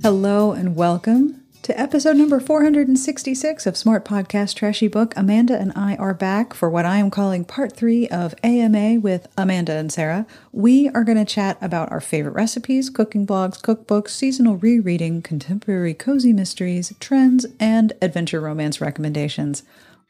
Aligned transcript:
Hello 0.00 0.52
and 0.52 0.76
welcome 0.76 1.42
to 1.62 1.78
episode 1.78 2.16
number 2.16 2.38
466 2.38 3.66
of 3.66 3.76
Smart 3.76 4.04
Podcast 4.04 4.54
Trashy 4.54 4.86
Book. 4.86 5.12
Amanda 5.16 5.58
and 5.58 5.72
I 5.74 5.96
are 5.96 6.14
back 6.14 6.54
for 6.54 6.70
what 6.70 6.86
I 6.86 6.98
am 6.98 7.10
calling 7.10 7.44
part 7.44 7.76
three 7.76 8.06
of 8.06 8.32
AMA 8.44 9.00
with 9.00 9.26
Amanda 9.36 9.72
and 9.72 9.92
Sarah. 9.92 10.24
We 10.52 10.88
are 10.90 11.02
going 11.02 11.18
to 11.18 11.24
chat 11.24 11.58
about 11.60 11.90
our 11.90 12.00
favorite 12.00 12.36
recipes, 12.36 12.90
cooking 12.90 13.26
blogs, 13.26 13.60
cookbooks, 13.60 14.10
seasonal 14.10 14.56
rereading, 14.56 15.20
contemporary 15.20 15.94
cozy 15.94 16.32
mysteries, 16.32 16.94
trends, 17.00 17.44
and 17.58 17.92
adventure 18.00 18.40
romance 18.40 18.80
recommendations. 18.80 19.64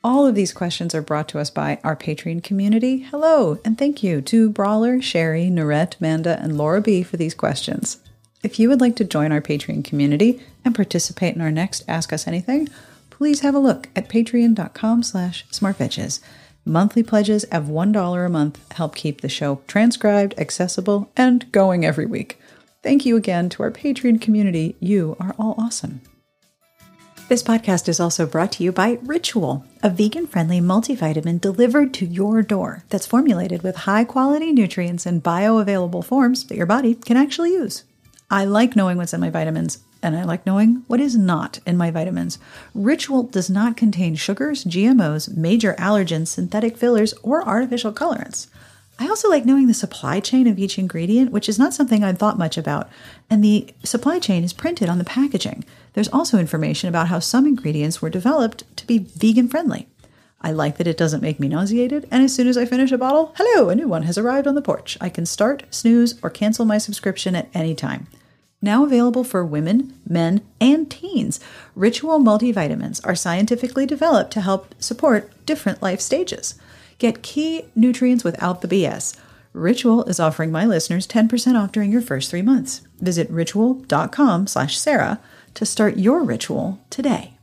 All 0.04 0.26
of 0.26 0.34
these 0.34 0.52
questions 0.52 0.94
are 0.94 1.02
brought 1.02 1.28
to 1.30 1.38
us 1.38 1.48
by 1.48 1.80
our 1.82 1.96
Patreon 1.96 2.44
community. 2.44 2.98
Hello, 2.98 3.58
and 3.64 3.78
thank 3.78 4.02
you 4.02 4.20
to 4.20 4.50
Bransler, 4.50 5.02
Cheri, 5.02 5.50
Norette, 5.50 5.98
Manda, 5.98 6.38
and 6.42 6.58
Laura 6.58 6.82
B 6.82 7.02
for 7.02 7.16
these 7.16 7.34
questions. 7.34 7.98
If 8.40 8.60
you 8.60 8.68
would 8.68 8.80
like 8.80 8.94
to 8.96 9.04
join 9.04 9.32
our 9.32 9.40
Patreon 9.40 9.84
community 9.84 10.40
and 10.64 10.74
participate 10.74 11.34
in 11.34 11.40
our 11.40 11.50
next 11.50 11.84
Ask 11.88 12.12
Us 12.12 12.28
Anything, 12.28 12.68
please 13.10 13.40
have 13.40 13.54
a 13.54 13.58
look 13.58 13.88
at 13.96 14.08
patreon.com 14.08 15.02
slash 15.02 15.44
smartbitches. 15.48 16.20
Monthly 16.64 17.02
pledges 17.02 17.44
of 17.44 17.64
$1 17.64 18.26
a 18.26 18.28
month 18.28 18.72
help 18.72 18.94
keep 18.94 19.22
the 19.22 19.28
show 19.28 19.60
transcribed, 19.66 20.38
accessible, 20.38 21.10
and 21.16 21.50
going 21.50 21.84
every 21.84 22.06
week. 22.06 22.38
Thank 22.80 23.04
you 23.04 23.16
again 23.16 23.48
to 23.50 23.64
our 23.64 23.72
Patreon 23.72 24.20
community. 24.20 24.76
You 24.78 25.16
are 25.18 25.34
all 25.36 25.56
awesome. 25.58 26.00
This 27.28 27.42
podcast 27.42 27.88
is 27.88 27.98
also 27.98 28.24
brought 28.24 28.52
to 28.52 28.62
you 28.62 28.70
by 28.70 28.98
Ritual, 29.02 29.64
a 29.82 29.90
vegan 29.90 30.28
friendly 30.28 30.60
multivitamin 30.60 31.40
delivered 31.40 31.92
to 31.94 32.06
your 32.06 32.42
door 32.42 32.84
that's 32.88 33.06
formulated 33.06 33.62
with 33.62 33.76
high 33.76 34.04
quality 34.04 34.52
nutrients 34.52 35.06
in 35.06 35.20
bioavailable 35.20 36.04
forms 36.04 36.44
that 36.44 36.56
your 36.56 36.66
body 36.66 36.94
can 36.94 37.16
actually 37.16 37.50
use. 37.50 37.82
I 38.30 38.44
like 38.44 38.76
knowing 38.76 38.98
what's 38.98 39.14
in 39.14 39.20
my 39.20 39.30
vitamins, 39.30 39.78
and 40.02 40.14
I 40.14 40.24
like 40.24 40.44
knowing 40.44 40.84
what 40.86 41.00
is 41.00 41.16
not 41.16 41.60
in 41.66 41.78
my 41.78 41.90
vitamins. 41.90 42.38
Ritual 42.74 43.22
does 43.22 43.48
not 43.48 43.76
contain 43.76 44.16
sugars, 44.16 44.64
GMOs, 44.64 45.34
major 45.34 45.74
allergens, 45.78 46.28
synthetic 46.28 46.76
fillers, 46.76 47.14
or 47.22 47.42
artificial 47.42 47.92
colorants. 47.92 48.48
I 48.98 49.08
also 49.08 49.30
like 49.30 49.46
knowing 49.46 49.66
the 49.66 49.74
supply 49.74 50.20
chain 50.20 50.46
of 50.46 50.58
each 50.58 50.78
ingredient, 50.78 51.30
which 51.30 51.48
is 51.48 51.58
not 51.58 51.72
something 51.72 52.04
I'd 52.04 52.18
thought 52.18 52.36
much 52.36 52.58
about. 52.58 52.90
And 53.30 53.42
the 53.42 53.72
supply 53.82 54.18
chain 54.18 54.44
is 54.44 54.52
printed 54.52 54.88
on 54.88 54.98
the 54.98 55.04
packaging. 55.04 55.64
There's 55.94 56.08
also 56.08 56.38
information 56.38 56.88
about 56.88 57.08
how 57.08 57.20
some 57.20 57.46
ingredients 57.46 58.02
were 58.02 58.10
developed 58.10 58.64
to 58.76 58.86
be 58.86 58.98
vegan 58.98 59.48
friendly. 59.48 59.88
I 60.40 60.52
like 60.52 60.76
that 60.76 60.86
it 60.86 60.96
doesn't 60.96 61.22
make 61.22 61.40
me 61.40 61.48
nauseated, 61.48 62.06
and 62.10 62.22
as 62.22 62.34
soon 62.34 62.46
as 62.46 62.56
I 62.56 62.64
finish 62.64 62.92
a 62.92 62.98
bottle, 62.98 63.34
hello, 63.36 63.68
a 63.68 63.74
new 63.74 63.88
one 63.88 64.04
has 64.04 64.16
arrived 64.16 64.46
on 64.46 64.54
the 64.54 64.62
porch. 64.62 64.96
I 65.00 65.08
can 65.08 65.26
start, 65.26 65.64
snooze, 65.70 66.18
or 66.22 66.30
cancel 66.30 66.64
my 66.64 66.78
subscription 66.78 67.34
at 67.34 67.48
any 67.54 67.74
time. 67.74 68.06
Now 68.60 68.84
available 68.84 69.24
for 69.24 69.44
women, 69.44 69.98
men, 70.08 70.40
and 70.60 70.90
teens, 70.90 71.38
Ritual 71.78 72.18
multivitamins 72.18 73.00
are 73.06 73.14
scientifically 73.14 73.86
developed 73.86 74.32
to 74.32 74.40
help 74.40 74.74
support 74.80 75.30
different 75.46 75.80
life 75.80 76.00
stages. 76.00 76.56
Get 76.98 77.22
key 77.22 77.66
nutrients 77.76 78.24
without 78.24 78.62
the 78.62 78.68
BS. 78.68 79.16
Ritual 79.52 80.02
is 80.04 80.18
offering 80.18 80.50
my 80.50 80.66
listeners 80.66 81.06
10% 81.06 81.54
off 81.54 81.70
during 81.70 81.92
your 81.92 82.02
first 82.02 82.30
three 82.30 82.42
months. 82.42 82.82
Visit 83.00 83.30
ritual.com 83.30 84.48
slash 84.48 84.76
Sarah 84.76 85.20
to 85.54 85.64
start 85.64 85.98
your 85.98 86.24
ritual 86.24 86.80
today. 86.90 87.37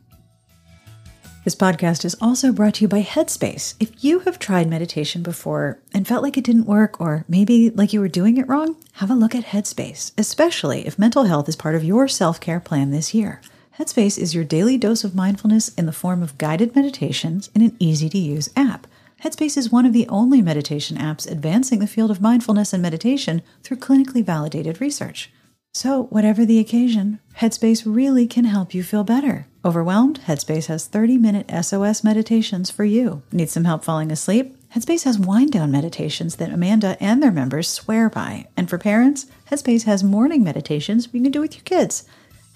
This 1.46 1.56
podcast 1.56 2.04
is 2.06 2.16
also 2.20 2.52
brought 2.52 2.74
to 2.74 2.82
you 2.82 2.88
by 2.88 3.04
Headspace. 3.04 3.76
If 3.80 4.04
you 4.04 4.22
have 4.22 4.40
tried 4.40 4.68
meditation 4.68 5.22
before 5.22 5.78
and 5.94 6.08
felt 6.08 6.24
like 6.24 6.38
it 6.38 6.44
didn't 6.44 6.66
work, 6.66 7.00
or 7.00 7.24
maybe 7.28 7.70
like 7.70 7.94
you 7.94 8.00
were 8.00 8.08
doing 8.08 8.38
it 8.38 8.48
wrong, 8.48 8.78
have 8.94 9.12
a 9.12 9.14
look 9.14 9.36
at 9.36 9.46
Headspace, 9.46 10.12
especially 10.18 10.88
if 10.88 10.98
mental 10.98 11.26
health 11.26 11.48
is 11.48 11.56
part 11.56 11.76
of 11.76 11.84
your 11.84 12.08
self 12.08 12.40
care 12.40 12.60
plan 12.60 12.90
this 12.90 13.14
year. 13.14 13.42
Headspace 13.78 14.18
is 14.18 14.34
your 14.34 14.44
daily 14.44 14.76
dose 14.76 15.04
of 15.04 15.14
mindfulness 15.14 15.70
in 15.76 15.86
the 15.86 15.92
form 15.92 16.24
of 16.24 16.40
guided 16.40 16.76
meditations 16.76 17.52
in 17.54 17.62
an 17.62 17.76
easy 17.78 18.10
to 18.10 18.18
use 18.18 18.50
app. 18.56 18.88
Headspace 19.24 19.56
is 19.56 19.72
one 19.72 19.86
of 19.86 19.94
the 19.94 20.08
only 20.10 20.42
meditation 20.42 20.98
apps 20.98 21.30
advancing 21.30 21.78
the 21.78 21.86
field 21.86 22.10
of 22.10 22.22
mindfulness 22.22 22.74
and 22.74 22.82
meditation 22.82 23.44
through 23.62 23.78
clinically 23.78 24.26
validated 24.26 24.82
research. 24.82 25.30
So, 25.78 26.04
whatever 26.04 26.46
the 26.46 26.60
occasion, 26.60 27.20
Headspace 27.40 27.84
really 27.86 28.28
can 28.28 28.46
help 28.46 28.74
you 28.74 28.82
feel 28.82 29.04
better. 29.04 29.46
Overwhelmed? 29.66 30.22
Headspace 30.26 30.68
has 30.68 30.88
30 30.88 31.18
minute 31.18 31.52
SOS 31.52 32.02
meditations 32.02 32.72
for 32.72 32.86
you. 32.86 33.24
Need 33.34 33.50
some 33.50 33.66
help 33.66 33.84
falling 33.84 34.10
asleep? 34.10 34.56
Headspace 34.74 35.04
has 35.04 35.20
wind 35.20 35.52
down 35.52 35.72
meditations 35.72 36.38
that 36.38 36.54
Amanda 36.54 36.96
and 37.02 37.22
their 37.22 37.30
members 37.30 37.68
swear 37.68 38.10
by. 38.10 38.48
And 38.56 38.70
for 38.70 38.78
parents, 38.78 39.26
Headspace 39.52 39.84
has 39.84 40.02
morning 40.02 40.46
meditations 40.46 41.10
you 41.12 41.22
can 41.22 41.30
do 41.30 41.42
with 41.42 41.56
your 41.56 41.64
kids. 41.66 42.08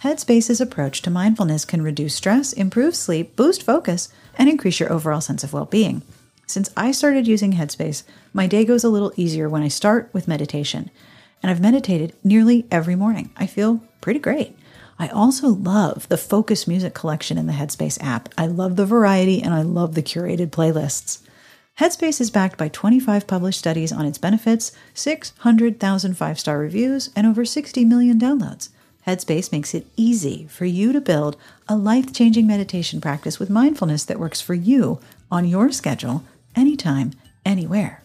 Headspace's 0.02 0.62
approach 0.62 1.02
to 1.02 1.10
mindfulness 1.10 1.66
can 1.66 1.82
reduce 1.82 2.16
stress, 2.16 2.54
improve 2.54 2.96
sleep, 2.96 3.36
boost 3.36 3.64
focus, 3.64 4.08
and 4.38 4.48
increase 4.48 4.80
your 4.80 4.94
overall 4.94 5.20
sense 5.20 5.44
of 5.44 5.52
well 5.52 5.66
being. 5.66 6.04
Since 6.48 6.70
I 6.78 6.94
started 6.94 7.28
using 7.28 7.52
Headspace, 7.52 8.04
my 8.32 8.48
day 8.48 8.64
goes 8.64 8.86
a 8.86 8.90
little 8.90 9.12
easier 9.18 9.50
when 9.50 9.62
I 9.62 9.68
start 9.68 10.10
with 10.14 10.26
meditation 10.26 10.90
and 11.42 11.50
I've 11.50 11.62
meditated 11.62 12.14
nearly 12.24 12.66
every 12.72 12.96
morning. 12.96 13.30
I 13.38 13.48
feel 13.48 13.82
pretty 14.02 14.20
great. 14.20 14.58
I 14.98 15.08
also 15.08 15.48
love 15.48 16.10
the 16.10 16.18
Focus 16.18 16.68
Music 16.68 16.94
collection 16.94 17.38
in 17.38 17.48
the 17.48 17.54
Headspace 17.54 18.04
app. 18.04 18.30
I 18.38 18.48
love 18.48 18.76
the 18.76 18.86
variety 18.86 19.42
and 19.42 19.54
I 19.54 19.62
love 19.62 19.96
the 19.96 20.04
curated 20.04 20.50
playlists. 20.50 21.20
Headspace 21.80 22.20
is 22.20 22.30
backed 22.30 22.58
by 22.58 22.68
25 22.68 23.26
published 23.26 23.60
studies 23.60 23.94
on 23.94 24.06
its 24.06 24.18
benefits, 24.18 24.74
600,000 24.94 26.18
five 26.18 26.38
star 26.38 26.60
reviews, 26.60 27.10
and 27.16 27.26
over 27.26 27.46
60 27.46 27.86
million 27.86 28.20
downloads. 28.20 28.68
Headspace 29.08 29.54
makes 29.54 29.74
it 29.74 29.88
easy 29.96 30.46
for 30.48 30.66
you 30.66 30.92
to 30.92 31.00
build 31.00 31.38
a 31.70 31.78
life 31.78 32.12
changing 32.12 32.46
meditation 32.46 33.00
practice 33.00 33.40
with 33.40 33.50
mindfulness 33.50 34.04
that 34.04 34.20
works 34.20 34.42
for 34.42 34.54
you 34.54 35.00
on 35.32 35.48
your 35.48 35.72
schedule, 35.72 36.26
anytime, 36.54 37.14
anywhere. 37.46 38.04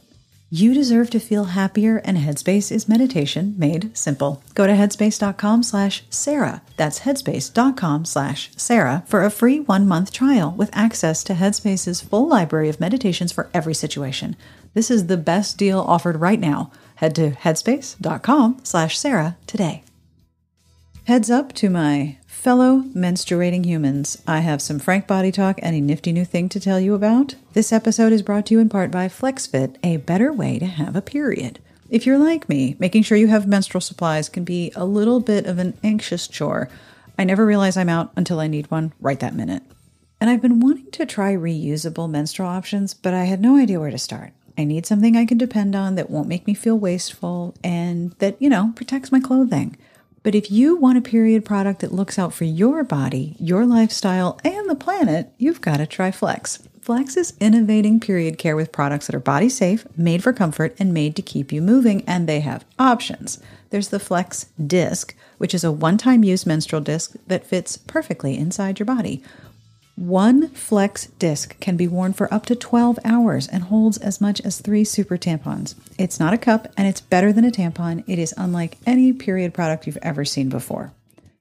You 0.51 0.73
deserve 0.73 1.11
to 1.11 1.19
feel 1.19 1.45
happier, 1.47 1.97
and 2.05 2.17
Headspace 2.17 2.71
is 2.71 2.89
meditation 2.89 3.55
made 3.59 3.97
simple. 3.97 4.43
Go 4.55 4.67
to 4.67 4.73
headspace.com 4.73 5.63
slash 5.65 6.05
Sarah. 6.11 6.63
That's 6.77 7.01
headspace.com 7.01 8.05
slash 8.05 8.51
Sarah 8.57 9.03
for 9.07 9.25
a 9.25 9.31
free 9.31 9.61
one 9.61 9.89
month 9.89 10.13
trial 10.13 10.53
with 10.53 10.71
access 10.73 11.25
to 11.25 11.35
Headspace's 11.35 12.01
full 12.01 12.29
library 12.29 12.69
of 12.69 12.79
meditations 12.79 13.33
for 13.33 13.51
every 13.53 13.75
situation. 13.75 14.37
This 14.75 14.91
is 14.91 15.07
the 15.07 15.17
best 15.17 15.59
deal 15.59 15.81
offered 15.81 16.21
right 16.21 16.39
now. 16.39 16.71
Head 16.97 17.15
to 17.17 17.31
headspace.com 17.33 18.61
slash 18.63 18.99
Sarah 18.99 19.37
today. 19.47 19.83
Heads 21.07 21.31
up 21.31 21.53
to 21.55 21.69
my 21.69 22.19
fellow 22.45 22.83
menstruating 22.95 23.65
humans. 23.65 24.23
I 24.27 24.41
have 24.41 24.61
some 24.61 24.79
frank 24.79 25.07
body 25.07 25.33
talk 25.33 25.59
and 25.63 25.75
a 25.75 25.81
nifty 25.81 26.13
new 26.13 26.27
thing 26.27 26.51
to 26.51 26.61
tell 26.61 26.79
you 26.79 26.93
about. 26.95 27.37
This 27.55 27.73
episode 27.73 28.13
is 28.13 28.21
brought 28.21 28.45
to 28.47 28.55
you 28.55 28.61
in 28.61 28.69
part 28.69 28.91
by 28.91 29.09
FlexFit, 29.09 29.77
a 29.83 29.97
better 29.97 30.31
way 30.31 30.59
to 30.59 30.67
have 30.67 30.95
a 30.95 31.01
period. 31.01 31.59
If 31.89 32.05
you're 32.05 32.19
like 32.19 32.47
me, 32.47 32.77
making 32.79 33.05
sure 33.05 33.17
you 33.17 33.29
have 33.29 33.49
menstrual 33.49 33.81
supplies 33.81 34.29
can 34.29 34.45
be 34.45 34.71
a 34.77 34.85
little 34.85 35.21
bit 35.21 35.47
of 35.47 35.59
an 35.59 35.73
anxious 35.83 36.29
chore. 36.29 36.69
I 37.19 37.25
never 37.25 37.47
realize 37.47 37.79
I'm 37.79 37.89
out 37.89 38.13
until 38.15 38.41
I 38.41 38.47
need 38.47 38.71
one 38.71 38.93
right 39.01 39.21
that 39.21 39.35
minute. 39.35 39.63
And 40.21 40.29
I've 40.29 40.43
been 40.43 40.61
wanting 40.61 40.91
to 40.91 41.07
try 41.07 41.33
reusable 41.33 42.11
menstrual 42.11 42.51
options, 42.51 42.93
but 42.93 43.15
I 43.15 43.25
had 43.25 43.41
no 43.41 43.57
idea 43.57 43.81
where 43.81 43.91
to 43.91 43.97
start. 43.97 44.35
I 44.59 44.65
need 44.65 44.85
something 44.85 45.17
I 45.17 45.25
can 45.25 45.39
depend 45.39 45.75
on 45.75 45.95
that 45.95 46.11
won't 46.11 46.29
make 46.29 46.47
me 46.47 46.53
feel 46.53 46.79
wasteful 46.79 47.55
and 47.65 48.13
that, 48.19 48.37
you 48.39 48.51
know, 48.51 48.75
protects 48.77 49.11
my 49.11 49.19
clothing. 49.19 49.79
But 50.25 50.35
if 50.35 50.51
you 50.51 50.75
want 50.75 50.97
a 50.97 51.03
period 51.03 51.45
product 51.45 51.81
that 51.81 51.93
looks 51.93 52.19
out 52.19 52.33
for 52.33 52.45
your 52.45 52.83
body, 52.83 53.37
your 53.39 53.67
lifestyle, 53.67 54.41
and 54.43 54.69
the 54.71 54.75
planet, 54.75 55.31
you've 55.37 55.61
got 55.61 55.77
to 55.77 55.87
try 55.87 56.11
Flex. 56.11 56.67
Flex 56.81 57.19
is 57.19 57.35
innovating 57.41 58.01
period 58.01 58.39
care 58.39 58.57
with 58.57 58.73
products 58.73 59.07
that 59.07 59.15
are 59.15 59.21
body 59.21 59.51
safe, 59.51 59.87
made 59.99 60.23
for 60.23 60.33
comfort, 60.33 60.75
and 60.79 60.95
made 60.95 61.15
to 61.17 61.23
keep 61.23 61.53
you 61.53 61.61
moving, 61.61 62.03
and 62.07 62.27
they 62.27 62.41
have 62.41 62.65
options. 62.79 63.39
There's 63.69 63.89
the 63.89 64.01
Flex 64.01 64.47
Disc, 64.67 65.15
which 65.37 65.55
is 65.55 65.63
a 65.63 65.71
one 65.71 65.99
time 65.99 66.25
use 66.25 66.47
menstrual 66.47 66.81
disc 66.81 67.17
that 67.27 67.47
fits 67.47 67.77
perfectly 67.77 68.39
inside 68.39 68.79
your 68.79 68.87
body. 68.87 69.23
One 69.97 70.49
Flex 70.49 71.07
disc 71.21 71.59
can 71.61 71.77
be 71.77 71.87
worn 71.87 72.15
for 72.15 72.33
up 72.35 72.47
to 72.47 72.57
12 72.57 72.99
hours 73.05 73.47
and 73.47 73.63
holds 73.65 73.97
as 73.97 74.21
much 74.21 74.41
as 74.41 74.59
three 74.59 74.83
super 74.83 75.17
tampons. 75.17 75.77
It's 75.97 76.19
not 76.19 76.35
a 76.35 76.39
cup 76.39 76.67
and 76.77 76.89
it's 76.89 77.01
better 77.01 77.33
than 77.33 77.45
a 77.45 77.53
tampon. 77.53 78.03
It 78.09 78.19
is 78.19 78.35
unlike 78.37 78.79
any 78.87 79.13
period 79.13 79.55
product 79.55 79.87
you've 79.87 79.99
ever 80.03 80.25
seen 80.25 80.49
before. 80.49 80.93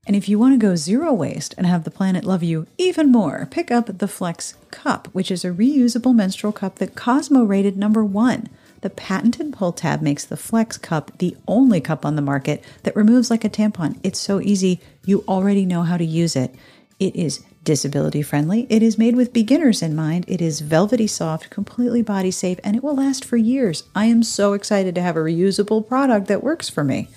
And 0.05 0.15
if 0.15 0.29
you 0.29 0.37
want 0.37 0.53
to 0.53 0.63
go 0.63 0.75
zero 0.75 1.11
waste 1.13 1.55
and 1.57 1.65
have 1.65 1.83
the 1.83 1.89
planet 1.89 2.25
love 2.25 2.43
you 2.43 2.67
even 2.77 3.11
more, 3.11 3.47
pick 3.49 3.71
up 3.71 3.97
the 3.97 4.07
Flex 4.07 4.53
Cup, 4.69 5.07
which 5.13 5.31
is 5.31 5.43
a 5.43 5.51
reusable 5.51 6.13
menstrual 6.13 6.53
cup 6.53 6.75
that 6.75 6.93
Cosmo 6.93 7.43
rated 7.43 7.75
number 7.75 8.05
one. 8.05 8.49
The 8.81 8.91
patented 8.91 9.53
pull 9.53 9.71
tab 9.71 10.01
makes 10.01 10.25
the 10.25 10.37
Flex 10.37 10.77
Cup 10.77 11.17
the 11.17 11.35
only 11.47 11.81
cup 11.81 12.05
on 12.05 12.15
the 12.15 12.21
market 12.21 12.63
that 12.83 12.95
removes 12.95 13.31
like 13.31 13.45
a 13.45 13.49
tampon. 13.49 13.97
It's 14.03 14.19
so 14.19 14.41
easy, 14.41 14.79
you 15.05 15.23
already 15.27 15.65
know 15.65 15.81
how 15.81 15.97
to 15.97 16.05
use 16.05 16.35
it. 16.35 16.53
It 16.99 17.15
is 17.15 17.43
disability 17.63 18.21
friendly. 18.21 18.67
It 18.69 18.83
is 18.83 18.97
made 18.97 19.15
with 19.15 19.33
beginners 19.33 19.81
in 19.81 19.95
mind. 19.95 20.25
It 20.27 20.41
is 20.41 20.61
velvety 20.61 21.07
soft, 21.07 21.49
completely 21.49 22.01
body 22.01 22.31
safe, 22.31 22.59
and 22.63 22.75
it 22.75 22.83
will 22.83 22.95
last 22.95 23.23
for 23.23 23.37
years. 23.37 23.83
I 23.95 24.05
am 24.05 24.23
so 24.23 24.53
excited 24.53 24.95
to 24.95 25.01
have 25.01 25.15
a 25.15 25.21
reusable 25.21 25.87
product 25.87 26.27
that 26.27 26.43
works 26.43 26.69
for 26.69 26.83
me. 26.83 27.07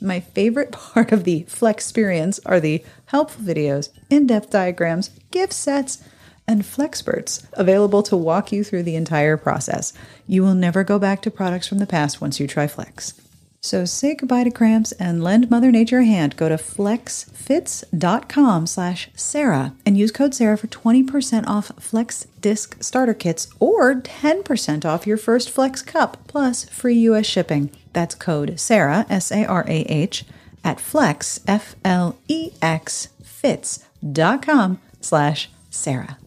My 0.00 0.20
favorite 0.20 0.72
part 0.94 1.12
of 1.12 1.24
the 1.24 1.44
Flex 1.44 1.84
experience 1.84 2.40
are 2.46 2.60
the 2.60 2.84
helpful 3.06 3.44
videos, 3.44 3.90
in 4.10 4.26
depth 4.26 4.50
diagrams, 4.50 5.10
gift 5.30 5.52
sets, 5.52 6.02
and 6.46 6.62
Flexperts 6.62 7.46
available 7.54 8.02
to 8.02 8.16
walk 8.16 8.52
you 8.52 8.64
through 8.64 8.82
the 8.82 8.96
entire 8.96 9.36
process. 9.36 9.92
You 10.26 10.42
will 10.42 10.54
never 10.54 10.84
go 10.84 10.98
back 10.98 11.22
to 11.22 11.30
products 11.30 11.66
from 11.66 11.78
the 11.78 11.86
past 11.86 12.20
once 12.20 12.38
you 12.38 12.46
try 12.46 12.66
Flex. 12.66 13.14
So 13.64 13.84
say 13.86 14.14
goodbye 14.14 14.44
to 14.44 14.50
cramps 14.50 14.92
and 14.92 15.24
lend 15.24 15.50
Mother 15.50 15.72
Nature 15.72 16.00
a 16.00 16.04
hand. 16.04 16.36
Go 16.36 16.50
to 16.50 16.56
flexfits.com 16.56 18.66
slash 18.66 19.08
Sarah 19.14 19.72
and 19.86 19.96
use 19.96 20.12
code 20.12 20.34
Sarah 20.34 20.58
for 20.58 20.66
20% 20.66 21.46
off 21.46 21.72
Flex 21.80 22.26
disc 22.42 22.76
starter 22.82 23.14
kits 23.14 23.48
or 23.58 23.94
10% 23.94 24.84
off 24.84 25.06
your 25.06 25.16
first 25.16 25.48
Flex 25.48 25.80
cup 25.80 26.18
plus 26.26 26.64
free 26.64 26.98
US 27.08 27.24
shipping. 27.24 27.70
That's 27.94 28.14
code 28.14 28.60
Sarah, 28.60 29.06
S-A-R-A-H, 29.08 30.26
at 30.62 30.78
flex, 30.78 31.40
F-L-E-X, 31.46 33.08
fits.com 33.22 34.78
slash 35.00 35.48
Sarah. 35.70 36.18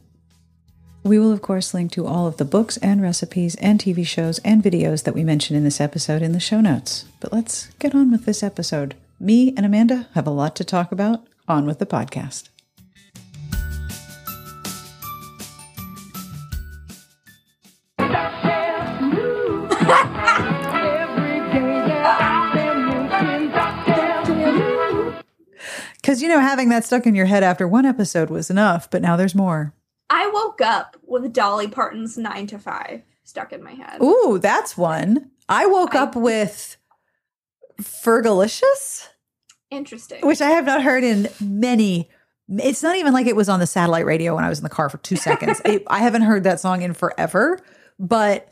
We 1.07 1.19
will, 1.19 1.31
of 1.31 1.41
course, 1.41 1.73
link 1.73 1.93
to 1.93 2.05
all 2.05 2.27
of 2.27 2.35
the 2.35 2.43
books 2.43 2.75
and 2.77 3.01
recipes 3.01 3.55
and 3.55 3.79
TV 3.79 4.05
shows 4.05 4.39
and 4.39 4.61
videos 4.61 5.05
that 5.05 5.15
we 5.15 5.23
mention 5.23 5.55
in 5.55 5.63
this 5.63 5.79
episode 5.79 6.21
in 6.21 6.33
the 6.33 6.39
show 6.41 6.59
notes. 6.59 7.05
But 7.21 7.31
let's 7.31 7.67
get 7.79 7.95
on 7.95 8.11
with 8.11 8.25
this 8.25 8.43
episode. 8.43 8.93
Me 9.17 9.53
and 9.55 9.65
Amanda 9.65 10.09
have 10.15 10.27
a 10.27 10.31
lot 10.31 10.53
to 10.57 10.65
talk 10.65 10.91
about. 10.91 11.25
On 11.47 11.65
with 11.65 11.79
the 11.79 11.85
podcast. 11.85 12.49
Because, 26.07 26.21
you 26.21 26.29
know, 26.29 26.39
having 26.39 26.69
that 26.69 26.85
stuck 26.85 27.05
in 27.05 27.15
your 27.15 27.25
head 27.25 27.43
after 27.43 27.67
one 27.67 27.85
episode 27.85 28.29
was 28.29 28.49
enough, 28.49 28.89
but 28.89 29.01
now 29.01 29.17
there's 29.17 29.35
more. 29.35 29.73
I 30.19 30.27
woke 30.33 30.61
up 30.61 30.97
with 31.03 31.31
Dolly 31.33 31.67
Parton's 31.67 32.17
nine 32.17 32.47
to 32.47 32.57
five 32.57 33.03
stuck 33.23 33.53
in 33.53 33.61
my 33.63 33.73
head. 33.73 34.01
Ooh, 34.01 34.39
that's 34.41 34.75
one. 34.77 35.29
I 35.47 35.65
woke 35.67 35.93
I- 35.95 35.99
up 36.03 36.15
with 36.15 36.77
Fergalicious, 37.81 39.07
Interesting. 39.69 40.25
which 40.25 40.41
I 40.41 40.49
have 40.51 40.65
not 40.65 40.81
heard 40.81 41.03
in 41.03 41.29
many. 41.39 42.09
It's 42.49 42.81
not 42.81 42.95
even 42.95 43.13
like 43.13 43.27
it 43.27 43.35
was 43.35 43.49
on 43.49 43.59
the 43.59 43.67
satellite 43.67 44.05
radio 44.05 44.33
when 44.35 44.43
I 44.43 44.49
was 44.49 44.59
in 44.59 44.63
the 44.63 44.69
car 44.69 44.89
for 44.89 44.97
two 44.97 45.15
seconds. 45.17 45.61
It- 45.65 45.83
I 45.87 45.99
haven't 45.99 46.23
heard 46.23 46.43
that 46.45 46.59
song 46.59 46.81
in 46.81 46.93
forever, 46.93 47.59
but 47.99 48.51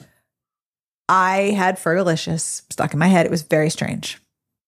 I 1.09 1.51
had 1.57 1.77
Fergalicious 1.77 2.61
stuck 2.71 2.93
in 2.93 2.99
my 2.99 3.07
head. 3.07 3.25
It 3.25 3.31
was 3.31 3.41
very 3.43 3.69
strange. 3.69 4.19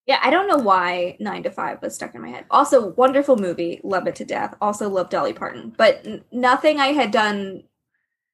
Yeah, 0.08 0.20
I 0.24 0.30
don't 0.30 0.48
know 0.48 0.58
why 0.58 1.18
nine 1.20 1.44
to 1.44 1.52
five 1.52 1.82
was 1.82 1.94
stuck 1.94 2.16
in 2.16 2.22
my 2.22 2.30
head. 2.30 2.46
Also, 2.50 2.94
wonderful 2.94 3.36
movie, 3.36 3.82
love 3.84 4.08
it 4.08 4.16
to 4.16 4.26
death. 4.26 4.56
Also, 4.62 4.90
love 4.90 5.10
Dolly 5.10 5.34
Parton, 5.34 5.74
but 5.78 6.02
n- 6.06 6.24
nothing 6.32 6.80
I 6.80 6.88
had 6.88 7.12
done 7.12 7.64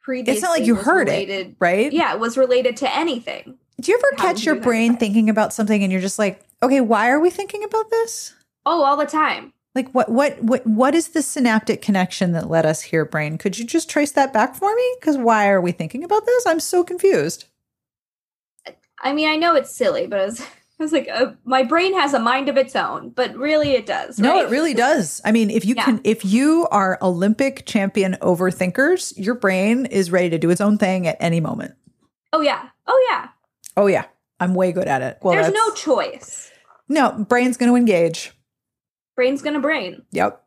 previously. 0.02 0.34
It's 0.34 0.44
not 0.44 0.52
like 0.52 0.66
you 0.66 0.76
heard 0.76 1.08
related, 1.08 1.48
it, 1.48 1.56
right? 1.60 1.92
Yeah, 1.92 2.14
it 2.14 2.20
was 2.20 2.38
related 2.38 2.78
to 2.78 2.96
anything. 2.96 3.58
Do 3.82 3.92
you 3.92 3.98
ever 3.98 4.08
How 4.18 4.28
catch 4.28 4.46
your 4.46 4.56
brain 4.56 4.98
thinking 4.98 5.30
about 5.30 5.52
something 5.52 5.82
and 5.82 5.92
you're 5.92 6.00
just 6.00 6.20
like, 6.20 6.46
okay, 6.62 6.80
why 6.80 7.10
are 7.10 7.20
we 7.20 7.32
thinking 7.32 7.64
about 7.64 7.90
this? 7.90 8.36
Oh, 8.68 8.84
all 8.84 8.96
the 8.96 9.06
time. 9.06 9.52
Like 9.74 9.90
what 9.92 10.10
what 10.10 10.42
what 10.44 10.66
what 10.68 10.94
is 10.94 11.10
the 11.10 11.24
synaptic 11.24 11.82
connection 11.82 12.34
that 12.34 12.48
led 12.48 12.68
us 12.68 12.82
here, 12.82 13.04
brain? 13.04 13.40
Could 13.40 13.58
you 13.58 13.66
just 13.66 13.90
trace 13.90 14.12
that 14.12 14.32
back 14.32 14.54
for 14.54 14.76
me? 14.76 14.96
Because 15.00 15.18
why 15.18 15.50
are 15.50 15.60
we 15.60 15.72
thinking 15.72 16.04
about 16.04 16.28
this? 16.28 16.46
I'm 16.46 16.60
so 16.60 16.84
confused. 16.84 17.46
I 19.02 19.14
mean, 19.14 19.28
I 19.28 19.36
know 19.36 19.56
it's 19.56 19.76
silly, 19.76 20.06
but 20.06 20.20
I 20.20 20.26
was, 20.26 20.46
I 20.84 20.86
was 20.86 20.92
like, 20.92 21.08
uh, 21.10 21.32
my 21.46 21.64
brain 21.64 21.94
has 21.98 22.14
a 22.14 22.20
mind 22.20 22.50
of 22.50 22.58
its 22.58 22.76
own, 22.76 23.10
but 23.12 23.36
really, 23.36 23.72
it 23.72 23.86
does. 23.86 24.20
No, 24.20 24.40
it 24.42 24.50
really 24.50 24.74
does. 24.74 25.22
I 25.24 25.32
mean, 25.32 25.50
if 25.50 25.66
you 25.66 25.76
Yeah. 25.76 25.86
can 25.86 26.02
if 26.04 26.26
you 26.26 26.68
are 26.72 26.98
Olympic 27.02 27.66
champion 27.66 28.18
overthinkers, 28.22 29.14
your 29.16 29.36
brain 29.36 29.86
is 29.86 30.12
ready 30.12 30.30
to 30.32 30.38
do 30.38 30.50
its 30.50 30.60
own 30.62 30.78
thing 30.78 31.08
at 31.08 31.18
any 31.20 31.40
moment. 31.40 31.76
Oh 32.34 32.42
yeah. 32.42 32.70
Oh 32.88 33.08
yeah. 33.10 33.30
Oh 33.78 33.88
yeah. 33.88 34.06
I'm 34.40 34.56
way 34.56 34.72
good 34.74 34.88
at 34.88 35.02
it. 35.02 35.20
Well, 35.22 35.34
There's 35.36 35.54
no 35.54 35.72
choice. 35.74 36.52
no 36.90 37.12
brain's 37.14 37.56
going 37.56 37.72
to 37.72 37.78
engage. 37.78 38.34
Brain's 39.16 39.42
gonna 39.42 39.60
brain. 39.62 40.02
Yep. 40.12 40.44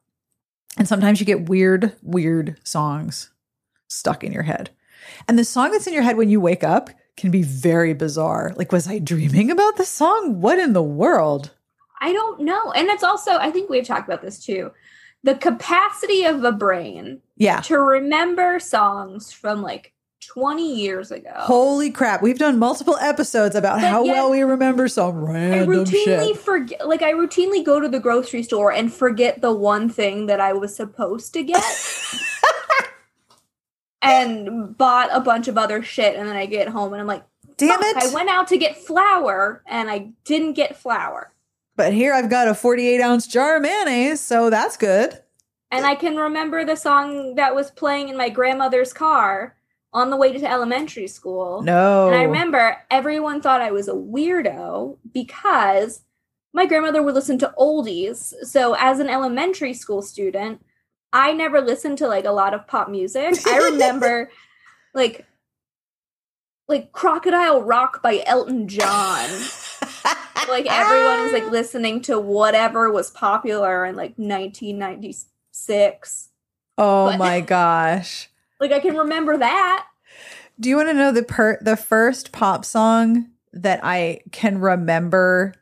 And 0.77 0.87
sometimes 0.87 1.19
you 1.21 1.25
get 1.25 1.49
weird, 1.49 1.93
weird 2.03 2.59
songs 2.65 3.31
stuck 3.89 4.23
in 4.23 4.33
your 4.33 4.43
head. 4.43 4.69
And 5.29 5.39
the 5.39 5.45
song 5.45 5.71
that's 5.71 5.87
in 5.87 5.95
your 5.95 6.03
head 6.03 6.17
when 6.19 6.29
you 6.29 6.41
wake 6.41 6.63
up 6.65 6.91
can 7.17 7.31
be 7.31 7.43
very 7.43 7.95
bizarre. 7.95 8.53
Like, 8.57 8.73
was 8.73 8.87
I 8.89 8.99
dreaming 8.99 9.51
about 9.51 9.77
this 9.77 9.89
song? 9.89 10.41
What 10.41 10.59
in 10.59 10.73
the 10.73 10.83
world? 10.83 11.51
I 12.01 12.13
don't 12.13 12.41
know. 12.43 12.73
And 12.73 12.89
it's 12.89 13.03
also, 13.03 13.33
I 13.33 13.51
think 13.51 13.71
we've 13.71 13.87
talked 13.87 14.07
about 14.09 14.23
this 14.23 14.45
too. 14.45 14.71
The 15.23 15.35
capacity 15.35 16.25
of 16.25 16.45
a 16.45 16.53
brain 16.53 17.21
Yeah. 17.37 17.61
to 17.63 17.79
remember 17.79 18.61
songs 18.61 19.33
from 19.33 19.63
like 19.63 19.93
20 20.35 20.77
years 20.77 21.11
ago. 21.11 21.31
Holy 21.37 21.91
crap. 21.91 22.21
We've 22.21 22.39
done 22.39 22.59
multiple 22.59 22.97
episodes 23.01 23.55
about 23.55 23.81
But 23.81 23.89
how 23.89 24.05
well 24.05 24.31
we 24.31 24.43
remember 24.43 24.89
some 24.89 25.17
I 25.25 25.31
random 25.33 25.69
routinely 25.69 26.05
shit. 26.05 26.37
forget, 26.39 26.87
like, 26.87 27.01
I 27.03 27.13
routinely 27.13 27.65
go 27.65 27.81
to 27.81 27.89
the 27.89 28.01
grocery 28.01 28.43
store 28.43 28.73
and 28.73 28.93
forget 28.93 29.41
the 29.41 29.53
one 29.53 29.89
thing 29.89 30.27
that 30.27 30.41
I 30.41 30.53
was 30.53 30.75
supposed 30.77 31.33
to 31.35 31.43
get 31.45 31.63
and 34.07 34.77
bought 34.77 35.09
a 35.13 35.21
bunch 35.21 35.49
of 35.49 35.59
other 35.59 35.83
shit. 35.83 36.17
And 36.17 36.29
then 36.29 36.37
I 36.37 36.47
get 36.47 36.69
home 36.69 36.93
and 36.93 37.01
I'm 37.01 37.07
like, 37.07 37.25
Damn 37.57 37.83
it. 37.83 37.97
I 37.97 38.13
went 38.13 38.29
out 38.29 38.49
to 38.49 38.59
get 38.59 38.77
flour 38.77 39.63
and 39.67 39.91
I 39.91 40.11
didn't 40.25 40.53
get 40.53 40.77
flour. 40.77 41.33
But 41.75 41.93
here 41.93 42.13
I've 42.13 42.31
got 42.31 42.49
a 42.49 42.55
48 42.55 43.01
ounce 43.01 43.27
jar 43.27 43.57
of 43.57 43.63
mayonnaise, 43.63 44.21
so 44.21 44.51
that's 44.51 44.77
good. 44.77 45.23
And 45.71 45.85
I 45.85 45.95
can 45.95 46.17
remember 46.17 46.65
the 46.65 46.77
song 46.77 47.35
that 47.35 47.55
was 47.55 47.71
playing 47.71 48.09
in 48.09 48.17
my 48.17 48.29
grandmother's 48.29 48.93
car 48.93 49.57
on 49.93 50.11
the 50.11 50.17
way 50.17 50.33
to 50.33 50.51
elementary 50.51 51.07
school. 51.07 51.63
No. 51.63 52.07
And 52.09 52.17
I 52.17 52.23
remember 52.23 52.77
everyone 52.91 53.41
thought 53.41 53.61
I 53.61 53.73
was 53.73 53.89
a 53.89 53.93
weirdo 53.93 54.99
because 55.13 56.03
my 56.53 56.67
grandmother 56.67 57.03
would 57.03 57.15
listen 57.15 57.39
to 57.39 57.55
oldies. 57.59 58.33
So 58.45 58.75
as 58.79 59.01
an 59.01 59.09
elementary 59.09 59.75
school 59.75 60.03
student, 60.03 60.65
I 61.17 61.33
never 61.33 61.63
listened 61.63 61.97
to 61.99 62.09
like 62.09 62.27
a 62.27 62.31
lot 62.31 62.53
of 62.53 62.67
pop 62.67 62.91
music. 62.91 63.35
I 63.47 63.57
remember 63.71 64.31
like 64.95 65.25
like 66.69 66.93
Crocodile 66.93 67.63
Rock 67.63 68.03
by 68.03 68.23
Elton 68.27 68.69
John. 68.69 69.31
Like 70.49 70.67
everyone 70.69 71.23
was 71.23 71.33
like 71.33 71.47
listening 71.51 72.03
to 72.03 72.19
whatever 72.21 72.91
was 72.93 73.11
popular 73.11 73.85
in 73.87 73.97
like 73.97 74.13
1996. 74.19 76.29
Oh 76.79 77.07
But- 77.07 77.19
my 77.19 77.41
gosh. 77.55 78.29
Like 78.61 78.73
I 78.73 78.81
can 78.81 78.97
remember 78.97 79.37
that. 79.39 79.87
Do 80.61 80.69
you 80.69 80.77
want 80.77 80.89
to 80.89 80.95
know 80.95 81.13
the 81.13 81.23
per 81.23 81.59
the 81.61 81.77
first 81.77 82.33
pop 82.33 82.65
song 82.65 83.31
that 83.53 83.81
I 83.83 84.21
can 84.33 84.59
remember 84.59 85.55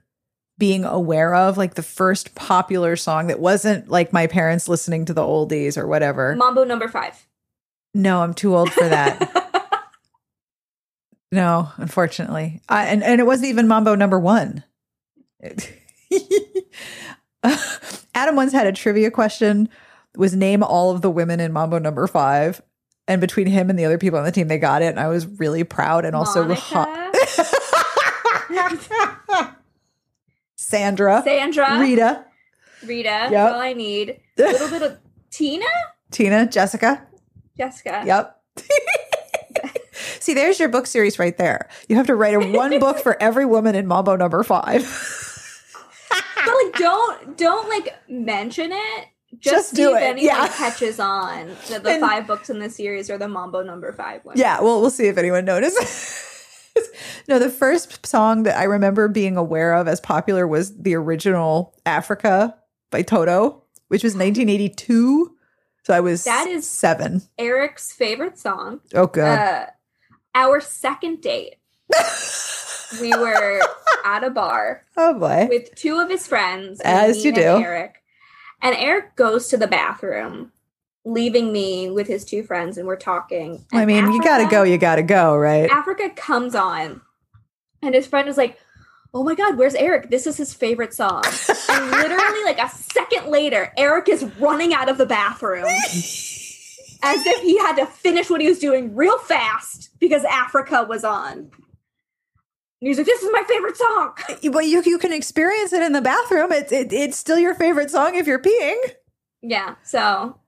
being 0.59 0.85
aware 0.85 1.35
of, 1.35 1.57
like 1.57 1.75
the 1.75 1.83
first 1.83 2.35
popular 2.35 2.97
song 2.97 3.27
that 3.27 3.41
wasn't 3.41 3.89
like 3.89 4.13
my 4.13 4.27
parents 4.27 4.69
listening 4.69 5.05
to 5.07 5.15
the 5.15 5.23
oldies 5.23 5.77
or 5.77 5.87
whatever? 5.87 6.37
Mambo 6.37 6.65
number 6.65 6.89
5. 6.89 7.27
No, 7.95 8.23
I'm 8.23 8.35
too 8.35 8.57
old 8.57 8.73
for 8.73 8.89
that. 8.89 9.91
no, 11.33 11.71
unfortunately. 11.77 12.61
I, 12.69 12.87
and 12.87 13.03
and 13.03 13.21
it 13.21 13.25
wasn't 13.25 13.49
even 13.51 13.69
Mambo 13.69 13.95
number 13.95 14.19
1. 14.19 14.65
Adam 18.15 18.37
once 18.37 18.53
had 18.53 18.67
a 18.67 18.73
trivia 18.73 19.11
question 19.11 19.69
was 20.17 20.35
name 20.35 20.63
all 20.63 20.91
of 20.93 21.03
the 21.03 21.11
women 21.11 21.41
in 21.41 21.53
Mambo 21.53 21.79
number 21.79 22.07
5 22.07 22.63
and 23.07 23.21
between 23.21 23.47
him 23.47 23.69
and 23.69 23.79
the 23.79 23.85
other 23.85 23.99
people 23.99 24.19
on 24.19 24.25
the 24.25 24.33
team 24.33 24.49
they 24.49 24.59
got 24.59 24.81
it 24.83 24.87
and 24.87 25.01
I 25.01 25.09
was 25.09 25.27
really 25.27 25.65
proud 25.65 26.05
and 26.05 26.17
also 26.17 26.47
Monica, 26.47 27.13
Sandra, 30.78 31.23
Sandra, 31.25 31.78
Rita, 31.81 32.25
Rita, 32.85 33.09
Yep. 33.09 33.31
that's 33.31 33.54
all 33.54 33.61
I 33.61 33.73
need. 33.73 34.21
A 34.38 34.43
little 34.43 34.69
bit 34.71 34.83
of 34.83 34.99
Tina, 35.31 35.66
Tina, 36.11 36.47
Jessica. 36.47 37.07
Jessica. 37.57 38.02
Yep. 38.04 38.40
See, 40.21 40.35
there's 40.35 40.59
your 40.59 40.69
book 40.71 40.87
series 40.87 41.19
right 41.19 41.37
there. 41.37 41.69
You 41.88 41.97
have 41.97 42.07
to 42.07 42.14
write 42.16 42.35
a 42.35 42.40
one 42.57 42.78
book 42.81 42.99
for 42.99 43.23
every 43.23 43.45
woman 43.45 43.75
in 43.75 43.87
Mambo 43.87 44.16
number 44.16 44.43
five. 44.43 44.83
But 46.11 46.54
like 46.64 46.73
don't 46.75 47.37
don't 47.38 47.69
like 47.69 47.95
mention 48.09 48.71
it. 48.73 49.07
Just, 49.38 49.54
Just 49.54 49.71
see 49.71 49.76
do 49.76 49.95
if 49.97 50.00
it, 50.02 50.04
anyone 50.04 50.25
yeah. 50.37 50.49
catches 50.49 51.00
on 51.00 51.49
that 51.69 51.83
the 51.83 51.90
And- 51.90 52.00
five 52.00 52.26
books 52.26 52.50
in 52.50 52.59
the 52.61 52.71
series 52.71 53.11
are 53.11 53.19
the 53.19 53.28
Mambo 53.28 53.62
number 53.62 53.93
five 53.93 54.16
five 54.21 54.25
ones. 54.25 54.38
yeah, 54.40 54.61
well, 54.61 54.81
we'll 54.81 54.90
see 54.90 55.07
if 55.09 55.19
anyone 55.19 55.45
notices. 55.45 56.25
no, 57.28 57.38
the 57.38 57.50
first 57.50 58.04
song 58.07 58.43
that 58.45 58.59
I 58.59 58.64
remember 58.64 59.09
being 59.09 59.37
aware 59.37 59.75
of 59.75 59.88
as 59.88 60.00
popular 60.00 60.47
was 60.47 60.76
the 60.76 60.95
original 60.95 61.75
Africa 61.87 62.57
by 62.90 63.02
Toto, 63.02 63.62
which 63.88 64.02
was 64.04 64.14
1982. 64.14 65.37
So 65.85 65.95
I 65.95 66.00
was 66.00 66.25
That 66.25 66.47
is- 66.49 66.66
seven. 66.69 67.23
Eric's 67.38 67.93
favorite 67.93 68.38
song. 68.38 68.81
Oh, 68.95 69.07
God. 69.07 69.38
Uh, 69.38 69.66
our 70.35 70.61
second 70.61 71.21
date 71.21 71.57
we 73.00 73.11
were 73.11 73.61
at 74.04 74.25
a 74.25 74.31
bar 74.31 74.83
Oh 74.97 75.19
boy. 75.19 75.47
with 75.49 75.75
two 75.75 75.99
of 75.99 76.09
his 76.11 76.26
friends, 76.26 76.81
As 76.81 77.25
you 77.25 77.28
and 77.31 77.37
do. 77.37 77.43
Eric. 77.43 77.97
And 78.62 78.75
Eric 78.76 79.14
goes 79.16 79.49
to 79.49 79.57
the 79.57 79.66
bathroom, 79.66 80.50
leaving 81.05 81.53
me 81.53 81.91
with 81.91 82.07
his 82.07 82.25
two 82.25 82.43
friends, 82.43 82.79
and 82.79 82.87
we're 82.87 82.97
talking. 82.97 83.65
I 83.73 83.85
And 83.85 83.87
mean, 83.87 84.11
you 84.13 84.23
gotta 84.23 84.47
go, 84.47 84.63
you 84.63 84.79
gotta 84.79 85.03
go, 85.03 85.37
right? 85.37 85.71
Africa 85.71 86.11
comes 86.17 86.55
on, 86.55 87.01
and 87.83 87.95
his 87.95 88.07
friend 88.07 88.29
is 88.29 88.37
like, 88.37 88.59
"Oh 89.13 89.25
my 89.25 89.35
god, 89.35 89.59
where's 89.59 89.75
Eric? 89.75 90.11
This 90.11 90.27
is 90.27 90.37
his 90.37 90.55
favorite 90.55 90.95
song." 90.95 91.23
and 91.69 91.91
literally, 91.91 92.45
like 92.45 92.59
a 92.61 92.69
second 92.71 93.29
later, 93.29 93.73
Eric 93.77 94.09
is 94.09 94.25
running 94.39 94.75
out 94.75 94.89
of 94.89 94.99
the 94.99 95.07
bathroom 95.07 95.67
as 97.03 97.27
if 97.27 97.43
he 97.43 97.59
had 97.59 97.77
to 97.77 97.87
finish 97.87 98.31
what 98.31 98.41
he 98.41 98.49
was 98.49 98.59
doing 98.59 98.95
real 98.95 99.19
fast 99.19 99.91
because 100.01 100.25
Africa 100.25 100.87
was 100.89 101.05
on. 101.05 101.39
And 101.39 101.51
he 102.81 102.89
was 102.89 102.99
like, 102.99 103.07
"This 103.07 103.23
is 103.23 103.31
my 103.33 103.45
favorite 103.49 103.77
song." 103.77 104.15
But 104.53 104.67
you 104.67 104.83
you 104.85 104.99
can 104.99 105.13
experience 105.13 105.73
it 105.73 105.83
in 105.83 105.93
the 105.93 106.03
bathroom. 106.03 106.53
It's 106.53 106.73
it, 106.73 106.93
it's 106.93 107.17
still 107.19 107.39
your 107.39 107.55
favorite 107.55 107.91
song 107.91 108.15
if 108.15 108.27
you're 108.27 108.41
peeing. 108.43 108.79
Yeah, 109.43 109.77
so 109.85 110.41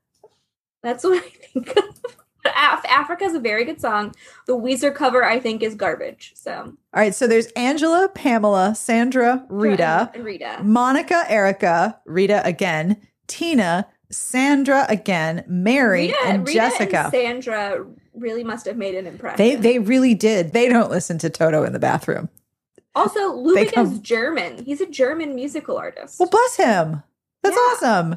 that's 0.86 1.04
what 1.04 1.22
I 1.24 1.28
think. 1.28 1.76
of. 1.76 1.84
But 2.44 2.52
Af- 2.56 2.84
Africa's 2.88 3.34
a 3.34 3.40
very 3.40 3.64
good 3.64 3.80
song. 3.80 4.14
The 4.46 4.52
Weezer 4.56 4.94
cover, 4.94 5.24
I 5.24 5.40
think, 5.40 5.62
is 5.64 5.74
garbage. 5.74 6.32
So 6.36 6.52
All 6.52 6.74
right, 6.94 7.12
so 7.14 7.26
there's 7.26 7.46
Angela, 7.56 8.08
Pamela, 8.14 8.74
Sandra, 8.76 9.44
Rita, 9.48 10.12
Rita. 10.16 10.60
Monica, 10.62 11.24
Erica, 11.28 11.98
Rita 12.06 12.46
again, 12.46 12.98
Tina, 13.26 13.88
Sandra 14.12 14.86
again, 14.88 15.42
Mary, 15.48 16.06
Rita, 16.08 16.18
and 16.24 16.46
Rita 16.46 16.58
Jessica. 16.60 16.98
and 17.04 17.12
Sandra 17.12 17.84
really 18.14 18.44
must 18.44 18.64
have 18.66 18.76
made 18.76 18.94
an 18.94 19.08
impression. 19.08 19.36
they 19.38 19.56
they 19.56 19.80
really 19.80 20.14
did. 20.14 20.52
They 20.52 20.68
don't 20.68 20.90
listen 20.90 21.18
to 21.18 21.28
Toto 21.30 21.64
in 21.64 21.72
the 21.72 21.80
bathroom. 21.80 22.28
also 22.94 23.32
Lou 23.32 23.56
Bega 23.56 23.80
is 23.80 23.98
German. 23.98 24.64
He's 24.64 24.80
a 24.80 24.86
German 24.86 25.34
musical 25.34 25.76
artist. 25.76 26.20
Well, 26.20 26.30
bless 26.30 26.54
him. 26.56 27.02
That's 27.42 27.56
Yeah. 27.56 27.60
awesome. 27.72 28.16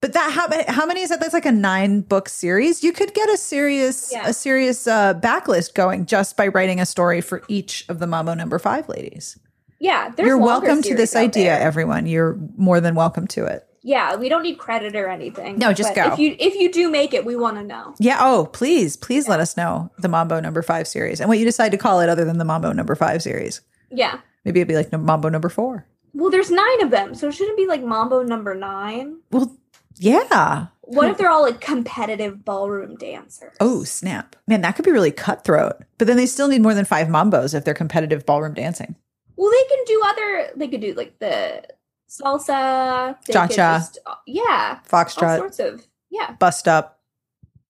But 0.00 0.12
that 0.12 0.30
how, 0.30 0.72
how 0.72 0.86
many 0.86 1.00
is 1.00 1.08
that? 1.10 1.18
That's 1.20 1.34
like 1.34 1.46
a 1.46 1.52
nine 1.52 2.02
book 2.02 2.28
series. 2.28 2.84
You 2.84 2.92
could 2.92 3.14
get 3.14 3.28
a 3.30 3.36
serious 3.36 4.10
Yeah. 4.12 4.28
a 4.28 4.32
serious 4.32 4.86
uh, 4.86 5.14
backlist 5.14 5.74
going 5.74 6.06
just 6.06 6.36
by 6.36 6.48
writing 6.48 6.80
a 6.80 6.86
story 6.86 7.20
for 7.20 7.42
each 7.48 7.84
of 7.88 7.98
the 7.98 8.06
Mambo 8.06 8.34
Number 8.34 8.58
Five 8.60 8.88
ladies. 8.88 9.38
yeah, 9.80 10.10
there's 10.16 10.26
You're 10.26 10.38
welcome 10.38 10.82
to 10.82 10.94
this 10.94 11.14
idea, 11.16 11.50
there. 11.50 11.60
everyone. 11.60 12.06
You're 12.06 12.38
more 12.56 12.80
than 12.80 12.94
welcome 12.94 13.26
to 13.28 13.44
it. 13.46 13.64
Yeah, 13.82 14.16
we 14.16 14.28
don't 14.28 14.42
need 14.42 14.56
credit 14.58 14.94
or 14.96 15.08
anything. 15.08 15.58
No, 15.58 15.72
just 15.72 15.94
go. 15.94 16.12
If 16.12 16.18
you 16.18 16.36
if 16.38 16.54
you 16.56 16.70
do 16.70 16.90
make 16.90 17.12
it, 17.14 17.24
we 17.24 17.34
want 17.36 17.56
to 17.56 17.64
know. 17.64 17.94
Yeah. 17.98 18.18
Oh, 18.20 18.46
please, 18.52 18.96
please 18.96 19.26
let 19.28 19.40
us 19.40 19.56
know 19.56 19.90
the 19.98 20.08
Mambo 20.08 20.38
Number 20.40 20.62
Five 20.62 20.86
series 20.86 21.20
and 21.20 21.28
what 21.28 21.38
you 21.38 21.44
decide 21.44 21.70
to 21.72 21.78
call 21.78 22.00
it, 22.00 22.08
other 22.08 22.24
than 22.24 22.38
the 22.38 22.44
Mambo 22.44 22.72
Number 22.72 22.94
Five 22.94 23.22
series. 23.22 23.62
Yeah. 23.90 24.18
Maybe 24.44 24.60
it'd 24.60 24.68
be 24.68 24.76
like 24.76 24.92
Mambo 24.92 25.28
Number 25.28 25.48
Four. 25.48 25.86
Well, 26.14 26.30
there's 26.30 26.50
nine 26.50 26.82
of 26.82 26.90
them, 26.90 27.14
so 27.14 27.28
it 27.28 27.32
shouldn't 27.34 27.56
be 27.56 27.66
like 27.66 27.82
Mambo 27.82 28.22
number 28.22 28.54
nine. 28.54 29.18
Well, 29.30 29.56
yeah. 29.98 30.66
What 30.82 31.10
if 31.10 31.18
they're 31.18 31.28
all 31.30 31.42
like 31.42 31.60
competitive 31.60 32.44
ballroom 32.44 32.96
dancers? 32.96 33.54
Oh, 33.60 33.84
snap. 33.84 34.36
Man, 34.46 34.62
that 34.62 34.74
could 34.74 34.84
be 34.86 34.90
really 34.90 35.10
cutthroat. 35.10 35.76
But 35.98 36.06
then 36.06 36.16
they 36.16 36.24
still 36.26 36.48
need 36.48 36.62
more 36.62 36.72
than 36.74 36.84
five 36.86 37.08
mambos 37.08 37.54
if 37.54 37.64
they're 37.64 37.74
competitive 37.74 38.24
ballroom 38.24 38.54
dancing. 38.54 38.96
Well, 39.36 39.50
they 39.50 39.76
can 39.76 39.84
do 39.86 40.02
other. 40.06 40.50
They 40.56 40.68
could 40.68 40.80
do 40.80 40.94
like 40.94 41.18
the 41.18 41.62
salsa, 42.08 43.16
Cha-cha. 43.30 43.78
just- 43.78 43.98
yeah, 44.26 44.78
all 44.90 45.06
sorts 45.08 45.58
of. 45.60 45.86
Yeah, 46.10 46.32
bust 46.38 46.66
up. 46.66 47.00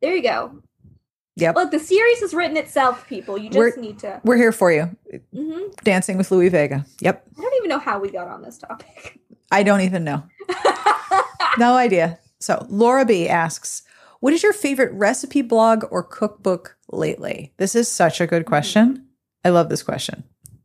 there 0.00 0.14
you 0.14 0.22
go. 0.22 0.62
Yep. 1.36 1.54
Look, 1.56 1.70
the 1.72 1.78
series 1.80 2.20
has 2.20 2.34
written 2.34 2.56
itself. 2.56 3.06
People, 3.08 3.36
you 3.38 3.48
just 3.48 3.58
We're- 3.58 3.72
need 3.80 3.98
to. 4.00 4.20
We're 4.24 4.36
here 4.36 4.52
for 4.52 4.70
you. 4.72 4.96
Mhm. 5.34 5.74
Dancing 5.82 6.18
with 6.18 6.30
Lou 6.30 6.48
Bega. 6.50 6.84
Yep. 7.00 7.24
I 7.36 7.40
don't 7.42 7.54
even 7.56 7.68
know 7.68 7.78
how 7.80 7.98
we 7.98 8.10
got 8.10 8.28
on 8.28 8.42
this 8.42 8.58
topic. 8.58 9.18
I 9.50 9.62
don't 9.64 9.80
even 9.82 10.04
know. 10.04 10.22
No 11.58 11.74
idea. 11.76 12.18
So 12.40 12.64
Laura 12.68 13.04
B 13.04 13.28
asks, 13.28 13.82
what 14.20 14.32
is 14.32 14.42
your 14.42 14.52
favorite 14.52 14.92
recipe 14.92 15.42
blog 15.42 15.84
or 15.90 16.02
cookbook 16.02 16.76
lately? 16.90 17.52
This 17.56 17.74
is 17.74 17.88
such 17.88 18.20
a 18.20 18.26
good 18.26 18.46
question. 18.46 19.06
I 19.44 19.50
love 19.50 19.68
this 19.68 19.82
question. 19.82 20.24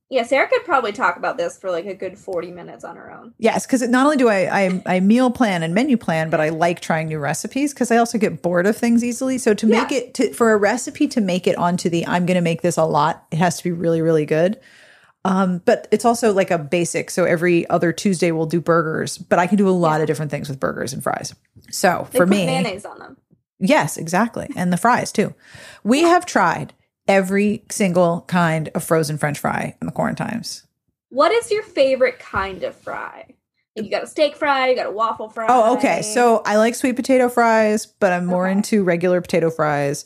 yeah, 0.10 0.24
Sarah 0.24 0.48
could 0.48 0.64
probably 0.66 0.92
talk 0.92 1.18
about 1.18 1.38
this 1.38 1.58
for 1.58 1.72
like 1.72 1.86
a 1.88 1.94
good 1.96 2.18
forty 2.20 2.52
minutes 2.52 2.84
on 2.84 2.96
her 2.96 3.12
own. 3.12 3.34
Yes, 3.40 3.66
because 3.66 3.82
not 3.88 4.06
only 4.06 4.18
do 4.18 4.30
I, 4.30 4.66
I 4.66 4.84
I 4.86 5.00
meal 5.00 5.32
plan 5.32 5.64
and 5.64 5.74
menu 5.74 5.98
plan, 5.98 6.30
but 6.30 6.40
I 6.40 6.50
like 6.50 6.80
trying 6.82 7.08
new 7.08 7.20
recipes 7.20 7.74
because 7.74 7.90
I 7.92 7.98
also 7.98 8.18
get 8.20 8.42
bored 8.44 8.66
of 8.68 8.76
things 8.78 9.04
easily. 9.04 9.38
So 9.40 9.54
to 9.56 9.66
make 9.68 9.90
Yeah. 9.92 9.98
it 9.98 10.14
to, 10.16 10.34
for 10.34 10.52
a 10.54 10.58
recipe 10.58 11.08
to 11.10 11.22
make 11.22 11.48
it 11.48 11.56
onto 11.58 11.90
the 11.90 12.06
I'm 12.08 12.26
going 12.28 12.36
to 12.36 12.42
make 12.42 12.62
this 12.62 12.78
a 12.78 12.86
lot, 12.86 13.26
it 13.32 13.38
has 13.38 13.58
to 13.58 13.64
be 13.64 13.72
really 13.72 14.02
really 14.02 14.26
good. 14.26 14.60
Um, 15.26 15.62
but 15.66 15.88
it's 15.92 16.06
also 16.06 16.34
like 16.34 16.52
a 16.52 16.58
basic. 16.58 17.10
So 17.10 17.24
every 17.24 17.68
other 17.70 17.94
Tuesday 17.94 18.32
we'll 18.32 18.46
do 18.46 18.60
burgers, 18.60 19.18
but 19.18 19.40
I 19.40 19.48
can 19.48 19.58
do 19.58 19.70
a 19.70 19.72
lot 19.72 20.02
of 20.02 20.08
different 20.08 20.32
things 20.32 20.50
with 20.50 20.60
burgers 20.60 20.92
and 20.94 21.02
fries. 21.02 21.34
So 21.72 22.08
They 22.12 22.18
for 22.20 22.26
me, 22.26 22.46
mayonnaise 22.46 22.86
on 22.86 23.00
them. 23.00 23.18
Yes, 23.60 23.96
exactly. 23.98 24.50
And 24.56 24.74
the 24.74 24.78
fries 24.78 25.12
too. 25.12 25.34
We 25.84 26.02
have 26.02 26.26
tried 26.26 26.74
every 27.08 27.64
single 27.70 28.22
kind 28.28 28.70
of 28.76 28.84
frozen 28.84 29.18
french 29.18 29.40
fry 29.40 29.76
in 29.80 29.88
the 29.88 29.94
quarantines. 29.94 30.68
What 31.10 31.32
is 31.32 31.52
your 31.52 31.64
favorite 31.64 32.20
kind 32.20 32.64
of 32.64 32.76
fry? 32.76 33.28
You 33.76 33.90
got 33.90 34.04
a 34.04 34.08
steak 34.08 34.36
fry, 34.36 34.70
you 34.70 34.76
got 34.76 34.86
a 34.88 34.92
waffle 34.92 35.30
fry. 35.30 35.48
Oh, 35.50 35.78
okay. 35.78 36.02
So 36.04 36.42
I 36.46 36.58
like 36.58 36.76
sweet 36.76 36.96
potato 36.96 37.28
fries, 37.30 37.86
but 37.88 38.14
I'm 38.14 38.26
more 38.26 38.46
Okay. 38.48 38.58
into 38.58 38.84
regular 38.84 39.20
potato 39.22 39.50
fries. 39.50 40.06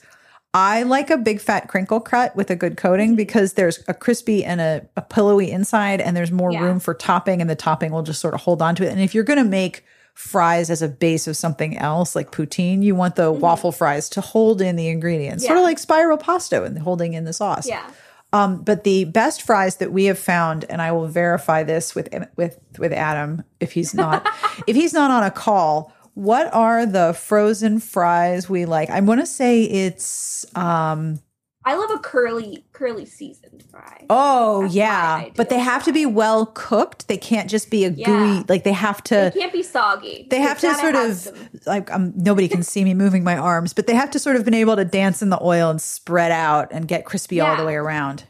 I 0.58 0.84
like 0.84 1.10
a 1.12 1.18
big 1.18 1.40
fat 1.40 1.68
crinkle 1.68 2.00
cut 2.00 2.36
with 2.36 2.50
a 2.50 2.56
good 2.56 2.78
coating 2.78 3.16
because 3.16 3.54
there's 3.54 3.84
a 3.88 3.94
crispy 3.94 4.44
and 4.44 4.60
a, 4.60 4.88
a 4.96 5.02
pillowy 5.04 5.52
inside, 5.52 6.02
and 6.02 6.18
there's 6.18 6.32
more 6.32 6.52
Yeah. 6.52 6.64
room 6.64 6.80
for 6.80 6.94
topping, 6.94 7.42
and 7.42 7.50
the 7.50 7.56
topping 7.56 7.92
will 7.92 8.02
just 8.04 8.20
sort 8.20 8.34
of 8.34 8.42
hold 8.42 8.62
on 8.62 8.74
to 8.76 8.84
it. 8.86 8.92
And 8.92 9.00
if 9.00 9.14
you're 9.14 9.24
going 9.24 9.38
to 9.44 9.46
make 9.50 9.86
fries 10.16 10.72
as 10.72 10.82
a 10.82 10.88
base 10.88 11.28
of 11.28 11.38
something 11.38 11.78
else 11.78 12.16
like 12.16 12.32
poutine, 12.32 12.82
you 12.82 12.96
want 12.96 13.16
the 13.16 13.32
waffle 13.32 13.72
fries 13.72 14.10
to 14.10 14.22
hold 14.22 14.62
in 14.62 14.76
the 14.76 14.88
ingredients, 14.88 15.44
sort 15.46 15.58
of 15.58 15.60
Mm-hmm. 15.60 15.66
Like 15.66 15.80
spiral 15.80 16.18
pasta 16.18 16.64
and 16.64 16.80
holding 16.80 17.14
in 17.14 17.24
the 17.26 17.34
sauce. 17.34 17.68
yeah. 17.68 17.88
Um, 18.34 18.62
but 18.64 18.84
the 18.84 19.06
best 19.06 19.44
fries 19.44 19.78
that 19.78 19.92
we 19.94 20.06
have 20.06 20.20
found, 20.20 20.66
and 20.70 20.82
I 20.82 20.92
will 20.92 21.08
verify 21.08 21.64
this 21.64 21.96
with 21.96 22.10
with 22.36 22.60
with 22.78 22.92
Adam 22.92 23.44
if 23.62 23.72
he's 23.72 23.94
not 23.94 24.28
if 24.68 24.76
he's 24.76 24.92
not 24.92 25.12
on 25.12 25.24
a 25.24 25.32
call. 25.32 25.94
What 26.18 26.52
are 26.52 26.84
the 26.88 27.14
frozen 27.14 27.80
fries 27.80 28.50
we 28.50 28.66
like? 28.66 28.90
I 28.90 29.00
want 29.02 29.20
to 29.22 29.28
say 29.28 29.62
it's 29.64 30.46
um 30.56 31.20
I 31.64 31.76
love 31.76 31.92
a 31.92 32.00
curly, 32.00 32.66
curly 32.74 33.06
seasoned 33.06 33.62
fry. 33.70 34.06
oh 34.10 34.64
That's 34.64 34.74
yeah, 34.74 35.30
but 35.36 35.50
they 35.50 35.60
have 35.60 35.84
to 35.84 35.92
be 35.94 36.08
well 36.08 36.48
cooked. 36.48 37.08
They 37.08 37.18
can't 37.18 37.48
just 37.50 37.70
be 37.70 37.86
a 37.86 37.90
Yeah. 37.92 38.06
gooey 38.08 38.46
like 38.50 38.64
they 38.64 38.72
have 38.74 39.04
to 39.06 39.32
They 39.34 39.40
can't 39.42 39.54
be 39.54 39.62
soggy. 39.62 40.26
they 40.32 40.40
have 40.42 40.60
to 40.62 40.74
sort 40.74 40.96
have 40.96 41.12
of 41.12 41.18
some- 41.18 41.36
like 41.68 41.94
um, 41.94 42.14
nobody 42.16 42.48
can 42.48 42.64
see 42.64 42.84
me 42.84 42.96
moving 42.96 43.24
my 43.24 43.38
arms, 43.38 43.74
but 43.74 43.86
they 43.86 43.94
have 43.96 44.10
to 44.12 44.18
sort 44.20 44.38
of 44.38 44.44
been 44.46 44.56
able 44.56 44.76
to 44.76 44.86
dance 44.86 45.22
in 45.22 45.30
the 45.30 45.44
oil 45.44 45.70
and 45.70 45.80
spread 45.80 46.32
out 46.32 46.70
and 46.72 46.88
get 46.88 47.06
crispy 47.06 47.40
all 47.42 47.56
the 47.58 47.66
way 47.66 47.76
around. 47.76 48.24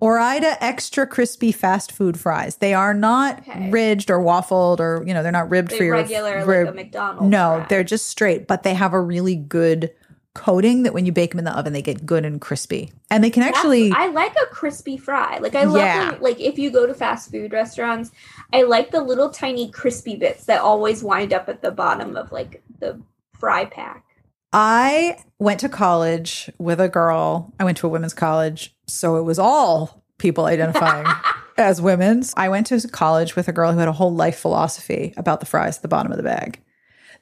Ore-Ida 0.00 0.62
extra 0.62 1.06
crispy 1.06 1.52
fast 1.52 1.90
food 1.90 2.18
fries. 2.20 2.56
They 2.56 2.74
are 2.74 2.92
not 2.92 3.38
Okay. 3.40 3.70
ridged 3.70 4.10
or 4.10 4.18
waffled 4.18 4.78
or 4.80 5.02
you 5.06 5.14
know 5.14 5.22
they're 5.22 5.32
not 5.32 5.50
ribbed 5.50 5.70
They're 5.70 5.78
for 5.78 5.84
your 5.84 5.94
regular, 5.96 6.44
like 6.44 6.68
a 6.68 6.72
McDonald's 6.72 7.30
No, 7.30 7.56
fry. 7.58 7.66
they're 7.70 7.84
just 7.84 8.06
straight, 8.08 8.46
but 8.46 8.62
they 8.62 8.74
have 8.74 8.92
a 8.92 9.00
really 9.00 9.34
good 9.36 9.90
coating 10.34 10.82
that 10.82 10.92
when 10.92 11.06
you 11.06 11.12
bake 11.12 11.30
them 11.30 11.38
in 11.38 11.46
the 11.46 11.58
oven 11.58 11.72
they 11.72 11.80
get 11.80 12.04
good 12.04 12.26
and 12.26 12.42
crispy. 12.42 12.92
And 13.10 13.24
they 13.24 13.30
can 13.30 13.40
That's- 13.42 13.56
actually 13.56 13.90
I 13.92 14.08
like 14.08 14.34
a 14.36 14.44
crispy 14.54 14.98
fry. 14.98 15.38
Like 15.38 15.54
I 15.54 15.64
love 15.64 15.76
Yeah. 15.78 16.10
when, 16.12 16.20
like 16.20 16.38
if 16.40 16.58
you 16.58 16.70
go 16.70 16.86
to 16.86 16.92
fast 16.92 17.30
food 17.30 17.54
restaurants, 17.54 18.10
I 18.52 18.62
like 18.64 18.90
the 18.90 19.00
little 19.00 19.30
tiny 19.30 19.70
crispy 19.70 20.14
bits 20.16 20.44
that 20.44 20.60
always 20.60 21.02
wind 21.02 21.32
up 21.32 21.48
at 21.48 21.62
the 21.62 21.70
bottom 21.70 22.16
of 22.18 22.32
like 22.32 22.62
the 22.80 23.00
fry 23.32 23.64
pack. 23.64 24.04
I 24.52 25.18
went 25.38 25.60
to 25.60 25.68
college 25.68 26.50
with 26.58 26.80
a 26.80 26.88
girl. 26.88 27.52
I 27.58 27.64
went 27.64 27.78
to 27.78 27.86
a 27.86 27.90
women's 27.90 28.14
college, 28.14 28.74
so 28.86 29.16
it 29.16 29.22
was 29.22 29.38
all 29.38 30.02
people 30.18 30.46
identifying 30.46 31.06
as 31.58 31.80
women's. 31.80 32.32
I 32.36 32.48
went 32.48 32.66
to 32.68 32.88
college 32.88 33.36
with 33.36 33.48
a 33.48 33.52
girl 33.52 33.72
who 33.72 33.78
had 33.78 33.88
a 33.88 33.92
whole 33.92 34.14
life 34.14 34.38
philosophy 34.38 35.12
about 35.16 35.40
the 35.40 35.46
fries 35.46 35.76
at 35.76 35.82
the 35.82 35.88
bottom 35.88 36.12
of 36.12 36.16
the 36.16 36.24
bag. 36.24 36.62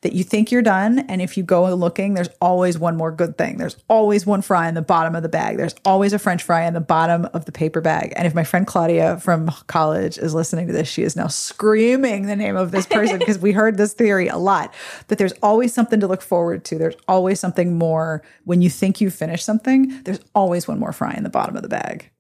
That 0.05 0.13
you 0.13 0.23
think 0.23 0.53
you're 0.53 0.61
done, 0.61 0.99
and 0.99 1.23
if 1.23 1.39
you 1.39 1.43
go 1.43 1.75
looking, 1.75 2.13
there's 2.13 2.29
always 2.39 2.79
one 2.79 2.95
more 2.95 3.11
good 3.11 3.39
thing. 3.39 3.57
There's 3.57 3.79
always 3.89 4.27
one 4.27 4.43
fry 4.43 4.69
in 4.69 4.75
the 4.75 4.83
bottom 4.83 5.17
of 5.17 5.23
the 5.23 5.31
bag. 5.31 5.57
There's 5.57 5.75
always 5.83 6.13
a 6.13 6.19
French 6.19 6.43
fry 6.43 6.67
in 6.67 6.75
the 6.75 6.81
bottom 6.83 7.25
of 7.33 7.47
the 7.47 7.53
paper 7.53 7.81
bag. 7.81 8.13
And 8.15 8.27
if 8.27 8.35
my 8.35 8.45
friend 8.45 8.67
Claudia 8.67 9.19
from 9.21 9.49
college 9.67 10.19
is 10.19 10.35
listening 10.35 10.67
to 10.67 10.75
this, 10.75 10.89
she 10.89 11.05
is 11.05 11.17
now 11.17 11.29
screaming 11.29 12.27
the 12.27 12.37
name 12.37 12.55
of 12.55 12.71
this 12.71 12.85
person 12.85 13.19
because 13.19 13.39
we 13.39 13.53
heard 13.53 13.79
this 13.79 13.95
theory 13.95 14.29
a 14.29 14.37
lot. 14.37 14.75
But 15.09 15.17
there's 15.17 15.33
always 15.43 15.73
something 15.73 16.01
to 16.01 16.07
look 16.07 16.21
forward 16.21 16.67
to. 16.67 16.77
There's 16.77 16.97
always 17.09 17.41
something 17.41 17.79
more. 17.79 18.23
When 18.45 18.61
you 18.61 18.69
think 18.69 19.01
you've 19.01 19.15
finished 19.15 19.47
something, 19.47 20.03
there's 20.05 20.21
always 20.35 20.69
one 20.69 20.79
more 20.79 20.93
fry 20.93 21.15
in 21.17 21.23
the 21.23 21.31
bottom 21.31 21.57
of 21.57 21.63
the 21.63 21.69
bag. 21.71 22.11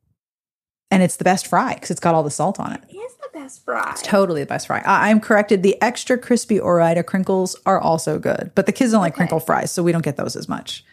And 0.91 1.03
it's 1.03 1.17
the 1.17 1.25
best 1.25 1.47
fry 1.47 1.75
because 1.75 1.91
it's 1.91 2.01
got 2.01 2.15
all 2.15 2.23
the 2.23 2.31
salt 2.31 2.59
on 2.59 2.73
it. 2.73 2.81
Is 2.89 3.14
best 3.35 3.65
fry. 3.65 3.91
It's 3.91 4.03
totally 4.03 4.41
the 4.43 4.47
best 4.47 4.69
fry. 4.69 4.83
I- 4.87 5.11
I'm 5.11 5.21
corrected. 5.21 5.63
The 5.63 5.81
extra 5.83 6.17
crispy 6.17 6.59
Ore-Ida 6.59 7.03
crinkles 7.03 7.57
are 7.67 7.79
also 7.81 8.19
good, 8.19 8.53
but 8.55 8.67
the 8.67 8.73
kids 8.73 8.93
don't 8.93 9.01
like 9.01 9.13
Okay. 9.15 9.19
crinkle 9.19 9.41
fries, 9.41 9.71
so 9.71 9.83
we 9.83 9.93
don't 9.93 10.05
get 10.05 10.17
those 10.17 10.37
as 10.37 10.49
much. 10.49 10.85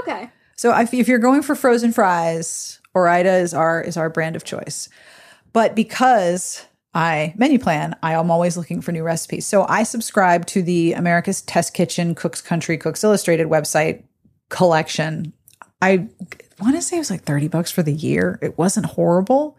okay. 0.00 0.30
So 0.56 0.76
if, 0.78 0.92
if 0.94 1.08
you're 1.08 1.18
going 1.18 1.42
for 1.42 1.54
frozen 1.54 1.92
fries, 1.92 2.80
Ore-Ida 2.94 3.36
is 3.38 3.52
our 3.54 3.80
is 3.80 3.96
our 3.96 4.08
brand 4.10 4.36
of 4.36 4.44
choice. 4.44 4.88
But 5.52 5.74
because 5.74 6.64
I 6.94 7.34
menu 7.36 7.58
plan, 7.58 7.96
I 8.02 8.12
am 8.14 8.30
always 8.30 8.56
looking 8.56 8.80
for 8.80 8.92
new 8.92 9.02
recipes. 9.02 9.44
So 9.46 9.66
I 9.68 9.82
subscribe 9.82 10.46
to 10.46 10.62
the 10.62 10.92
America's 10.92 11.42
Test 11.42 11.74
Kitchen 11.74 12.14
Cooks 12.14 12.40
Country 12.40 12.76
Cooks 12.78 13.02
Illustrated 13.02 13.48
website 13.48 14.02
collection. 14.50 15.32
I 15.80 16.08
want 16.60 16.76
to 16.76 16.82
say 16.82 16.96
it 16.96 17.00
was 17.00 17.10
like 17.10 17.24
30 17.24 17.48
bucks 17.48 17.70
for 17.70 17.82
the 17.82 17.92
year. 17.92 18.38
It 18.42 18.56
wasn't 18.56 18.86
horrible. 18.86 19.58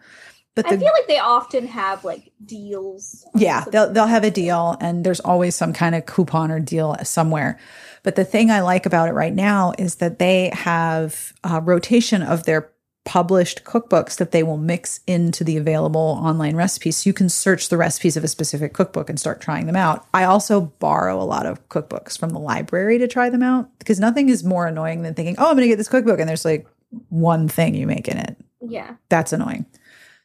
But 0.54 0.66
I 0.66 0.76
feel 0.76 0.92
like 0.92 1.08
they 1.08 1.18
often 1.18 1.66
have 1.66 2.04
like 2.04 2.30
deals. 2.44 3.26
yeah, 3.34 3.64
they'll 3.64 3.92
they'll 3.92 4.06
have 4.06 4.22
a 4.22 4.30
deal, 4.30 4.76
and 4.80 5.04
there's 5.04 5.20
always 5.20 5.56
some 5.56 5.72
kind 5.72 5.94
of 5.94 6.06
coupon 6.06 6.52
or 6.52 6.60
deal 6.60 6.96
somewhere. 7.02 7.58
But 8.04 8.14
the 8.14 8.24
thing 8.24 8.50
I 8.50 8.60
like 8.60 8.86
about 8.86 9.08
it 9.08 9.12
right 9.12 9.34
now 9.34 9.72
is 9.78 9.96
that 9.96 10.18
they 10.18 10.50
have 10.52 11.32
a 11.42 11.60
rotation 11.60 12.22
of 12.22 12.44
their 12.44 12.70
published 13.04 13.64
cookbooks 13.64 14.16
that 14.16 14.30
they 14.30 14.42
will 14.42 14.56
mix 14.56 15.00
into 15.06 15.44
the 15.44 15.56
available 15.56 16.18
online 16.22 16.56
recipes. 16.56 16.98
So 16.98 17.08
you 17.10 17.14
can 17.14 17.28
search 17.28 17.68
the 17.68 17.76
recipes 17.76 18.16
of 18.16 18.24
a 18.24 18.28
specific 18.28 18.72
cookbook 18.72 19.10
and 19.10 19.20
start 19.20 19.40
trying 19.40 19.66
them 19.66 19.76
out. 19.76 20.06
I 20.14 20.24
also 20.24 20.60
borrow 20.78 21.20
a 21.20 21.24
lot 21.24 21.44
of 21.46 21.68
cookbooks 21.68 22.18
from 22.18 22.30
the 22.30 22.38
library 22.38 22.98
to 22.98 23.08
try 23.08 23.28
them 23.28 23.42
out 23.42 23.68
because 23.78 24.00
nothing 24.00 24.28
is 24.28 24.44
more 24.44 24.66
annoying 24.66 25.02
than 25.02 25.14
thinking, 25.14 25.34
"Oh, 25.38 25.48
I'm 25.48 25.56
going 25.56 25.62
to 25.64 25.68
get 25.68 25.76
this 25.76 25.88
cookbook," 25.88 26.20
and 26.20 26.28
there's 26.28 26.44
like 26.44 26.66
one 27.08 27.48
thing 27.48 27.74
you 27.74 27.86
make 27.86 28.06
in 28.08 28.18
it. 28.18 28.36
yeah. 28.60 28.94
That's 29.08 29.32
annoying. 29.32 29.66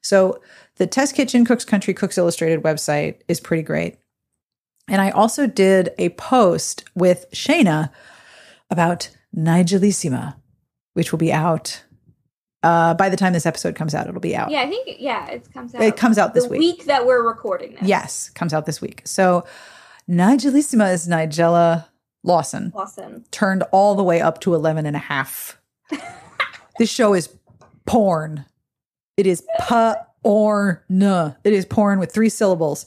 So 0.02 0.42
the 0.76 0.88
Test 0.88 1.16
Kitchen 1.16 1.46
Cooks 1.46 1.66
Country 1.66 1.94
Cooks 1.94 2.18
Illustrated 2.18 2.64
website 2.64 3.22
is 3.28 3.40
pretty 3.40 3.64
great. 3.64 3.98
And 4.88 5.02
I 5.02 5.12
also 5.12 5.46
did 5.46 5.90
a 5.98 6.10
post 6.10 6.84
with 6.96 7.26
Shayna 7.32 7.92
about 8.70 9.10
Nigellissima, 9.36 10.36
which 10.94 11.12
will 11.12 11.20
be 11.20 11.32
out 11.32 11.84
uh, 12.64 12.94
by 12.94 13.10
the 13.10 13.18
time 13.18 13.34
this 13.34 13.46
episode 13.46 13.76
comes 13.76 13.96
out. 13.96 14.08
It'll 14.08 14.20
be 14.20 14.36
out. 14.36 14.52
Yeah, 14.52 14.62
I 14.62 14.70
think 14.70 14.98
yeah, 15.00 15.28
it 15.30 15.52
comes 15.54 15.74
out. 15.74 15.82
It 15.82 15.96
comes 15.96 16.18
out 16.18 16.34
this 16.34 16.44
the 16.44 16.50
week. 16.50 16.60
week 16.60 16.86
that 16.86 17.06
we're 17.06 17.26
recording 17.26 17.76
this. 17.76 17.84
Yes, 17.84 18.30
comes 18.30 18.54
out 18.54 18.66
this 18.66 18.82
week. 18.82 19.02
So 19.06 19.46
Nigellissima 20.10 20.94
is 20.94 21.08
Nigella 21.08 21.86
Lawson 22.24 22.72
Lawson. 22.76 23.26
turned 23.32 23.64
all 23.72 23.96
the 23.96 24.04
way 24.04 24.20
up 24.20 24.42
to 24.42 24.54
11 24.54 24.86
and 24.86 24.96
a 24.96 25.00
half. 25.00 25.58
this 26.80 26.92
show 26.92 27.14
is 27.14 27.30
porn. 27.86 28.46
It 29.20 29.28
is 29.28 29.44
porn. 29.60 30.80
It 31.44 31.54
is 31.54 31.66
porn 31.66 32.00
with 32.00 32.14
three 32.14 32.30
syllables. 32.30 32.86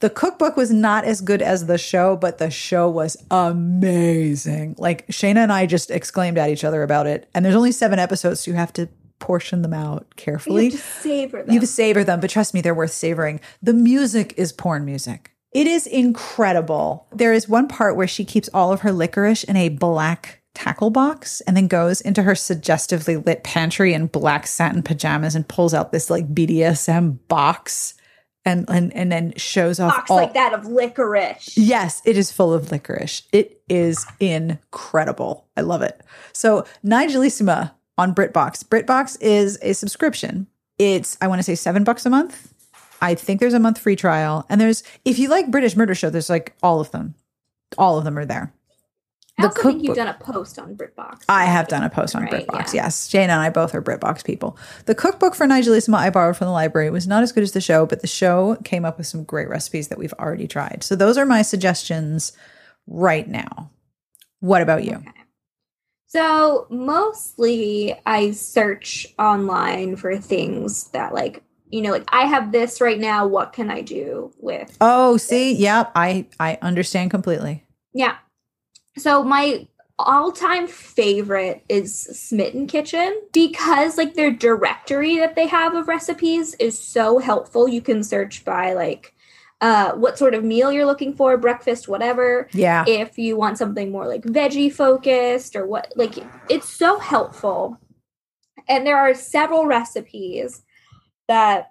The 0.00 0.08
cookbook 0.08 0.56
was 0.56 0.70
not 0.72 1.04
as 1.04 1.20
good 1.20 1.42
as 1.42 1.66
the 1.66 1.76
show, 1.76 2.16
but 2.16 2.38
the 2.38 2.50
show 2.50 2.88
was 2.88 3.18
amazing. 3.30 4.76
Like 4.78 5.06
Shayna 5.08 5.36
and 5.38 5.52
I 5.52 5.66
just 5.66 5.90
exclaimed 5.90 6.38
at 6.38 6.48
each 6.48 6.64
other 6.64 6.82
about 6.82 7.06
it. 7.06 7.28
And 7.34 7.44
there's 7.44 7.54
only 7.54 7.70
seven 7.70 7.98
episodes, 7.98 8.40
so 8.40 8.50
you 8.50 8.56
have 8.56 8.72
to 8.74 8.88
portion 9.18 9.60
them 9.60 9.74
out 9.74 10.06
You 10.10 10.14
carefully. 10.16 10.64
have 10.70 10.72
to 10.72 10.78
savor 10.78 11.38
them. 11.42 11.48
You 11.48 11.60
have 11.60 11.62
to 11.62 11.66
savor 11.66 12.02
them, 12.02 12.20
but 12.20 12.30
trust 12.30 12.54
me, 12.54 12.62
they're 12.62 12.74
worth 12.74 12.92
savoring. 12.92 13.40
The 13.62 13.74
music 13.74 14.32
is 14.38 14.52
porn 14.52 14.86
music. 14.86 15.32
It 15.52 15.66
is 15.66 15.86
incredible. 15.86 17.06
There 17.12 17.32
is 17.34 17.46
one 17.48 17.68
part 17.68 17.94
where 17.94 18.08
she 18.08 18.24
keeps 18.24 18.48
all 18.54 18.72
of 18.72 18.80
her 18.80 18.90
licorice 18.90 19.44
in 19.44 19.56
a 19.56 19.68
black 19.68 20.40
tackle 20.54 20.90
box 20.90 21.40
and 21.42 21.56
then 21.56 21.66
goes 21.66 22.00
into 22.00 22.22
her 22.22 22.34
suggestively 22.34 23.16
lit 23.16 23.44
pantry 23.44 23.92
in 23.92 24.06
black 24.06 24.46
satin 24.46 24.82
pajamas 24.82 25.34
and 25.34 25.48
pulls 25.48 25.74
out 25.74 25.92
this 25.92 26.10
like 26.10 26.32
BDSM 26.32 27.18
box 27.28 27.94
and 28.44 28.68
and, 28.68 28.94
and 28.94 29.10
then 29.10 29.32
shows 29.36 29.80
off 29.80 29.96
box 29.96 30.10
all 30.10 30.16
like 30.16 30.34
that 30.34 30.52
of 30.52 30.66
licorice. 30.66 31.56
Yes, 31.56 32.02
it 32.04 32.16
is 32.16 32.30
full 32.30 32.52
of 32.52 32.70
licorice. 32.70 33.22
It 33.32 33.62
is 33.68 34.06
incredible. 34.20 35.46
I 35.56 35.62
love 35.62 35.82
it. 35.82 36.00
So 36.32 36.66
Nigellissima 36.84 37.72
on 37.98 38.14
BritBox. 38.14 38.64
BritBox 38.64 39.18
is 39.20 39.58
a 39.62 39.72
subscription. 39.72 40.46
It's 40.78 41.16
I 41.20 41.28
want 41.28 41.38
to 41.38 41.44
say 41.44 41.54
seven 41.54 41.84
bucks 41.84 42.06
a 42.06 42.10
month. 42.10 42.52
I 43.00 43.14
think 43.14 43.40
there's 43.40 43.54
a 43.54 43.60
month 43.60 43.78
free 43.78 43.96
trial, 43.96 44.46
and 44.48 44.60
there's 44.60 44.82
if 45.04 45.18
you 45.18 45.28
like 45.28 45.50
British 45.50 45.76
Murder 45.76 45.94
Show, 45.94 46.10
there's 46.10 46.30
like 46.30 46.54
all 46.62 46.80
of 46.80 46.90
them. 46.90 47.14
All 47.76 47.98
of 47.98 48.04
them 48.04 48.18
are 48.18 48.24
there. 48.24 48.52
I 49.36 49.42
the 49.42 49.48
also 49.48 49.62
think 49.62 49.82
you've 49.82 49.96
done 49.96 50.06
a 50.06 50.14
post 50.14 50.58
on 50.60 50.76
BritBox. 50.76 51.24
I 51.28 51.44
have 51.46 51.66
done 51.66 51.82
a 51.82 51.90
post 51.90 52.14
on 52.14 52.22
Right, 52.22 52.46
BritBox. 52.46 52.72
yeah. 52.72 52.84
Yes, 52.84 53.08
Jane 53.08 53.30
and 53.30 53.40
I 53.40 53.50
both 53.50 53.74
are 53.74 53.82
BritBox 53.82 54.24
people. 54.24 54.56
The 54.86 54.94
cookbook 54.94 55.34
for 55.34 55.44
Nigellissima 55.46 55.96
I 55.96 56.10
borrowed 56.10 56.36
from 56.36 56.46
the 56.46 56.52
library 56.52 56.88
was 56.90 57.08
not 57.08 57.22
as 57.24 57.32
good 57.32 57.42
as 57.42 57.50
the 57.52 57.60
show, 57.60 57.84
but 57.84 58.00
the 58.00 58.06
show 58.06 58.56
came 58.64 58.84
up 58.84 58.96
with 58.96 59.08
some 59.08 59.24
great 59.24 59.48
recipes 59.48 59.88
that 59.88 59.98
we've 59.98 60.12
already 60.14 60.46
tried. 60.46 60.84
So 60.84 60.94
those 60.94 61.18
are 61.18 61.26
my 61.26 61.42
suggestions 61.42 62.32
right 62.86 63.26
now. 63.28 63.70
What 64.38 64.62
about 64.62 64.84
you? 64.84 65.02
So 66.06 66.68
mostly 66.70 68.00
I 68.06 68.30
search 68.32 69.06
online 69.18 69.96
for 69.96 70.16
things 70.16 70.84
that 70.90 71.12
like 71.12 71.42
you 71.70 71.82
know 71.82 71.90
like 71.90 72.04
I 72.08 72.26
have 72.26 72.52
this 72.52 72.80
right 72.80 73.00
now. 73.00 73.26
What 73.26 73.52
can 73.52 73.68
I 73.68 73.80
do 73.80 74.32
with? 74.38 74.76
Oh, 74.80 75.16
see, 75.16 75.54
yep, 75.56 75.90
I 75.96 76.26
I 76.38 76.56
understand 76.62 77.10
completely. 77.10 77.64
Yeah. 77.92 78.16
So 78.96 79.22
my 79.24 79.66
all-time 79.98 80.66
favorite 80.66 81.64
is 81.68 82.00
Smitten 82.00 82.66
Kitchen 82.66 83.22
because 83.32 83.96
like 83.96 84.14
their 84.14 84.30
directory 84.32 85.18
that 85.18 85.36
they 85.36 85.46
have 85.46 85.74
of 85.74 85.88
recipes 85.88 86.54
is 86.54 86.78
so 86.78 87.18
helpful. 87.18 87.68
You 87.68 87.80
can 87.80 88.02
search 88.02 88.44
by 88.44 88.74
like 88.74 89.14
uh 89.60 89.92
what 89.92 90.18
sort 90.18 90.34
of 90.34 90.42
meal 90.42 90.72
you're 90.72 90.86
looking 90.86 91.14
for, 91.14 91.36
breakfast, 91.36 91.86
whatever. 91.86 92.48
Yeah, 92.52 92.84
If 92.88 93.18
you 93.18 93.36
want 93.36 93.58
something 93.58 93.92
more 93.92 94.08
like 94.08 94.22
veggie 94.22 94.72
focused 94.72 95.54
or 95.54 95.66
what 95.66 95.92
like 95.96 96.16
it's 96.48 96.68
so 96.68 96.98
helpful. 96.98 97.78
And 98.68 98.86
there 98.86 98.98
are 98.98 99.14
several 99.14 99.66
recipes 99.66 100.62
that 101.28 101.70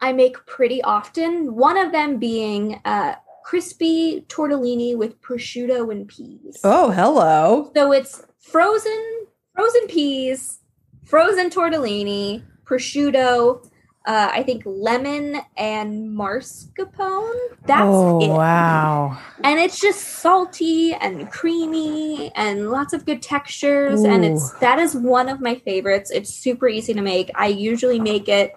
I 0.00 0.12
make 0.12 0.46
pretty 0.46 0.82
often. 0.82 1.54
One 1.56 1.78
of 1.78 1.90
them 1.90 2.18
being 2.18 2.80
uh 2.84 3.16
crispy 3.44 4.24
tortellini 4.28 4.96
with 4.96 5.20
prosciutto 5.20 5.92
and 5.92 6.08
peas. 6.08 6.58
Oh, 6.64 6.90
hello. 6.90 7.70
So 7.76 7.92
it's 7.92 8.24
frozen 8.40 9.26
frozen 9.54 9.86
peas, 9.86 10.60
frozen 11.04 11.50
tortellini, 11.50 12.42
prosciutto, 12.64 13.64
uh, 14.06 14.30
I 14.32 14.42
think 14.42 14.64
lemon 14.66 15.40
and 15.56 16.10
mascarpone. 16.10 17.34
That's 17.66 17.82
oh, 17.84 18.20
it. 18.20 18.28
wow. 18.28 19.18
And 19.42 19.58
it's 19.58 19.80
just 19.80 20.00
salty 20.00 20.92
and 20.92 21.30
creamy 21.30 22.30
and 22.34 22.70
lots 22.70 22.92
of 22.92 23.06
good 23.06 23.22
textures. 23.22 24.02
And 24.02 24.24
it's 24.24 24.50
that 24.58 24.78
is 24.78 24.94
one 24.94 25.28
of 25.30 25.40
my 25.40 25.54
favorites. 25.54 26.10
It's 26.10 26.34
super 26.34 26.68
easy 26.68 26.92
to 26.92 27.00
make. 27.00 27.30
I 27.34 27.46
usually 27.46 27.98
make 27.98 28.28
it 28.28 28.52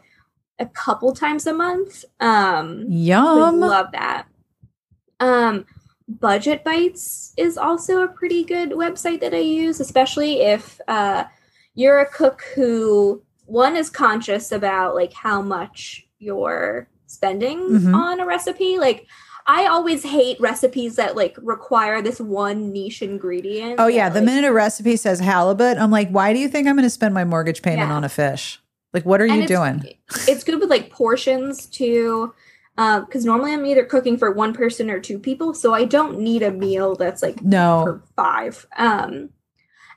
a 0.60 0.66
couple 0.66 1.14
times 1.14 1.48
a 1.48 1.54
month. 1.54 2.04
Um 2.20 2.86
Yum. 2.90 3.60
love 3.60 3.94
that. 3.94 4.28
Um, 5.20 5.66
Budget 6.08 6.64
Bites 6.64 7.34
is 7.38 7.58
also 7.58 8.02
a 8.02 8.08
pretty 8.08 8.44
good 8.44 8.72
website 8.72 9.20
that 9.22 9.34
I 9.34 9.40
use, 9.40 9.80
especially 9.80 10.42
if 10.42 10.80
uh, 10.88 11.26
you're 11.76 12.00
a 12.00 12.06
cook 12.10 12.44
who 12.56 13.22
one 13.46 13.76
is 13.76 13.90
conscious 13.90 14.52
about 14.52 14.96
like 14.96 15.14
how 15.14 15.42
much 15.42 16.06
you're 16.20 16.88
spending 17.08 17.60
Mhm. 17.70 17.94
on 17.96 18.20
a 18.20 18.26
recipe. 18.26 18.78
Like, 18.80 19.06
I 19.50 19.66
always 19.66 20.04
hate 20.04 20.40
recipes 20.42 20.96
that 20.98 21.16
like 21.16 21.36
require 21.42 22.02
this 22.02 22.20
one 22.20 22.72
niche 22.74 23.02
ingredient. 23.02 23.76
Oh 23.80 23.88
yeah, 23.88 24.10
that, 24.10 24.14
the 24.16 24.20
like- 24.22 24.26
minute 24.26 24.48
a 24.48 24.54
recipe 24.54 24.96
says 24.98 25.20
halibut, 25.20 25.78
I'm 25.78 25.92
like, 25.92 26.10
why 26.10 26.34
do 26.34 26.40
you 26.40 26.48
think 26.50 26.68
I'm 26.68 26.76
going 26.76 26.84
to 26.84 26.90
spend 26.90 27.14
my 27.14 27.24
mortgage 27.26 27.62
payment 27.62 27.90
Yeah. 27.90 27.96
on 27.96 28.04
a 28.04 28.10
fish? 28.10 28.62
Like, 28.94 29.06
what 29.06 29.22
are 29.22 29.26
and 29.26 29.36
you 29.36 29.44
it's- 29.44 29.58
doing? 29.60 29.94
It's 30.28 30.44
good 30.46 30.60
with 30.60 30.70
like 30.70 30.90
portions 30.90 31.66
too. 31.66 32.34
Because 32.78 33.26
normally 33.26 33.54
I'm 33.54 33.66
either 33.66 33.84
cooking 33.84 34.18
for 34.18 34.32
one 34.32 34.54
person 34.54 34.90
or 34.92 35.00
two 35.00 35.18
people, 35.18 35.54
so 35.56 35.74
I 35.74 35.84
don't 35.86 36.20
need 36.20 36.44
a 36.44 36.52
meal 36.52 36.96
that's 36.96 37.24
like 37.24 37.42
No. 37.42 37.82
for 37.84 38.04
five. 38.16 38.68
Um, 38.78 39.30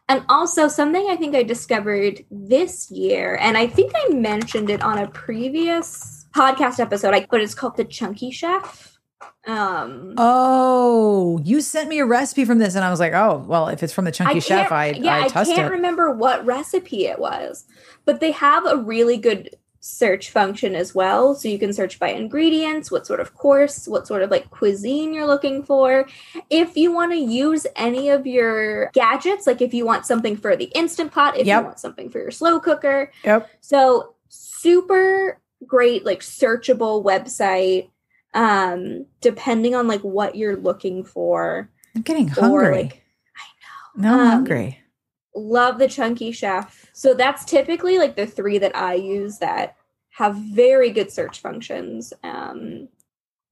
and 0.09 0.25
also 0.31 0.67
something 0.67 1.07
I 1.11 1.15
think 1.17 1.37
I 1.37 1.43
discovered 1.43 2.25
this 2.31 2.91
year, 2.91 3.37
and 3.41 3.57
I 3.59 3.67
think 3.67 3.93
I 3.95 4.15
mentioned 4.15 4.71
it 4.71 4.83
on 4.83 4.97
a 4.99 5.09
previous 5.09 6.27
podcast 6.35 6.81
episode, 6.81 7.11
like, 7.11 7.29
but 7.31 7.41
it's 7.43 7.55
called 7.55 7.77
the 7.77 7.85
Chunky 7.85 8.31
Chef. 8.31 8.99
Um, 9.47 10.15
Oh, 10.17 11.39
you 11.45 11.61
sent 11.61 11.89
me 11.89 11.99
a 11.99 12.07
recipe 12.07 12.45
from 12.45 12.59
this, 12.59 12.75
and 12.75 12.85
I 12.85 12.91
was 12.91 12.99
like, 13.01 13.13
oh, 13.13 13.45
well, 13.47 13.69
if 13.69 13.83
it's 13.83 13.93
from 13.93 14.05
the 14.07 14.11
Chunky 14.13 14.37
I 14.37 14.39
Chef, 14.41 14.73
I 14.73 14.87
yeah, 14.93 15.17
I 15.17 15.25
I 15.41 15.45
can't 15.45 15.59
it. 15.59 15.71
remember 15.71 16.11
what 16.11 16.45
recipe 16.47 17.07
it 17.07 17.19
was, 17.19 17.65
but 18.05 18.21
they 18.21 18.31
have 18.33 18.65
a 18.67 18.77
really 18.79 19.17
good 19.19 19.51
search 19.81 20.31
function 20.31 20.75
as 20.75 20.95
well. 20.95 21.35
So 21.35 21.49
you 21.49 21.59
can 21.59 21.73
search 21.73 21.99
by 21.99 22.09
ingredients, 22.09 22.91
what 22.91 23.07
sort 23.07 23.19
of 23.19 23.35
course, 23.35 23.89
what 23.89 24.07
sort 24.07 24.23
of 24.23 24.31
like 24.31 24.51
cuisine 24.51 25.15
you're 25.15 25.27
looking 25.27 25.63
for. 25.63 26.07
If 26.51 26.77
you 26.77 26.93
want 26.93 27.13
to 27.13 27.19
use 27.19 27.67
any 27.77 28.11
of 28.11 28.27
your 28.27 28.91
gadgets, 28.93 29.47
like 29.47 29.63
if 29.63 29.73
you 29.73 29.87
want 29.87 30.05
something 30.05 30.37
for 30.37 30.55
the 30.55 30.67
instant 30.75 31.13
pot, 31.13 31.37
if 31.37 31.47
Yep. 31.47 31.61
you 31.61 31.67
want 31.67 31.79
something 31.81 32.11
for 32.11 32.19
your 32.19 32.31
slow 32.31 32.61
cooker. 32.61 33.11
Yep. 33.25 33.51
So 33.63 34.15
super 34.29 35.41
great, 35.67 36.05
like 36.05 36.21
searchable 36.21 37.03
website. 37.03 37.89
Um, 38.33 39.07
depending 39.21 39.75
on 39.75 39.89
like 39.89 40.03
what 40.03 40.37
you're 40.37 40.57
looking 40.57 41.03
for, 41.03 41.69
I'm 41.97 42.03
getting 42.03 42.31
or 42.39 42.75
I 42.75 42.83
know. 42.83 42.91
No, 43.97 44.15
I'm 44.15 44.21
um, 44.21 44.29
hungry. 44.29 44.80
Love 45.35 45.79
the 45.79 45.89
Chunky 45.89 46.33
Chef. 46.33 46.91
So 46.93 47.15
that's 47.15 47.45
typically 47.45 47.99
like 47.99 48.17
the 48.17 48.27
three 48.27 48.59
that 48.59 48.77
I 48.77 48.95
use 48.95 49.39
that 49.39 49.77
have 50.11 50.37
very 50.37 50.91
good 50.91 51.11
search 51.11 51.41
functions. 51.41 52.13
Um, 52.23 52.89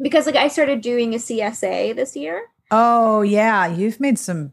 because 0.00 0.26
like 0.26 0.36
I 0.36 0.48
started 0.48 0.80
doing 0.80 1.14
a 1.14 1.18
CSA 1.18 1.94
this 1.94 2.16
year. 2.16 2.46
Oh 2.70 3.22
yeah, 3.22 3.66
you've 3.66 4.00
made 4.00 4.18
some 4.18 4.52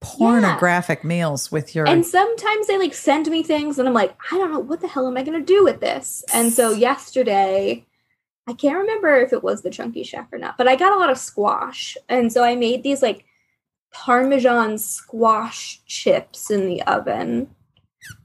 pornographic 0.00 1.00
yeah. 1.02 1.08
meals 1.08 1.50
with 1.50 1.74
your 1.74 1.86
And 1.86 2.06
sometimes 2.06 2.66
they 2.66 2.78
like 2.78 2.94
send 2.94 3.28
me 3.28 3.42
things 3.42 3.78
and 3.78 3.88
I'm 3.88 3.94
like, 3.94 4.16
I 4.30 4.38
don't 4.38 4.52
know 4.52 4.60
what 4.60 4.80
the 4.80 4.88
hell 4.88 5.08
am 5.08 5.16
I 5.16 5.24
going 5.24 5.38
to 5.38 5.44
do 5.44 5.64
with 5.64 5.80
this? 5.80 6.24
And 6.32 6.52
so 6.52 6.70
yesterday 6.70 7.84
I 8.46 8.52
can't 8.52 8.78
remember 8.78 9.16
if 9.16 9.32
it 9.32 9.42
was 9.42 9.62
the 9.62 9.70
chunky 9.70 10.04
chef 10.04 10.32
or 10.32 10.38
not, 10.38 10.56
but 10.56 10.68
I 10.68 10.76
got 10.76 10.92
a 10.92 10.98
lot 10.98 11.10
of 11.10 11.18
squash. 11.18 11.96
And 12.08 12.32
so 12.32 12.44
I 12.44 12.54
made 12.54 12.82
these 12.82 13.02
like 13.02 13.24
parmesan 13.92 14.78
squash 14.78 15.80
chips 15.86 16.50
in 16.50 16.66
the 16.66 16.82
oven. 16.82 17.48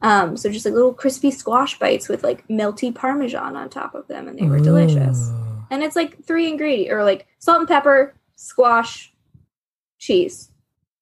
Um, 0.01 0.37
so 0.37 0.49
just 0.49 0.65
like 0.65 0.73
little 0.73 0.93
crispy 0.93 1.31
squash 1.31 1.79
bites 1.79 2.07
with 2.07 2.23
like 2.23 2.47
melty 2.47 2.93
parmesan 2.93 3.55
on 3.55 3.69
top 3.69 3.95
of 3.95 4.07
them, 4.07 4.27
and 4.27 4.37
they 4.37 4.45
were 4.45 4.57
Ooh. 4.57 4.63
delicious. 4.63 5.31
And 5.71 5.83
it's 5.83 5.95
like 5.95 6.23
three 6.23 6.47
ingredient 6.47 6.93
or 6.93 7.03
like 7.03 7.27
salt 7.39 7.59
and 7.59 7.67
pepper, 7.67 8.13
squash, 8.35 9.13
cheese. 9.99 10.51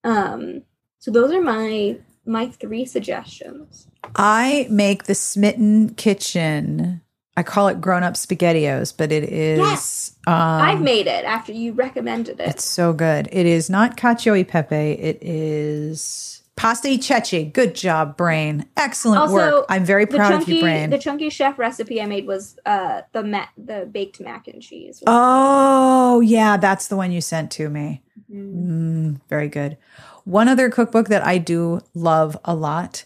Um, 0.04 0.64
so 1.00 1.12
those 1.12 1.32
are 1.32 1.42
my 1.42 1.98
my 2.26 2.48
three 2.48 2.86
suggestions. 2.86 3.88
I 4.16 4.68
make 4.70 5.04
the 5.04 5.16
Smitten 5.16 5.96
Kitchen. 5.96 7.02
I 7.38 7.44
call 7.44 7.70
it 7.70 7.80
grown 7.80 8.04
up 8.04 8.16
spaghettios, 8.16 8.96
but 8.96 9.12
it 9.12 9.24
is. 9.24 9.58
Yes. 9.58 10.16
Um, 10.28 10.34
I've 10.36 10.82
made 10.82 11.08
it 11.08 11.24
after 11.24 11.54
you 11.54 11.72
recommended 11.74 12.40
it. 12.40 12.50
It's 12.50 12.66
so 12.66 12.94
good. 12.94 13.30
It 13.32 13.46
is 13.46 13.70
not 13.70 13.96
cacio 13.98 14.38
e 14.38 14.44
pepe. 14.44 14.76
It 14.76 15.20
is 15.22 16.44
pasta 16.58 16.90
e 16.90 17.00
ceci. 17.02 17.46
Good 17.46 17.74
job, 17.74 18.18
brain. 18.18 18.66
Excellent 18.76 19.22
also, 19.22 19.34
work. 19.34 19.66
I'm 19.70 19.86
very 19.86 20.06
proud 20.06 20.30
chunky, 20.30 20.52
of 20.52 20.56
you, 20.58 20.62
brain. 20.62 20.90
The 20.90 21.00
chunky 21.00 21.30
chef 21.30 21.58
recipe 21.58 22.02
I 22.02 22.06
made 22.06 22.28
was 22.28 22.58
uh, 22.66 23.02
the 23.14 23.24
ma- 23.24 23.48
the 23.58 23.90
baked 23.90 24.20
mac 24.20 24.48
and 24.48 24.62
cheese. 24.62 25.02
Oh 25.08 26.20
yeah, 26.20 26.58
that's 26.58 26.90
the 26.90 26.98
one 26.98 27.12
you 27.12 27.22
sent 27.22 27.50
to 27.52 27.70
me. 27.70 28.04
Mm-hmm. 28.32 29.08
Mm, 29.12 29.22
very 29.30 29.48
good. 29.48 29.78
One 30.26 30.48
other 30.48 30.70
cookbook 30.70 31.08
that 31.08 31.26
I 31.26 31.38
do 31.38 31.80
love 31.94 32.38
a 32.46 32.54
lot 32.54 33.06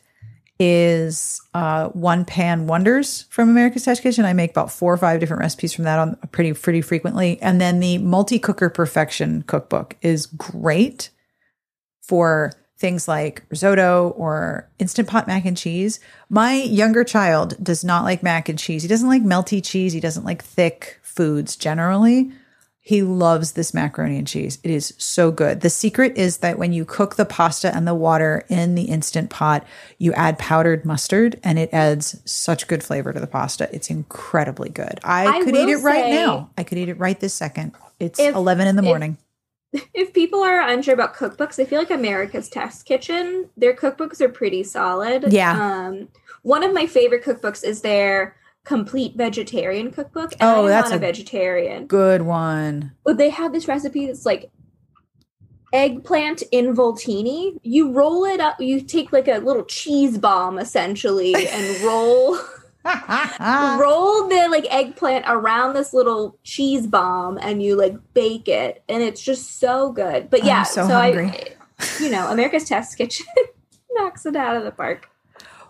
is 0.60 1.42
uh, 1.54 1.90
One 1.90 2.26
Pan 2.26 2.68
Wonders 2.68 3.24
from 3.30 3.50
America's 3.50 3.84
Test 3.84 4.02
Kitchen. 4.02 4.26
I 4.26 4.34
make 4.34 4.52
about 4.52 4.72
four 4.72 4.94
or 4.94 4.98
five 4.98 5.20
different 5.20 5.42
recipes 5.42 5.74
from 5.74 5.84
that 5.84 6.00
on 6.00 6.16
pretty 6.32 6.54
pretty 6.54 6.82
frequently. 6.82 7.42
And 7.42 7.60
then 7.60 7.80
the 7.80 7.98
Multi 7.98 8.40
Cooker 8.40 8.70
Perfection 8.70 9.44
cookbook 9.44 9.98
is 10.02 10.26
great 10.26 11.10
for 12.02 12.54
things 12.78 13.08
like 13.08 13.44
risotto 13.50 14.10
or 14.18 14.70
instant 14.80 15.08
pot 15.08 15.28
mac 15.28 15.46
and 15.46 15.58
cheese. 15.58 16.00
My 16.30 16.56
younger 16.56 17.04
child 17.04 17.56
does 17.64 17.84
not 17.84 18.04
like 18.04 18.24
mac 18.24 18.50
and 18.50 18.60
cheese. 18.60 18.82
He 18.82 18.90
doesn't 18.90 19.08
like 19.08 19.24
melty 19.24 19.64
cheese. 19.64 19.94
He 19.94 20.00
doesn't 20.00 20.26
like 20.26 20.44
thick 20.44 21.00
foods 21.02 21.56
generally. 21.56 22.32
He 22.88 23.02
loves 23.02 23.54
this 23.54 23.74
macaroni 23.74 24.20
and 24.20 24.28
cheese. 24.28 24.60
It 24.62 24.70
is 24.70 24.94
so 25.00 25.32
good. 25.32 25.62
The 25.62 25.72
secret 25.72 26.20
is 26.20 26.38
that 26.38 26.60
when 26.60 26.72
you 26.72 26.86
cook 26.86 27.16
the 27.16 27.26
pasta 27.26 27.76
and 27.76 27.88
the 27.88 27.96
water 27.96 28.46
in 28.48 28.76
the 28.76 28.84
instant 28.84 29.32
pot, 29.32 29.66
you 29.98 30.14
add 30.14 30.38
powdered 30.38 30.86
mustard 30.86 31.40
and 31.44 31.58
it 31.58 31.74
adds 31.74 32.22
such 32.26 32.68
good 32.68 32.84
flavor 32.84 33.12
to 33.12 33.20
the 33.20 33.26
pasta. 33.26 33.68
It's 33.74 33.90
incredibly 33.90 34.70
good. 34.70 35.00
I, 35.04 35.26
I 35.26 35.44
could 35.44 35.56
eat 35.56 35.68
it 35.68 35.78
right 35.78 36.12
now. 36.12 36.52
I 36.60 36.64
could 36.64 36.78
eat 36.78 36.90
it 36.90 37.00
right 37.00 37.20
this 37.20 37.34
second. 37.34 37.72
It's 38.00 38.20
if, 38.20 38.36
11 38.36 38.68
in 38.68 38.76
the 38.76 38.84
morning. 38.84 39.18
If, 39.74 39.90
if 39.96 40.14
people 40.14 40.44
are 40.44 40.62
unsure 40.62 40.94
about 40.94 41.16
cookbooks, 41.16 41.60
I 41.60 41.66
feel 41.66 41.80
like 41.80 41.90
America's 41.90 42.50
Test 42.50 42.86
Kitchen, 42.86 43.50
their 43.58 43.74
cookbooks 43.74 44.22
are 44.22 44.30
pretty 44.30 44.62
solid. 44.62 45.34
Yeah. 45.34 45.88
Um, 45.88 46.10
one 46.44 46.62
of 46.62 46.72
my 46.72 46.86
favorite 46.86 47.24
cookbooks 47.24 47.64
is 47.64 47.82
their 47.82 48.36
complete 48.66 49.16
vegetarian 49.16 49.92
cookbook. 49.92 50.34
And 50.34 50.42
oh, 50.42 50.68
that's 50.68 50.92
a, 50.92 50.96
a 50.96 51.00
vegetarian. 51.00 51.86
Good 51.88 52.24
one. 52.24 52.92
But 53.06 53.18
they 53.18 53.30
have 53.30 53.54
this 53.54 53.68
recipe 53.68 54.08
that's 54.08 54.26
like 54.26 54.52
eggplant 55.72 56.44
involtini. 56.52 57.58
You 57.64 57.92
roll 57.92 58.26
it 58.26 58.42
up. 58.42 58.60
You 58.60 58.82
take 58.82 59.14
like 59.14 59.28
a 59.28 59.38
little 59.38 59.64
cheese 59.64 60.18
bomb 60.18 60.58
essentially 60.58 61.34
and 61.36 61.82
roll. 61.84 62.38
roll 63.80 64.28
the 64.28 64.48
like 64.52 64.72
eggplant 64.72 65.26
around 65.28 65.74
this 65.74 65.92
little 65.92 66.38
cheese 66.44 66.86
bomb 66.86 67.36
and 67.40 67.64
you 67.64 67.76
like 67.76 67.96
bake 68.14 68.48
it 68.48 68.84
and 68.88 69.02
it's 69.02 69.20
just 69.20 69.60
so 69.60 69.92
good 69.92 70.30
but 70.30 70.44
yeah 70.44 70.62
so, 70.62 70.88
so 70.88 70.94
I 70.94 71.56
you 72.00 72.12
know 72.12 72.28
America's 72.32 72.66
Test 72.66 72.96
Kitchen 72.96 73.26
knocks 73.94 74.28
it 74.28 74.36
out 74.36 74.56
of 74.56 74.66
the 74.66 74.70
park 74.70 75.10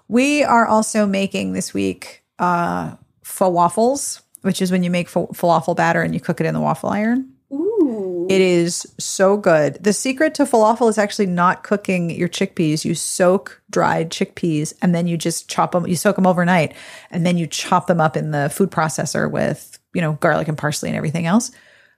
we 0.09 0.43
are 0.43 0.67
also 0.67 1.05
making 1.05 1.53
this 1.53 1.73
week 1.73 2.24
uh, 2.39 2.95
falafels, 3.23 4.21
which 4.41 4.61
is 4.61 4.71
when 4.71 4.83
you 4.83 4.89
make 4.89 5.09
falafel 5.09 5.75
batter 5.75 6.01
and 6.01 6.13
you 6.13 6.19
cook 6.19 6.39
it 6.39 6.45
in 6.45 6.53
the 6.53 6.61
waffle 6.61 6.89
iron. 6.89 7.31
Ooh. 7.51 8.27
It 8.29 8.41
is 8.41 8.87
so 8.99 9.37
good. 9.37 9.83
The 9.83 9.93
secret 9.93 10.33
to 10.35 10.43
falafel 10.43 10.89
is 10.89 10.97
actually 10.97 11.27
not 11.27 11.63
cooking 11.63 12.09
your 12.09 12.29
chickpeas. 12.29 12.83
You 12.83 12.95
soak 12.95 13.61
dried 13.69 14.09
chickpeas 14.09 14.73
and 14.81 14.95
then 14.95 15.07
you 15.07 15.17
just 15.17 15.49
chop 15.49 15.73
them, 15.73 15.87
you 15.87 15.95
soak 15.95 16.15
them 16.15 16.27
overnight, 16.27 16.73
and 17.11 17.25
then 17.25 17.37
you 17.37 17.47
chop 17.47 17.87
them 17.87 18.01
up 18.01 18.17
in 18.17 18.31
the 18.31 18.49
food 18.49 18.71
processor 18.71 19.29
with, 19.29 19.77
you 19.93 20.01
know, 20.01 20.13
garlic 20.13 20.47
and 20.47 20.57
parsley 20.57 20.89
and 20.89 20.97
everything 20.97 21.25
else. 21.25 21.51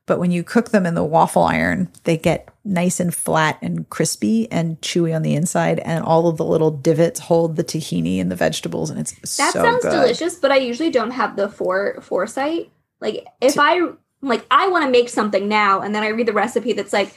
But 0.07 0.19
when 0.19 0.31
you 0.31 0.41
cook 0.41 0.71
them 0.71 0.85
in 0.85 0.95
the 0.95 1.03
waffle 1.03 1.43
iron, 1.43 1.89
they 2.05 2.17
get 2.17 2.49
nice 2.63 2.99
and 2.99 3.13
flat 3.13 3.59
and 3.61 3.87
crispy 3.89 4.49
and 4.51 4.81
chewy 4.81 5.15
on 5.15 5.21
the 5.21 5.35
inside, 5.35 5.79
and 5.79 6.03
all 6.03 6.27
of 6.27 6.37
the 6.37 6.45
little 6.45 6.71
divots 6.71 7.19
hold 7.19 7.57
the 7.57 7.63
tahini 7.63 8.19
and 8.19 8.31
the 8.31 8.35
vegetables, 8.35 8.89
and 8.89 8.99
it's 8.99 9.11
that 9.37 9.53
so 9.53 9.61
sounds 9.61 9.83
good. 9.83 9.91
delicious. 9.91 10.35
But 10.35 10.51
I 10.51 10.57
usually 10.57 10.89
don't 10.89 11.11
have 11.11 11.35
the 11.35 11.49
fore 11.49 11.99
foresight. 12.01 12.71
Like 13.01 13.27
if 13.41 13.53
to- 13.53 13.61
I 13.61 13.89
like, 14.21 14.45
I 14.49 14.69
want 14.69 14.85
to 14.85 14.91
make 14.91 15.09
something 15.09 15.47
now, 15.47 15.81
and 15.81 15.93
then 15.93 16.03
I 16.03 16.07
read 16.07 16.27
the 16.27 16.33
recipe 16.33 16.73
that's 16.73 16.93
like, 16.93 17.13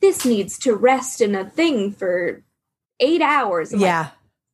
this 0.00 0.24
needs 0.24 0.58
to 0.60 0.74
rest 0.74 1.20
in 1.20 1.34
a 1.34 1.48
thing 1.48 1.90
for 1.90 2.44
eight 3.00 3.22
hours. 3.22 3.72
I'm 3.72 3.80
yeah. 3.80 3.98
Like, 3.98 4.10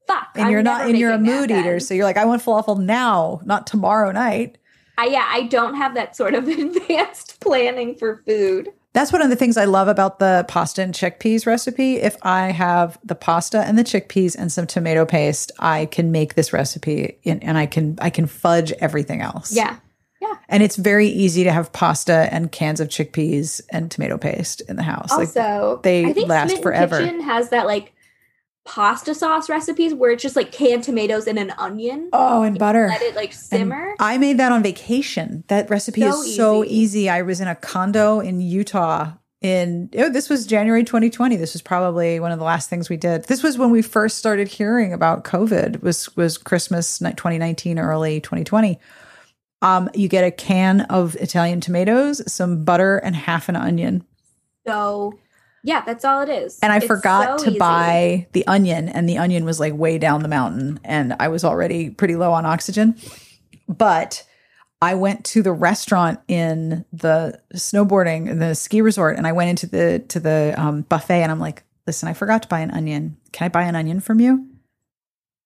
Fuck. 0.07 0.29
And 0.35 0.45
I'm 0.45 0.51
you're 0.51 0.62
not, 0.62 0.88
and 0.88 0.99
you're 0.99 1.12
a 1.12 1.18
mood 1.18 1.51
eater, 1.51 1.79
so 1.79 1.95
you're 1.95 2.05
like, 2.05 2.16
I 2.16 2.25
want 2.25 2.42
falafel 2.42 2.79
now, 2.79 3.40
not 3.45 3.66
tomorrow 3.66 4.11
night. 4.11 4.59
I, 4.99 5.07
yeah, 5.07 5.27
I 5.29 5.43
don't 5.43 5.75
have 5.75 5.95
that 5.95 6.17
sort 6.17 6.35
of 6.35 6.49
advanced 6.49 7.41
planning 7.41 7.95
for 7.95 8.23
food. 8.27 8.69
That's 8.95 9.11
one 9.11 9.23
of 9.23 9.31
the 9.31 9.37
things 9.37 9.57
I 9.57 9.65
love 9.65 9.89
about 9.89 10.19
the 10.19 10.45
pasta 10.49 10.83
and 10.83 10.93
chickpeas 10.93 11.47
recipe. 11.47 11.97
If 11.97 12.17
I 12.23 12.51
have 12.51 12.99
the 13.03 13.15
pasta 13.15 13.61
and 13.61 13.79
the 13.79 13.85
chickpeas 13.85 14.37
and 14.39 14.53
some 14.53 14.67
tomato 14.67 15.07
paste, 15.07 15.51
I 15.59 15.87
can 15.87 16.13
make 16.13 16.35
this 16.35 16.53
recipe 16.53 17.19
and 17.25 17.57
I 17.57 17.65
can 17.65 17.97
I 18.03 18.11
can 18.11 18.27
fudge 18.27 18.73
everything 18.73 19.23
else. 19.23 19.55
Yeah. 19.55 19.79
Yeah. 20.21 20.35
And 20.49 20.63
it's 20.63 20.77
very 20.77 21.09
easy 21.09 21.43
to 21.45 21.53
have 21.53 21.73
pasta 21.73 22.29
and 22.31 22.53
cans 22.53 22.81
of 22.81 22.89
chickpeas 22.89 23.63
and 23.71 23.91
tomato 23.91 24.19
paste 24.19 24.61
in 24.69 24.77
the 24.77 24.83
house. 24.83 25.11
Also, 25.11 25.73
like, 25.73 25.83
they 25.83 26.15
last 26.27 26.51
Smitten 26.51 26.63
forever. 26.63 26.99
Kitchen 27.01 27.21
has 27.23 27.49
that 27.49 27.67
like 27.67 27.95
pasta 28.64 29.14
sauce 29.14 29.48
recipes 29.48 29.92
where 29.94 30.12
it's 30.12 30.22
just 30.22 30.37
like 30.37 30.53
canned 30.53 30.85
tomatoes 30.85 31.27
and 31.27 31.38
an 31.38 31.53
onion. 31.59 32.09
Oh, 32.12 32.42
and 32.42 32.59
butter. 32.59 32.88
Let 32.88 33.03
it 33.03 33.14
like 33.14 33.33
simmer. 33.33 33.90
And 33.90 33.96
I 33.98 34.18
made 34.18 34.38
that 34.38 34.53
on 34.53 34.62
vacation. 34.62 35.44
That 35.48 35.68
recipe 35.68 36.03
so 36.03 36.22
is 36.22 36.37
so 36.37 36.64
easy. 36.64 36.75
easy. 36.75 37.09
I 37.11 37.22
was 37.22 37.40
in 37.40 37.48
a 37.48 37.55
condo 37.55 38.20
in 38.20 38.40
Utah 38.40 39.12
in 39.42 39.90
oh, 39.98 40.09
this 40.09 40.31
was 40.31 40.46
January 40.46 40.85
2020. 40.85 41.37
This 41.37 41.53
was 41.53 41.62
probably 41.62 42.20
one 42.20 42.33
of 42.33 42.38
the 42.38 42.44
last 42.44 42.70
things 42.70 42.88
we 42.88 42.96
did. 42.96 43.25
This 43.25 43.42
was 43.42 43.59
when 43.59 43.70
we 43.70 43.83
first 43.83 44.18
started 44.18 44.48
hearing 44.48 44.92
about 44.92 45.25
COVID. 45.25 45.83
Was 45.83 46.14
was 46.16 46.38
Christmas 46.38 46.98
2019, 46.98 47.79
early 47.79 48.20
2020. 48.20 48.79
Um, 49.61 49.90
you 49.94 50.09
get 50.09 50.25
a 50.25 50.31
can 50.31 50.83
of 50.83 51.14
Italian 51.16 51.61
tomatoes, 51.61 52.22
some 52.33 52.64
butter, 52.64 52.98
and 52.98 53.14
half 53.14 53.48
an 53.48 53.57
onion. 53.57 54.05
So 54.66 55.18
yeah, 55.62 55.83
that's 55.85 56.05
all 56.05 56.20
it 56.22 56.29
is. 56.29 56.59
And 56.61 56.72
I 56.72 56.79
it's 56.79 56.87
forgot 56.87 57.40
so 57.40 57.44
to 57.44 57.51
easy. 57.51 57.59
buy 57.59 58.27
the 58.33 58.46
onion, 58.46 58.88
and 58.88 59.09
the 59.09 59.18
onion 59.18 59.44
was 59.44 59.61
like 59.61 59.75
way 59.75 59.98
down 59.98 60.22
the 60.22 60.29
mountain, 60.29 60.81
and 60.85 61.14
I 61.20 61.29
was 61.29 61.44
already 61.44 61.90
pretty 61.90 62.16
low 62.16 62.33
on 62.33 62.44
oxygen. 62.44 62.96
But 63.68 64.27
I 64.81 64.96
went 64.96 65.25
to 65.27 65.42
the 65.42 65.53
restaurant 65.53 66.20
in 66.27 66.85
the 66.92 67.40
snowboarding 67.55 68.29
in 68.29 68.38
the 68.40 68.55
ski 68.55 68.81
resort, 68.81 69.16
and 69.16 69.27
I 69.27 69.33
went 69.33 69.51
into 69.51 69.66
the 69.66 70.05
to 70.09 70.20
the 70.20 70.55
um, 70.57 70.83
buffet, 70.83 71.22
and 71.22 71.31
I'm 71.31 71.40
like, 71.40 71.62
"Listen, 71.87 72.09
I 72.09 72.14
forgot 72.14 72.42
to 72.42 72.48
buy 72.48 72.61
an 72.61 72.70
onion. 72.72 73.16
Can 73.31 73.46
I 73.46 73.48
buy 73.48 73.62
an 73.62 73.77
onion 73.77 74.01
from 74.01 74.20
you?" 74.20 74.48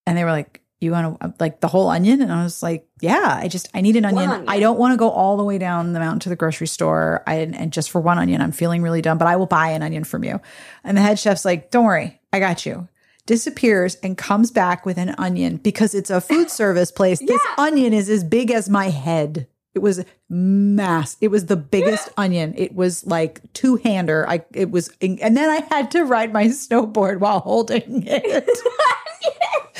And 0.07 0.17
they 0.17 0.23
were 0.23 0.31
like, 0.31 0.61
you 0.79 0.91
want 0.91 1.19
to 1.19 1.33
like 1.39 1.59
the 1.59 1.67
whole 1.67 1.89
onion 1.89 2.21
and 2.21 2.31
i 2.31 2.43
was 2.43 2.61
like 2.61 2.87
yeah 3.01 3.39
i 3.41 3.47
just 3.47 3.69
i 3.73 3.81
need 3.81 3.95
an 3.95 4.05
onion, 4.05 4.29
onion. 4.29 4.49
i 4.49 4.59
don't 4.59 4.77
want 4.77 4.93
to 4.93 4.97
go 4.97 5.09
all 5.09 5.37
the 5.37 5.43
way 5.43 5.57
down 5.57 5.93
the 5.93 5.99
mountain 5.99 6.19
to 6.19 6.29
the 6.29 6.35
grocery 6.35 6.67
store 6.67 7.23
I, 7.25 7.35
and 7.35 7.73
just 7.73 7.89
for 7.89 7.99
one 7.99 8.17
onion 8.17 8.41
i'm 8.41 8.51
feeling 8.51 8.81
really 8.81 9.01
dumb 9.01 9.17
but 9.17 9.27
i 9.27 9.35
will 9.35 9.47
buy 9.47 9.69
an 9.69 9.83
onion 9.83 10.03
from 10.03 10.23
you 10.23 10.39
and 10.83 10.97
the 10.97 11.01
head 11.01 11.19
chef's 11.19 11.45
like 11.45 11.71
don't 11.71 11.85
worry 11.85 12.19
i 12.31 12.39
got 12.39 12.65
you 12.65 12.87
disappears 13.25 13.95
and 13.95 14.17
comes 14.17 14.51
back 14.51 14.85
with 14.85 14.97
an 14.97 15.13
onion 15.17 15.57
because 15.57 15.93
it's 15.93 16.09
a 16.09 16.21
food 16.21 16.49
service 16.61 16.91
place 16.91 17.21
yeah. 17.21 17.27
this 17.27 17.41
onion 17.57 17.93
is 17.93 18.09
as 18.09 18.23
big 18.23 18.51
as 18.51 18.69
my 18.69 18.89
head 18.89 19.47
It 19.75 19.79
was 19.79 20.03
mass. 20.27 21.17
It 21.21 21.27
was 21.27 21.45
the 21.45 21.55
biggest 21.55 22.09
onion. 22.17 22.55
It 22.57 22.73
was 22.73 23.05
like 23.05 23.41
two 23.53 23.75
hander. 23.75 24.27
I 24.27 24.43
it 24.51 24.71
was, 24.71 24.89
and 25.01 25.37
then 25.37 25.49
I 25.49 25.61
had 25.69 25.91
to 25.91 26.03
ride 26.03 26.33
my 26.33 26.45
snowboard 26.45 27.19
while 27.19 27.41
holding 27.41 28.03
it. 28.07 28.49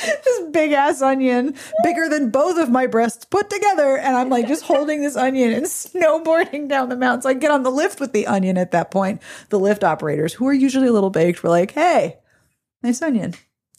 this 0.24 0.40
big 0.50 0.72
ass 0.72 1.02
onion, 1.02 1.54
bigger 1.82 2.08
than 2.08 2.30
both 2.30 2.58
of 2.58 2.70
my 2.70 2.86
breasts 2.86 3.24
put 3.24 3.50
together, 3.50 3.96
and 3.96 4.16
I'm 4.16 4.28
like 4.28 4.46
just 4.48 4.64
holding 4.64 5.02
this 5.02 5.16
onion 5.16 5.52
and 5.52 5.66
snowboarding 5.66 6.68
down 6.68 6.88
the 6.88 6.96
mountain. 6.96 7.22
So 7.22 7.28
I 7.30 7.34
get 7.34 7.50
on 7.50 7.62
the 7.62 7.70
lift 7.70 8.00
with 8.00 8.12
the 8.12 8.26
onion 8.26 8.58
at 8.58 8.70
that 8.72 8.90
point. 8.90 9.20
The 9.50 9.58
lift 9.58 9.84
operators, 9.84 10.34
who 10.34 10.46
are 10.46 10.54
usually 10.54 10.88
a 10.88 10.92
little 10.92 11.10
baked, 11.10 11.42
were 11.42 11.50
like, 11.50 11.72
"Hey, 11.72 12.18
nice 12.82 13.02
onion." 13.02 13.34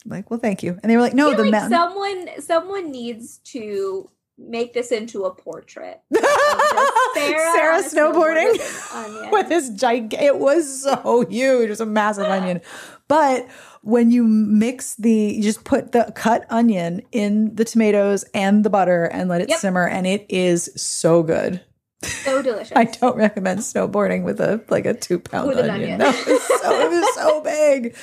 I'm 0.06 0.12
like, 0.12 0.30
well, 0.30 0.40
thank 0.40 0.64
you. 0.64 0.80
And 0.82 0.90
they 0.90 0.96
were 0.96 1.02
like, 1.02 1.14
no, 1.14 1.36
the 1.36 1.44
like 1.44 1.52
mountain. 1.52 1.72
someone 1.72 2.30
someone 2.42 2.92
needs 2.92 3.40
to 3.46 4.10
make 4.38 4.74
this 4.74 4.92
into 4.92 5.26
a 5.26 5.34
portrait. 5.34 6.02
Sarah, 6.14 7.52
Sarah 7.54 7.84
snowboard 7.84 8.38
snowboarding 8.38 8.52
with 8.54 9.32
with 9.32 9.50
this 9.50 9.70
gigantic, 9.70 10.22
it 10.22 10.40
was 10.40 10.84
so 10.84 11.26
huge. 11.30 11.68
It 11.68 11.70
was 11.70 11.82
a 11.82 11.86
massive 11.86 12.26
onion. 12.26 12.62
But 13.08 13.48
when 13.82 14.12
you 14.12 14.24
mix 14.24 14.96
the, 14.96 15.12
you 15.12 15.42
just 15.44 15.64
put 15.64 15.92
the 15.92 16.12
cut 16.16 16.46
onion 16.50 17.02
in 17.12 17.56
the 17.56 17.66
tomatoes 17.66 18.26
and 18.34 18.64
the 18.64 18.70
butter 18.70 19.06
and 19.06 19.30
let 19.30 19.42
it 19.42 19.50
Yep. 19.50 19.60
simmer, 19.60 19.88
and 19.88 20.06
it 20.08 20.26
is 20.30 20.70
so 20.76 21.24
good. 21.24 21.62
so 22.04 22.42
delicious. 22.42 22.74
I 22.76 22.86
don't 22.86 23.16
recommend 23.18 23.60
snowboarding 23.60 24.24
with 24.24 24.40
a 24.40 24.62
like 24.70 24.86
a 24.86 24.94
two 24.94 25.20
pound 25.20 25.48
With 25.50 25.58
onion. 25.60 25.72
onion. 25.76 25.98
That 26.00 26.16
was 26.28 26.44
so, 26.62 26.80
it 26.80 26.90
was 26.90 27.16
so 27.16 27.42
big. 27.44 27.96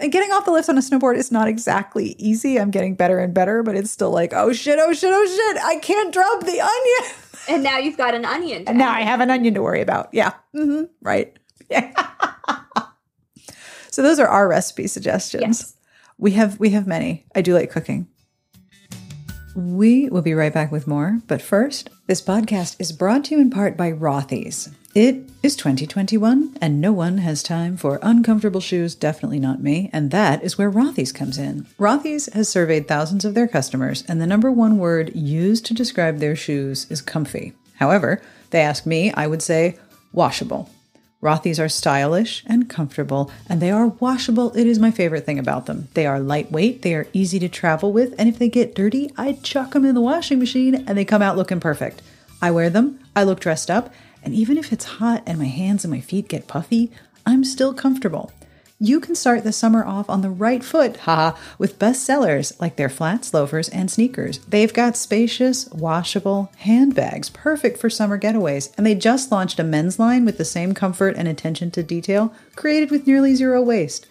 And 0.00 0.12
getting 0.12 0.30
off 0.32 0.44
the 0.44 0.52
lifts 0.52 0.68
on 0.68 0.78
a 0.78 0.80
snowboard 0.80 1.16
is 1.16 1.32
not 1.32 1.48
exactly 1.48 2.14
easy. 2.18 2.58
I'm 2.58 2.70
getting 2.70 2.94
better 2.94 3.18
and 3.18 3.34
better, 3.34 3.62
but 3.62 3.74
it's 3.76 3.90
still 3.90 4.10
like, 4.10 4.32
oh 4.32 4.52
shit, 4.52 4.78
oh 4.80 4.92
shit, 4.92 5.10
oh 5.12 5.26
shit. 5.26 5.62
I 5.64 5.76
can't 5.76 6.12
drop 6.12 6.40
the 6.44 6.60
onion. 6.60 7.14
and 7.48 7.62
now 7.64 7.78
you've 7.78 7.96
got 7.96 8.14
an 8.14 8.24
onion. 8.24 8.64
And 8.68 8.78
now. 8.78 8.92
I 8.92 9.02
have 9.02 9.20
an 9.20 9.30
onion 9.30 9.54
to 9.54 9.62
worry 9.62 9.80
about. 9.82 10.10
Yeah. 10.12 10.32
hmm 10.52 10.82
Right. 11.00 11.36
Yeah. 11.70 11.90
So 13.92 14.02
those 14.02 14.18
are 14.18 14.26
our 14.26 14.48
recipe 14.48 14.86
suggestions. 14.86 15.60
Yes. 15.60 15.76
We 16.18 16.32
have 16.32 16.58
we 16.58 16.70
have 16.70 16.86
many. 16.86 17.26
I 17.34 17.42
do 17.42 17.54
like 17.54 17.70
cooking. 17.70 18.08
We 19.54 20.08
will 20.08 20.22
be 20.22 20.32
right 20.32 20.52
back 20.52 20.72
with 20.72 20.86
more, 20.86 21.20
but 21.26 21.42
first, 21.42 21.90
this 22.06 22.22
podcast 22.22 22.76
is 22.78 22.90
brought 22.90 23.24
to 23.26 23.34
you 23.34 23.40
in 23.40 23.50
part 23.50 23.76
by 23.76 23.92
Rothy's. 23.92 24.70
It 24.94 25.28
is 25.42 25.56
2021, 25.56 26.56
and 26.60 26.80
no 26.80 26.90
one 26.92 27.18
has 27.18 27.42
time 27.42 27.76
for 27.76 27.98
uncomfortable 28.02 28.62
shoes, 28.62 28.94
definitely 28.94 29.38
not 29.38 29.62
me, 29.62 29.90
and 29.92 30.10
that 30.10 30.42
is 30.42 30.56
where 30.56 30.70
Rothy's 30.70 31.12
comes 31.12 31.36
in. 31.36 31.66
Rothy's 31.78 32.32
has 32.32 32.48
surveyed 32.48 32.88
thousands 32.88 33.26
of 33.26 33.34
their 33.34 33.48
customers, 33.48 34.04
and 34.08 34.20
the 34.20 34.26
number 34.26 34.50
one 34.50 34.78
word 34.78 35.14
used 35.14 35.66
to 35.66 35.74
describe 35.74 36.18
their 36.18 36.36
shoes 36.36 36.86
is 36.90 37.02
comfy. 37.02 37.52
However, 37.76 38.22
they 38.50 38.60
ask 38.60 38.86
me, 38.86 39.12
I 39.12 39.26
would 39.26 39.42
say 39.42 39.78
washable. 40.12 40.70
Rothy's 41.22 41.60
are 41.60 41.68
stylish 41.68 42.42
and 42.46 42.68
comfortable, 42.68 43.30
and 43.48 43.62
they 43.62 43.70
are 43.70 43.86
washable. 43.86 44.52
It 44.56 44.66
is 44.66 44.80
my 44.80 44.90
favorite 44.90 45.24
thing 45.24 45.38
about 45.38 45.66
them. 45.66 45.86
They 45.94 46.04
are 46.04 46.18
lightweight, 46.18 46.82
they 46.82 46.94
are 46.96 47.06
easy 47.12 47.38
to 47.38 47.48
travel 47.48 47.92
with, 47.92 48.12
and 48.18 48.28
if 48.28 48.40
they 48.40 48.48
get 48.48 48.74
dirty, 48.74 49.12
I 49.16 49.34
chuck 49.34 49.70
them 49.70 49.84
in 49.84 49.94
the 49.94 50.00
washing 50.00 50.40
machine 50.40 50.74
and 50.74 50.98
they 50.98 51.04
come 51.04 51.22
out 51.22 51.36
looking 51.36 51.60
perfect. 51.60 52.02
I 52.42 52.50
wear 52.50 52.68
them, 52.70 52.98
I 53.14 53.22
look 53.22 53.38
dressed 53.38 53.70
up, 53.70 53.94
and 54.24 54.34
even 54.34 54.58
if 54.58 54.72
it's 54.72 54.84
hot 54.84 55.22
and 55.24 55.38
my 55.38 55.46
hands 55.46 55.84
and 55.84 55.92
my 55.92 56.00
feet 56.00 56.26
get 56.26 56.48
puffy, 56.48 56.90
I'm 57.24 57.44
still 57.44 57.72
comfortable. 57.72 58.32
You 58.84 58.98
can 58.98 59.14
start 59.14 59.44
the 59.44 59.52
summer 59.52 59.84
off 59.84 60.10
on 60.10 60.22
the 60.22 60.28
right 60.28 60.64
foot, 60.64 60.96
haha, 60.96 61.38
with 61.56 61.78
best 61.78 62.02
sellers 62.02 62.52
like 62.60 62.74
their 62.74 62.88
flats, 62.88 63.32
loafers, 63.32 63.68
and 63.68 63.88
sneakers. 63.88 64.38
They've 64.38 64.74
got 64.74 64.96
spacious, 64.96 65.68
washable 65.68 66.50
handbags, 66.56 67.30
perfect 67.30 67.78
for 67.78 67.88
summer 67.88 68.18
getaways, 68.18 68.76
and 68.76 68.84
they 68.84 68.96
just 68.96 69.30
launched 69.30 69.60
a 69.60 69.62
men's 69.62 70.00
line 70.00 70.24
with 70.24 70.36
the 70.36 70.44
same 70.44 70.74
comfort 70.74 71.14
and 71.16 71.28
attention 71.28 71.70
to 71.70 71.84
detail, 71.84 72.34
created 72.56 72.90
with 72.90 73.06
nearly 73.06 73.36
zero 73.36 73.62
waste. 73.62 74.08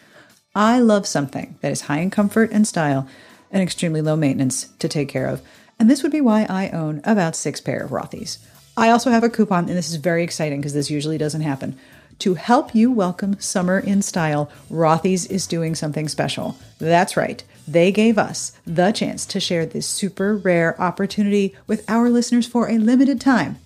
I 0.56 0.80
love 0.80 1.06
something 1.06 1.58
that 1.60 1.74
is 1.74 1.82
high 1.82 2.00
in 2.00 2.10
comfort 2.10 2.50
and 2.54 2.66
style 2.66 3.06
and 3.52 3.62
extremely 3.62 4.02
low 4.02 4.16
maintenance 4.16 4.70
to 4.80 4.88
take 4.88 5.10
care 5.10 5.28
of. 5.28 5.42
And 5.80 5.90
this 5.90 6.02
would 6.02 6.14
be 6.14 6.22
why 6.22 6.46
I 6.46 6.70
own 6.70 7.02
about 7.04 7.36
six 7.36 7.60
pair 7.60 7.84
of 7.84 7.92
Rothy's. 7.92 8.40
I 8.78 8.90
also 8.90 9.12
have 9.12 9.26
a 9.26 9.30
coupon, 9.30 9.68
and 9.68 9.78
this 9.78 9.90
is 9.90 9.98
very 9.98 10.24
exciting 10.24 10.62
because 10.62 10.74
this 10.74 10.90
usually 10.90 11.18
doesn't 11.18 11.42
happen. 11.42 11.78
To 12.22 12.36
help 12.36 12.76
you 12.76 12.92
welcome 12.92 13.40
summer 13.40 13.80
in 13.80 14.04
style, 14.04 14.52
Rothy's 14.70 15.26
is 15.26 15.48
doing 15.48 15.74
something 15.74 16.08
special. 16.08 16.56
That's 16.78 17.18
right. 17.18 17.44
They 17.68 17.92
gave 17.92 18.20
us 18.20 18.52
the 18.64 18.92
chance 18.92 19.26
to 19.26 19.40
share 19.40 19.66
this 19.66 19.88
super 19.88 20.36
rare 20.36 20.80
opportunity 20.80 21.56
with 21.66 21.84
our 21.90 22.12
listeners 22.12 22.46
for 22.46 22.70
a 22.70 22.78
limited 22.78 23.20
time. 23.20 23.58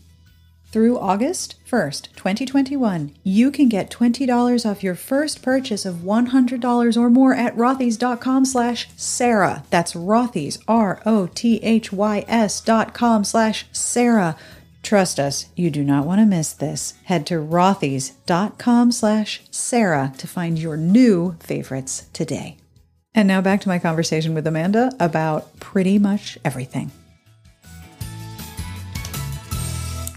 Through 0.72 0.98
August 1.00 1.56
1st, 1.70 2.14
2021, 2.16 3.14
you 3.24 3.52
can 3.52 3.68
get 3.68 3.90
$20 3.90 4.66
off 4.70 4.84
your 4.84 4.96
first 4.96 5.42
purchase 5.42 5.86
of 5.86 5.96
$100 5.98 6.98
or 6.98 7.10
more 7.10 7.34
at 7.34 7.58
rothys.com 7.58 8.46
slash 8.46 8.90
Sarah. 8.96 9.64
That's 9.70 9.94
rothys, 9.94 10.62
R-O-T-H-Y-S 10.68 12.62
dot 12.62 12.94
com 12.94 13.24
slash 13.26 13.66
Sarah. 13.74 14.38
Trust 14.86 15.20
us, 15.20 15.48
you 15.56 15.72
do 15.72 15.84
not 15.84 16.06
want 16.06 16.20
to 16.20 16.28
miss 16.28 16.54
this. 16.54 16.94
Head 17.06 17.26
to 17.26 17.40
rothys.com 17.40 18.92
slash 18.92 19.42
Sarah 19.50 20.14
to 20.20 20.28
find 20.28 20.60
your 20.60 20.78
new 20.78 21.38
favorites 21.40 22.08
today. 22.14 22.58
And 23.16 23.28
now 23.28 23.42
back 23.42 23.62
to 23.62 23.68
my 23.68 23.80
conversation 23.80 24.36
with 24.36 24.46
Amanda 24.46 24.92
about 25.00 25.60
pretty 25.60 25.98
much 25.98 26.38
everything. 26.46 26.92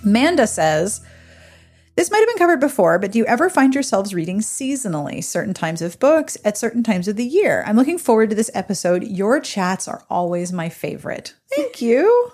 Amanda 0.05 0.47
says, 0.47 1.01
this 1.97 2.11
might 2.11 2.19
have 2.19 2.29
been 2.29 2.37
covered 2.37 2.61
before, 2.61 2.99
but 2.99 3.13
do 3.13 3.19
you 3.19 3.25
ever 3.25 3.49
find 3.49 3.73
yourselves 3.73 4.13
reading 4.13 4.41
seasonally, 4.41 5.25
certain 5.25 5.55
times 5.55 5.81
of 5.81 5.99
books 5.99 6.37
at 6.45 6.59
certain 6.59 6.83
times 6.83 7.09
of 7.09 7.17
the 7.17 7.25
year? 7.25 7.65
I'm 7.67 7.77
looking 7.77 7.97
forward 7.97 8.29
to 8.29 8.37
this 8.37 8.51
episode. 8.53 9.03
Your 9.03 9.41
chats 9.41 9.89
are 9.89 10.05
always 10.11 10.53
my 10.53 10.69
favorite. 10.69 11.33
Thank 11.57 11.81
you. 11.81 12.33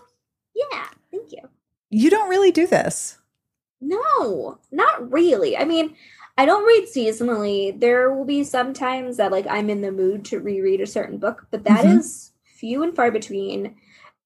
Yeah, 0.53 0.89
you. 1.95 2.11
Don't 2.11 2.29
really 2.29 2.51
do 2.53 2.67
this. 2.67 3.19
No, 3.81 4.59
not 4.71 5.13
really. 5.13 5.57
I 5.57 5.65
mean, 5.65 5.95
I 6.39 6.47
don't 6.47 6.67
read 6.67 6.89
seasonally. 6.89 7.79
There 7.79 8.13
will 8.15 8.25
be 8.25 8.43
some 8.45 8.73
times 8.73 9.17
that 9.19 9.33
like 9.33 9.47
I'm 9.49 9.71
in 9.71 9.81
the 9.83 9.93
mood 9.93 10.25
to 10.27 10.41
reread 10.41 10.81
a 10.81 10.87
certain 10.87 11.19
book, 11.19 11.47
but 11.51 11.65
that 11.65 11.85
is 11.85 12.33
Mhm. 12.47 12.59
few 12.59 12.83
and 12.83 12.95
far 12.97 13.11
between. 13.11 13.77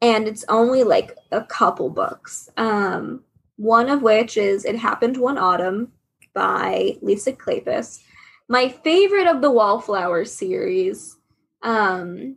And 0.00 0.28
it's 0.28 0.44
only 0.48 0.85
like 0.85 1.16
a 1.33 1.42
couple 1.42 1.90
books. 1.90 2.48
Um, 2.57 3.24
one 3.57 3.88
of 3.88 4.02
which 4.02 4.37
is 4.37 4.64
It 4.64 4.76
Happened 4.76 5.16
One 5.16 5.38
Autumn 5.38 5.92
by 6.35 6.96
Lisa 7.02 7.33
Kleypas. 7.33 8.00
My 8.48 8.68
favorite 8.68 9.26
of 9.26 9.42
the 9.42 9.50
Wallflower 9.50 10.24
series. 10.24 11.16
Um, 11.62 12.37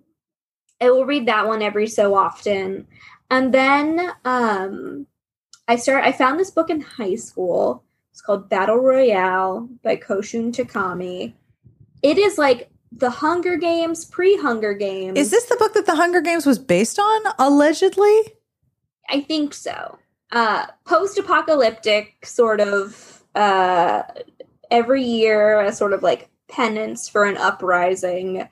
I 0.82 0.89
will 0.89 1.06
read 1.06 1.28
that 1.28 1.48
one 1.48 1.62
every 1.62 1.88
so 1.88 2.15
often. 2.15 2.88
And 3.30 3.54
then 3.54 4.12
um 4.26 5.06
I 5.72 5.78
start 5.78 6.04
I 6.04 6.12
found 6.12 6.38
this 6.38 6.52
book 6.52 6.70
in 6.70 6.82
high 6.82 7.16
school. 7.16 7.86
It's 8.12 8.20
called 8.20 8.50
Battle 8.50 8.76
Royale 8.76 9.70
by 9.82 9.96
Koshun 9.96 10.52
Takami. 10.52 11.34
It 12.04 12.18
is 12.18 12.38
like 12.38 12.70
the 12.92 13.10
Hunger 13.10 13.56
Games, 13.56 14.04
pre-Hunger 14.04 14.74
Games. 14.74 15.18
Is 15.18 15.32
this 15.32 15.46
the 15.46 15.56
book 15.56 15.74
that 15.76 15.86
the 15.86 15.96
Hunger 15.96 16.20
Games 16.20 16.46
was 16.46 16.60
based 16.60 17.00
on, 17.00 17.22
allegedly? 17.40 18.20
I 19.10 19.22
think 19.22 19.54
so. 19.54 19.98
Uh 20.30 20.66
post-apocalyptic 20.84 22.26
sort 22.26 22.60
of 22.60 23.24
uh 23.34 24.04
every 24.70 25.04
year 25.06 25.62
a 25.62 25.72
sort 25.72 25.94
of 25.94 26.04
like 26.04 26.30
penance 26.50 27.08
for 27.08 27.24
an 27.24 27.38
uprising. 27.38 28.46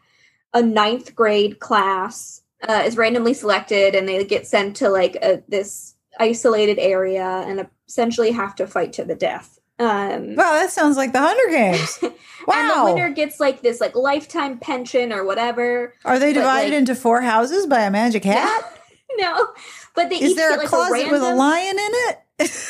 A 0.54 0.62
ninth 0.62 1.16
grade 1.16 1.60
class 1.60 2.44
uh, 2.66 2.84
is 2.86 2.96
randomly 2.96 3.34
selected 3.34 3.94
and 3.94 4.08
they 4.08 4.24
get 4.24 4.48
sent 4.48 4.78
to 4.78 4.88
like 4.88 5.18
a, 5.18 5.44
this 5.50 5.96
isolated 6.20 6.78
area 6.80 7.24
and 7.48 7.68
essentially 7.88 8.32
have 8.32 8.56
to 8.56 8.68
fight 8.68 8.94
to 8.94 9.04
the 9.06 9.16
death. 9.16 9.58
Um, 9.80 10.36
Wow, 10.36 10.54
that 10.54 10.72
sounds 10.72 10.98
like 10.98 11.14
the 11.14 11.20
Hunger 11.20 11.50
Games. 11.52 12.00
Wow. 12.02 12.12
And 12.52 12.70
the 12.72 12.94
winner 12.94 13.10
gets 13.12 13.40
like 13.40 13.62
this 13.62 13.80
like 13.80 13.96
lifetime 13.96 14.58
pension 14.58 15.14
or 15.14 15.24
whatever. 15.24 15.94
Are 16.04 16.20
they 16.20 16.34
divided 16.34 16.70
like- 16.72 16.78
into 16.80 16.96
four 16.96 17.22
houses 17.22 17.66
by 17.68 17.82
a 17.82 17.92
magic 17.92 18.24
hat? 18.26 18.80
no, 19.18 19.50
but 19.96 20.10
they 20.10 20.16
Is 20.18 20.32
each 20.32 20.38
there 20.38 20.50
get 20.50 20.58
a 20.58 20.62
like 20.62 20.68
closet 20.70 20.90
a 20.90 20.94
random. 20.94 21.12
with 21.12 21.22
a 21.24 21.36
lion 21.36 21.78
in 21.80 21.92
it? 22.10 22.18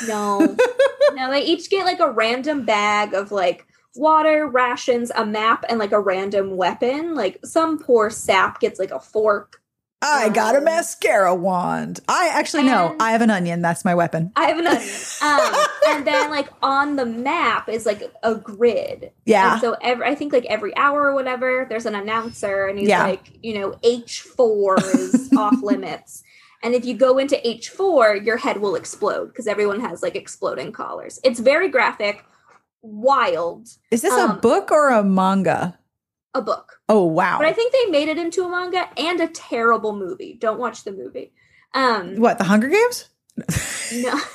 No, 0.08 0.56
no, 1.14 1.32
they 1.32 1.42
each 1.44 1.70
get 1.70 1.86
like 1.86 2.00
a 2.00 2.12
random 2.12 2.66
bag 2.66 3.14
of 3.14 3.32
like 3.32 3.66
water, 3.96 4.48
rations, 4.48 5.12
a 5.16 5.26
map, 5.26 5.64
and 5.70 5.80
like 5.80 5.92
a 5.92 6.00
random 6.00 6.58
weapon. 6.58 7.16
Like 7.16 7.40
some 7.46 7.80
poor 7.80 8.10
sap 8.10 8.60
gets 8.60 8.80
like 8.80 8.92
a 8.92 9.00
fork. 9.00 9.62
I 10.02 10.30
got 10.30 10.56
a 10.56 10.62
mascara 10.62 11.36
wand. 11.36 12.00
I 12.08 12.30
actually 12.34 12.64
know. 12.64 12.96
I 13.00 13.12
have 13.12 13.22
an 13.22 13.30
onion. 13.30 13.62
That's 13.62 13.84
my 13.84 13.94
weapon. 13.96 14.32
I 14.36 14.46
have 14.48 14.58
an 14.58 14.68
onion. 14.68 14.90
Um, 15.22 15.66
and 15.90 16.08
then 16.08 16.30
like 16.30 16.48
on 16.64 16.96
the 16.96 17.06
map 17.06 17.68
is 17.68 17.86
like 17.86 18.02
a 18.24 18.36
grid. 18.36 19.12
Yeah. 19.26 19.54
And 19.54 19.62
so 19.62 19.76
every 19.82 20.06
I 20.06 20.16
think 20.16 20.32
like 20.32 20.46
every 20.46 20.74
hour 20.78 21.04
or 21.10 21.14
whatever, 21.14 21.66
there's 21.70 21.86
an 21.86 21.94
announcer 21.96 22.68
and 22.68 22.80
he's 22.80 22.88
Yeah. 22.88 23.04
like, 23.04 23.32
you 23.44 23.60
know, 23.60 23.78
H 23.84 24.22
four 24.22 24.78
is 24.80 25.30
off 25.38 25.62
limits. 25.62 26.24
And 26.64 26.74
if 26.76 26.86
you 26.86 26.94
go 26.94 27.18
into 27.18 27.36
H4, 27.38 28.26
your 28.26 28.36
head 28.38 28.58
will 28.62 28.76
explode 28.76 29.28
because 29.28 29.48
everyone 29.48 29.80
has 29.82 30.02
like 30.04 30.16
exploding 30.16 30.72
collars. 30.74 31.20
It's 31.24 31.40
very 31.40 31.70
graphic, 31.70 32.24
wild. 32.82 33.70
Is 33.92 34.02
this 34.02 34.14
a 34.14 34.30
Um, 34.32 34.40
book 34.42 34.72
or 34.72 34.90
a 34.90 35.04
manga? 35.04 35.79
A 36.34 36.42
book. 36.42 36.80
Oh 36.88 37.06
wow. 37.06 37.38
But 37.40 37.48
I 37.48 37.54
think 37.54 37.74
they 37.74 37.86
made 37.92 38.08
it 38.08 38.18
into 38.18 38.44
a 38.44 38.50
manga 38.50 38.88
and 38.98 39.20
a 39.20 39.28
terrible 39.28 39.96
movie. 39.96 40.38
Don't 40.40 40.60
watch 40.60 40.84
the 40.84 40.92
movie. 40.92 41.34
Um 41.74 42.18
what, 42.18 42.38
the 42.38 42.44
Hunger 42.44 42.70
Games? 42.70 43.10
no. 43.94 44.20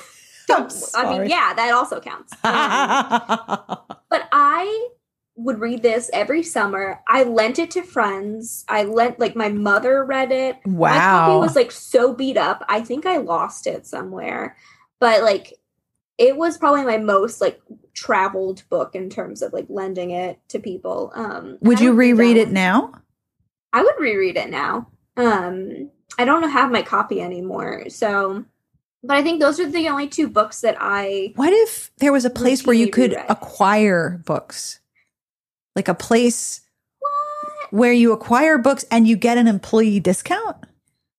I 0.95 1.17
mean, 1.17 1.29
yeah, 1.29 1.53
that 1.53 1.73
also 1.73 1.99
counts. 1.99 2.33
Um, 2.43 3.77
but 4.09 4.27
I 4.31 4.89
would 5.35 5.59
read 5.59 5.81
this 5.81 6.09
every 6.13 6.43
summer. 6.43 7.01
I 7.07 7.23
lent 7.23 7.59
it 7.59 7.71
to 7.71 7.83
friends. 7.83 8.63
I 8.69 8.83
lent 8.83 9.19
like 9.19 9.35
my 9.35 9.49
mother 9.49 10.05
read 10.05 10.31
it. 10.31 10.57
Wow. 10.65 10.89
My 10.89 10.97
copy 10.97 11.39
was 11.39 11.55
like 11.55 11.71
so 11.71 12.13
beat 12.13 12.37
up. 12.37 12.63
I 12.69 12.81
think 12.81 13.05
I 13.05 13.17
lost 13.17 13.67
it 13.67 13.85
somewhere. 13.85 14.55
But 14.99 15.23
like 15.23 15.53
it 16.17 16.37
was 16.37 16.57
probably 16.57 16.83
my 16.83 16.97
most 16.97 17.41
like 17.41 17.61
traveled 17.93 18.63
book 18.69 18.95
in 18.95 19.09
terms 19.09 19.41
of 19.41 19.53
like 19.53 19.65
lending 19.69 20.11
it 20.11 20.39
to 20.49 20.59
people. 20.59 21.11
Um 21.15 21.57
Would 21.61 21.79
you 21.79 21.93
read 21.93 22.13
reread 22.13 22.37
it 22.37 22.51
now? 22.51 22.93
I 23.73 23.83
would 23.83 23.95
reread 23.99 24.37
it 24.37 24.49
now. 24.49 24.87
Um 25.17 25.89
I 26.17 26.25
don't 26.25 26.49
have 26.49 26.71
my 26.71 26.81
copy 26.81 27.21
anymore. 27.21 27.89
So 27.89 28.45
but 29.03 29.17
I 29.17 29.23
think 29.23 29.39
those 29.39 29.59
are 29.59 29.69
the 29.69 29.87
only 29.89 30.07
two 30.07 30.27
books 30.27 30.61
that 30.61 30.77
I 30.79 31.33
What 31.35 31.53
if 31.53 31.91
there 31.97 32.11
was 32.11 32.25
a 32.25 32.29
place 32.29 32.65
where 32.65 32.75
you 32.75 32.89
could 32.89 33.11
reread. 33.11 33.25
acquire 33.29 34.21
books? 34.25 34.79
Like 35.75 35.87
a 35.87 35.93
place 35.93 36.61
what? 36.99 37.73
where 37.73 37.93
you 37.93 38.13
acquire 38.13 38.57
books 38.57 38.85
and 38.89 39.07
you 39.07 39.15
get 39.15 39.37
an 39.37 39.47
employee 39.47 39.99
discount? 39.99 40.57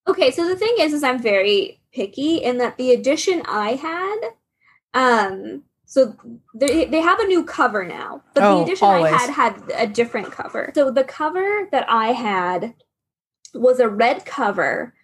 Okay, 0.09 0.31
so 0.31 0.47
the 0.47 0.57
thing 0.57 0.75
is, 0.79 0.93
is 0.93 1.03
I'm 1.03 1.21
very 1.21 1.81
picky 1.93 2.37
in 2.37 2.59
that 2.59 2.77
the 2.77 2.93
edition 2.93 3.43
I 3.47 3.71
had, 3.75 4.17
um, 4.97 5.63
so 5.85 6.17
they 6.55 6.87
they 6.87 7.01
have 7.01 7.21
a 7.21 7.27
new 7.27 7.45
cover 7.45 7.85
now, 7.85 8.23
but 8.35 8.43
Oh, 8.43 8.59
the 8.59 8.63
edition 8.65 8.89
always. 8.89 9.13
I 9.13 9.19
had 9.19 9.31
had 9.31 9.63
a 9.75 9.87
different 9.87 10.33
cover. 10.33 10.73
So 10.75 10.91
the 10.91 11.05
cover 11.05 11.69
that 11.71 11.85
I 11.89 12.09
had 12.09 12.75
was 13.53 13.79
a 13.79 13.89
red 13.89 14.25
cover, 14.25 14.95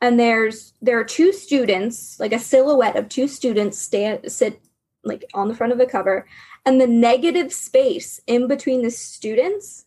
and 0.00 0.18
there's 0.18 0.72
there 0.80 0.98
are 0.98 1.04
two 1.04 1.32
students, 1.32 2.18
like 2.18 2.32
a 2.32 2.38
silhouette 2.38 2.96
of 2.96 3.10
two 3.10 3.28
students 3.28 3.78
stand 3.78 4.32
sit 4.32 4.58
like 5.04 5.24
on 5.34 5.48
the 5.48 5.54
front 5.54 5.72
of 5.72 5.78
the 5.78 5.86
cover, 5.86 6.26
and 6.64 6.80
the 6.80 6.86
negative 6.86 7.52
space 7.52 8.20
in 8.26 8.48
between 8.48 8.82
the 8.82 8.90
students 8.90 9.84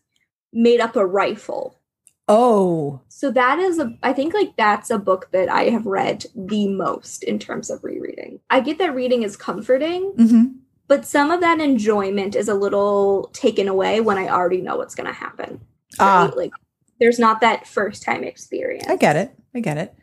made 0.52 0.80
up 0.80 0.94
a 0.94 1.04
rifle. 1.04 1.80
Oh, 2.28 3.00
So 3.08 3.30
that 3.30 3.58
is 3.60 3.78
a 3.78 3.96
I 4.02 4.12
think 4.12 4.34
like 4.34 4.56
that's 4.56 4.90
a 4.90 4.98
book 4.98 5.28
that 5.32 5.48
I 5.48 5.64
have 5.70 5.86
read 5.86 6.26
the 6.34 6.66
most 6.68 7.22
in 7.22 7.38
terms 7.38 7.70
of 7.70 7.84
rereading. 7.84 8.40
I 8.50 8.60
get 8.60 8.78
that 8.78 8.94
reading 8.94 9.22
is 9.22 9.36
comforting, 9.36 10.12
hmm 10.16 10.44
but 10.88 11.04
some 11.04 11.32
of 11.32 11.40
that 11.40 11.60
enjoyment 11.60 12.36
is 12.36 12.48
a 12.48 12.54
little 12.54 13.28
taken 13.32 13.66
away 13.66 14.00
when 14.00 14.18
I 14.18 14.28
already 14.28 14.60
know 14.60 14.76
what's 14.76 14.94
going 14.94 15.08
to 15.08 15.12
happen. 15.12 15.60
Ah. 15.98 16.30
Like 16.36 16.52
there's 17.00 17.18
not 17.18 17.40
that 17.40 17.66
first 17.66 18.04
time 18.04 18.22
experience. 18.22 18.86
I 18.88 18.94
get 18.96 19.16
it. 19.16 19.34
I 19.54 19.60
get 19.60 19.78
it. 19.78 19.94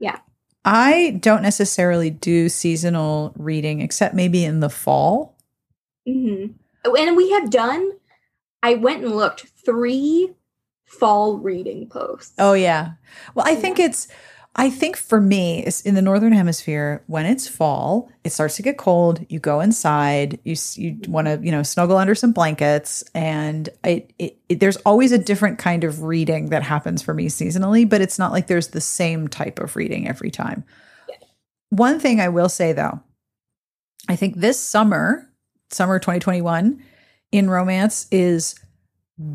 Yeah. 0.00 0.18
I 0.64 1.18
don't 1.20 1.42
necessarily 1.42 2.08
do 2.08 2.48
seasonal 2.48 3.34
reading 3.36 3.80
except 3.82 4.14
maybe 4.14 4.44
in 4.44 4.60
the 4.60 4.70
fall. 4.70 5.36
hmm 6.06 6.46
And 6.84 7.16
we 7.16 7.30
have 7.32 7.50
done 7.50 7.92
I 8.62 8.74
went 8.74 9.04
and 9.04 9.14
looked 9.14 9.46
3 9.64 10.32
fall 10.84 11.38
reading 11.38 11.88
posts. 11.88 12.34
Oh 12.38 12.54
yeah. 12.54 12.92
Well, 13.34 13.46
I 13.46 13.54
think 13.54 13.78
it's 13.78 14.08
I 14.56 14.70
think 14.70 14.96
for 14.96 15.20
me, 15.20 15.64
it's 15.64 15.80
in 15.80 15.96
the 15.96 16.02
northern 16.02 16.32
hemisphere 16.32 17.02
when 17.08 17.26
it's 17.26 17.48
fall, 17.48 18.08
it 18.22 18.30
starts 18.30 18.54
to 18.56 18.62
get 18.62 18.78
cold, 18.78 19.26
you 19.28 19.40
go 19.40 19.60
inside, 19.60 20.38
you 20.44 20.54
you 20.76 20.96
want 21.08 21.26
to, 21.26 21.40
you 21.42 21.50
know, 21.50 21.64
snuggle 21.64 21.96
under 21.96 22.14
some 22.14 22.30
blankets 22.30 23.02
and 23.14 23.68
it, 23.82 24.12
it, 24.18 24.38
it 24.48 24.60
there's 24.60 24.76
always 24.78 25.10
a 25.10 25.18
different 25.18 25.58
kind 25.58 25.82
of 25.82 26.02
reading 26.02 26.50
that 26.50 26.62
happens 26.62 27.02
for 27.02 27.14
me 27.14 27.26
seasonally, 27.26 27.88
but 27.88 28.00
it's 28.00 28.18
not 28.18 28.30
like 28.30 28.46
there's 28.46 28.68
the 28.68 28.80
same 28.80 29.26
type 29.26 29.58
of 29.58 29.74
reading 29.74 30.06
every 30.06 30.30
time. 30.30 30.62
One 31.70 31.98
thing 31.98 32.20
I 32.20 32.28
will 32.28 32.48
say 32.48 32.72
though, 32.72 33.00
I 34.08 34.14
think 34.14 34.36
this 34.36 34.60
summer, 34.60 35.28
summer 35.70 35.98
2021 35.98 36.80
in 37.32 37.50
romance 37.50 38.06
is 38.12 38.54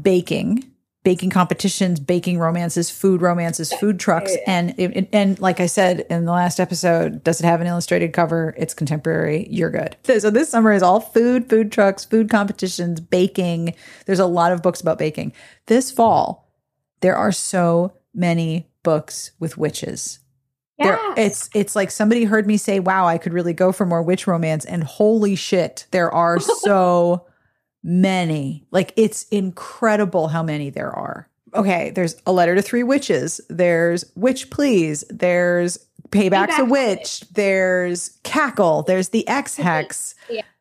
baking 0.01 0.71
baking 1.03 1.29
competitions, 1.29 1.99
baking 1.99 2.39
romances, 2.39 2.89
food 2.89 3.21
romances, 3.21 3.71
food 3.73 3.99
trucks, 3.99 4.35
and 4.45 4.71
it, 4.77 4.95
it- 4.97 5.09
and 5.13 5.39
like 5.39 5.59
I 5.59 5.65
said 5.65 6.01
in 6.09 6.25
the 6.25 6.31
last 6.31 6.59
episode, 6.59 7.23
does 7.23 7.39
it 7.39 7.45
have 7.45 7.61
an 7.61 7.67
illustrated 7.67 8.11
cover? 8.11 8.53
It's 8.57 8.73
contemporary. 8.73 9.47
You're 9.49 9.71
good. 9.71 9.95
So 10.19 10.29
this 10.29 10.49
summer 10.49 10.73
is 10.73 10.83
all 10.83 10.99
food, 10.99 11.49
food 11.49 11.71
trucks, 11.71 12.03
food 12.03 12.29
competitions, 12.29 12.99
baking. 12.99 13.75
There's 14.05 14.19
a 14.19 14.25
lot 14.25 14.51
of 14.51 14.61
books 14.61 14.81
about 14.81 14.97
baking. 14.97 15.31
This 15.67 15.89
fall, 15.91 16.51
there 17.01 17.15
are 17.15 17.31
so 17.31 17.93
many 18.13 18.67
books 18.83 19.31
with 19.39 19.57
witches. 19.57 20.19
There, 20.81 20.97
it's 21.17 21.49
it's 21.53 21.75
like 21.75 21.91
somebody 21.91 22.23
heard 22.23 22.47
me 22.47 22.55
say, 22.57 22.79
"Wow, 22.79 23.05
I 23.05 23.17
could 23.17 23.33
really 23.33 23.51
go 23.53 23.71
for 23.73 23.85
more 23.85 24.01
witch 24.01 24.27
romance," 24.27 24.63
and 24.65 24.83
holy 24.83 25.35
shit, 25.35 25.87
there 25.91 26.09
are 26.13 26.39
so 26.61 27.25
many. 27.83 28.65
Like 28.71 28.93
it's 28.95 29.23
incredible 29.29 30.27
how 30.27 30.43
many 30.43 30.69
there 30.69 30.91
are. 30.91 31.27
Okay, 31.53 31.89
there's 31.91 32.15
a 32.25 32.31
letter 32.31 32.55
to 32.55 32.61
three 32.61 32.83
witches. 32.83 33.41
There's 33.49 34.05
witch 34.15 34.49
please. 34.49 35.03
There's 35.09 35.77
payback's 36.09 36.59
a 36.59 36.59
Payback's 36.59 36.59
a 36.59 36.65
witch. 36.65 37.19
There's 37.31 38.17
cackle. 38.23 38.83
There's 38.83 39.09
the 39.09 39.27
Ex 39.27 39.55
Hex. 39.55 40.15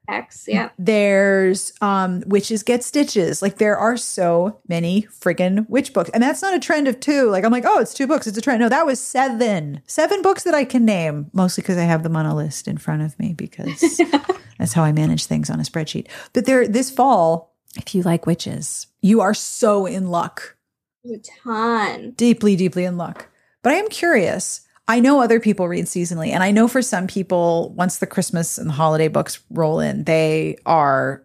X, 0.09 0.47
yeah. 0.49 0.71
There's 0.79 1.73
um 1.81 2.23
witches 2.27 2.63
get 2.63 2.83
stitches. 2.83 3.43
Like 3.43 3.59
there 3.59 3.77
are 3.77 3.97
so 3.97 4.61
many 4.67 5.03
friggin' 5.03 5.69
witch 5.69 5.93
books. 5.93 6.11
And 6.15 6.23
that's 6.23 6.43
not 6.43 6.55
a 6.55 6.59
trend 6.59 6.89
of 6.89 6.99
two. 6.99 7.29
Like 7.31 7.45
I'm 7.45 7.53
like, 7.53 7.65
oh, 7.67 7.79
it's 7.79 7.95
two 7.95 8.07
books. 8.07 8.27
It's 8.27 8.39
a 8.39 8.41
trend. 8.41 8.61
No, 8.61 8.69
that 8.69 8.87
was 8.87 9.01
seven. 9.01 9.83
Seven 9.87 10.23
books 10.23 10.45
that 10.45 10.55
I 10.55 10.65
can 10.65 10.85
name. 10.85 11.31
Mostly 11.33 11.63
because 11.63 11.77
I 11.77 11.83
have 11.83 12.03
them 12.03 12.17
on 12.17 12.27
a 12.27 12.35
list 12.35 12.67
in 12.67 12.79
front 12.79 13.03
of 13.03 13.19
me 13.19 13.35
because 13.35 14.01
that's 14.59 14.73
how 14.73 14.83
I 14.83 14.93
manage 14.93 15.27
things 15.27 15.51
on 15.51 15.61
a 15.61 15.65
spreadsheet. 15.65 16.09
But 16.33 16.47
there 16.47 16.67
this 16.67 16.91
fall, 16.91 17.55
if 17.77 17.95
you 17.95 18.03
like 18.03 18.27
witches, 18.27 18.87
you 19.03 19.21
are 19.21 19.35
so 19.35 19.87
in 19.87 20.09
luck. 20.09 20.57
A 21.05 21.19
ton. 21.45 22.13
Deeply, 22.13 22.57
deeply 22.57 22.85
in 22.85 22.97
luck. 22.97 23.29
But 23.63 23.73
I 23.73 23.77
am 23.77 23.89
curious. 23.89 24.63
I 24.89 25.01
know 25.01 25.21
other 25.21 25.39
people 25.39 25.69
read 25.69 25.85
seasonally, 25.85 26.29
and 26.31 26.43
I 26.43 26.51
know 26.51 26.67
for 26.67 26.81
some 26.81 27.07
people, 27.07 27.75
once 27.77 27.99
the 27.99 28.07
Christmas 28.07 28.57
and 28.57 28.71
the 28.71 28.75
holiday 28.75 29.09
books 29.09 29.39
roll 29.51 29.81
in, 29.81 30.05
they 30.05 30.57
are 30.65 31.23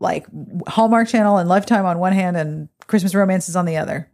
like 0.00 0.26
Hallmark 0.66 1.06
Channel 1.06 1.38
and 1.38 1.48
Lifetime 1.48 1.86
on 1.86 2.00
one 2.00 2.12
hand 2.12 2.36
and 2.36 2.68
Christmas 2.88 3.14
romances 3.14 3.54
on 3.54 3.66
the 3.66 3.76
other. 3.76 4.10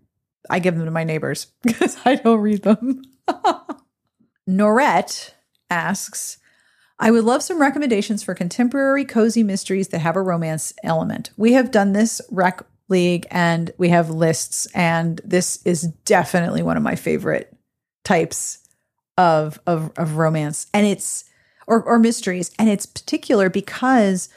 I 0.51 0.59
give 0.59 0.77
them 0.77 0.85
to 0.85 0.91
my 0.91 1.05
neighbors 1.05 1.47
because 1.63 1.97
I 2.05 2.17
don't 2.17 2.41
read 2.41 2.63
them. 2.63 3.01
Norette 4.49 5.33
asks, 5.71 6.37
I 6.99 7.11
would 7.11 7.25
love 7.25 7.43
some 7.43 7.59
recommendations 7.59 8.23
for 8.23 8.35
contemporary 8.35 9.07
cozy 9.07 9.43
mysteries 9.43 9.89
that 9.89 10.01
have 10.01 10.17
a 10.17 10.23
romance 10.23 10.75
element. 10.85 11.31
We 11.39 11.55
have 11.55 11.71
done 11.71 11.95
this 11.95 12.21
rec 12.31 12.63
league 12.91 13.27
and 13.31 13.71
we 13.79 13.89
have 13.89 14.11
lists, 14.11 14.67
and 14.75 15.23
this 15.25 15.63
is 15.65 15.85
definitely 16.05 16.63
one 16.63 16.77
of 16.77 16.83
my 16.83 16.97
favorite 16.97 17.57
types 18.05 18.59
of 19.21 19.61
of, 19.67 19.93
of 19.97 20.17
romance. 20.17 20.67
And 20.73 20.87
it's 20.87 21.25
or 21.67 21.83
or 21.83 21.99
mysteries. 21.99 22.51
And 22.59 22.69
it's 22.69 22.87
particular 22.87 23.51
because 23.51 24.29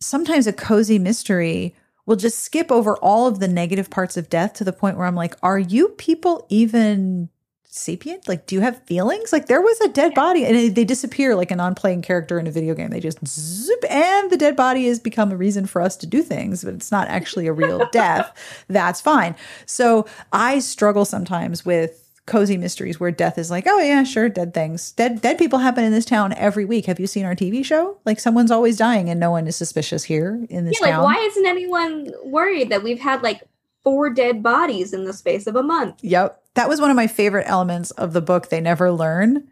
sometimes 0.00 0.46
a 0.46 0.52
cozy 0.52 0.98
mystery 0.98 1.74
will 2.06 2.16
just 2.16 2.38
skip 2.38 2.72
over 2.72 2.96
all 2.96 3.26
of 3.26 3.38
the 3.38 3.48
negative 3.48 3.90
parts 3.90 4.16
of 4.16 4.30
death 4.30 4.54
to 4.54 4.64
the 4.64 4.72
point 4.72 4.96
where 4.96 5.06
I'm 5.06 5.14
like, 5.14 5.34
are 5.42 5.58
you 5.58 5.90
people 5.90 6.46
even 6.48 7.28
sapient? 7.64 8.26
Like, 8.26 8.46
do 8.46 8.54
you 8.54 8.62
have 8.62 8.82
feelings? 8.84 9.30
Like, 9.30 9.44
there 9.46 9.60
was 9.60 9.78
a 9.82 9.88
dead 9.88 10.14
body 10.14 10.46
and 10.46 10.74
they- 10.74 10.84
disappear 10.84 11.34
like 11.34 11.50
a 11.50 11.56
non 11.56 11.74
playing 11.74 12.00
character 12.00 12.38
in 12.38 12.46
a 12.46 12.50
video 12.50 12.74
game. 12.74 12.88
They 12.88 13.00
just 13.00 13.24
zip, 13.28 13.84
and 13.90 14.30
the 14.30 14.38
dead 14.38 14.56
body 14.56 14.86
has 14.86 14.98
become 14.98 15.30
a 15.30 15.36
reason 15.36 15.66
for 15.66 15.82
us 15.82 15.98
to 15.98 16.06
do 16.06 16.22
things, 16.22 16.64
but 16.64 16.72
it's 16.72 16.90
not 16.90 17.08
actually 17.08 17.46
a 17.46 17.52
real 17.52 17.86
death. 17.92 18.32
That's 18.68 19.02
fine. 19.02 19.36
So 19.66 20.06
I 20.32 20.60
struggle 20.60 21.04
sometimes 21.04 21.66
with 21.66 22.07
cozy 22.28 22.56
mysteries 22.56 23.00
where 23.00 23.10
death 23.10 23.38
is 23.38 23.50
like, 23.50 23.66
oh 23.66 23.80
yeah, 23.80 24.04
sure, 24.04 24.28
dead 24.28 24.54
things. 24.54 24.92
Dead 24.92 25.20
dead 25.20 25.38
people 25.38 25.58
happen 25.58 25.82
in 25.82 25.90
this 25.90 26.04
town 26.04 26.32
every 26.34 26.64
week. 26.64 26.86
Have 26.86 27.00
you 27.00 27.08
seen 27.08 27.24
our 27.24 27.34
TV 27.34 27.64
show? 27.64 27.98
Like 28.04 28.20
someone's 28.20 28.52
always 28.52 28.76
dying 28.76 29.10
and 29.10 29.18
no 29.18 29.32
one 29.32 29.48
is 29.48 29.56
suspicious 29.56 30.04
here 30.04 30.46
in 30.48 30.64
this 30.64 30.78
Yeah, 30.80 30.98
like 30.98 31.04
why 31.04 31.24
isn't 31.26 31.46
anyone 31.46 32.12
worried 32.24 32.68
that 32.68 32.84
we've 32.84 33.00
had 33.00 33.22
like 33.22 33.42
four 33.82 34.10
dead 34.10 34.42
bodies 34.42 34.92
in 34.92 35.04
the 35.04 35.12
space 35.12 35.46
of 35.46 35.56
a 35.56 35.62
month? 35.62 35.96
Yep. 36.02 36.40
That 36.54 36.68
was 36.68 36.80
one 36.80 36.90
of 36.90 36.96
my 36.96 37.06
favorite 37.06 37.46
elements 37.48 37.90
of 37.92 38.12
the 38.12 38.20
book, 38.20 38.48
They 38.48 38.60
Never 38.60 38.90
Learn, 38.90 39.48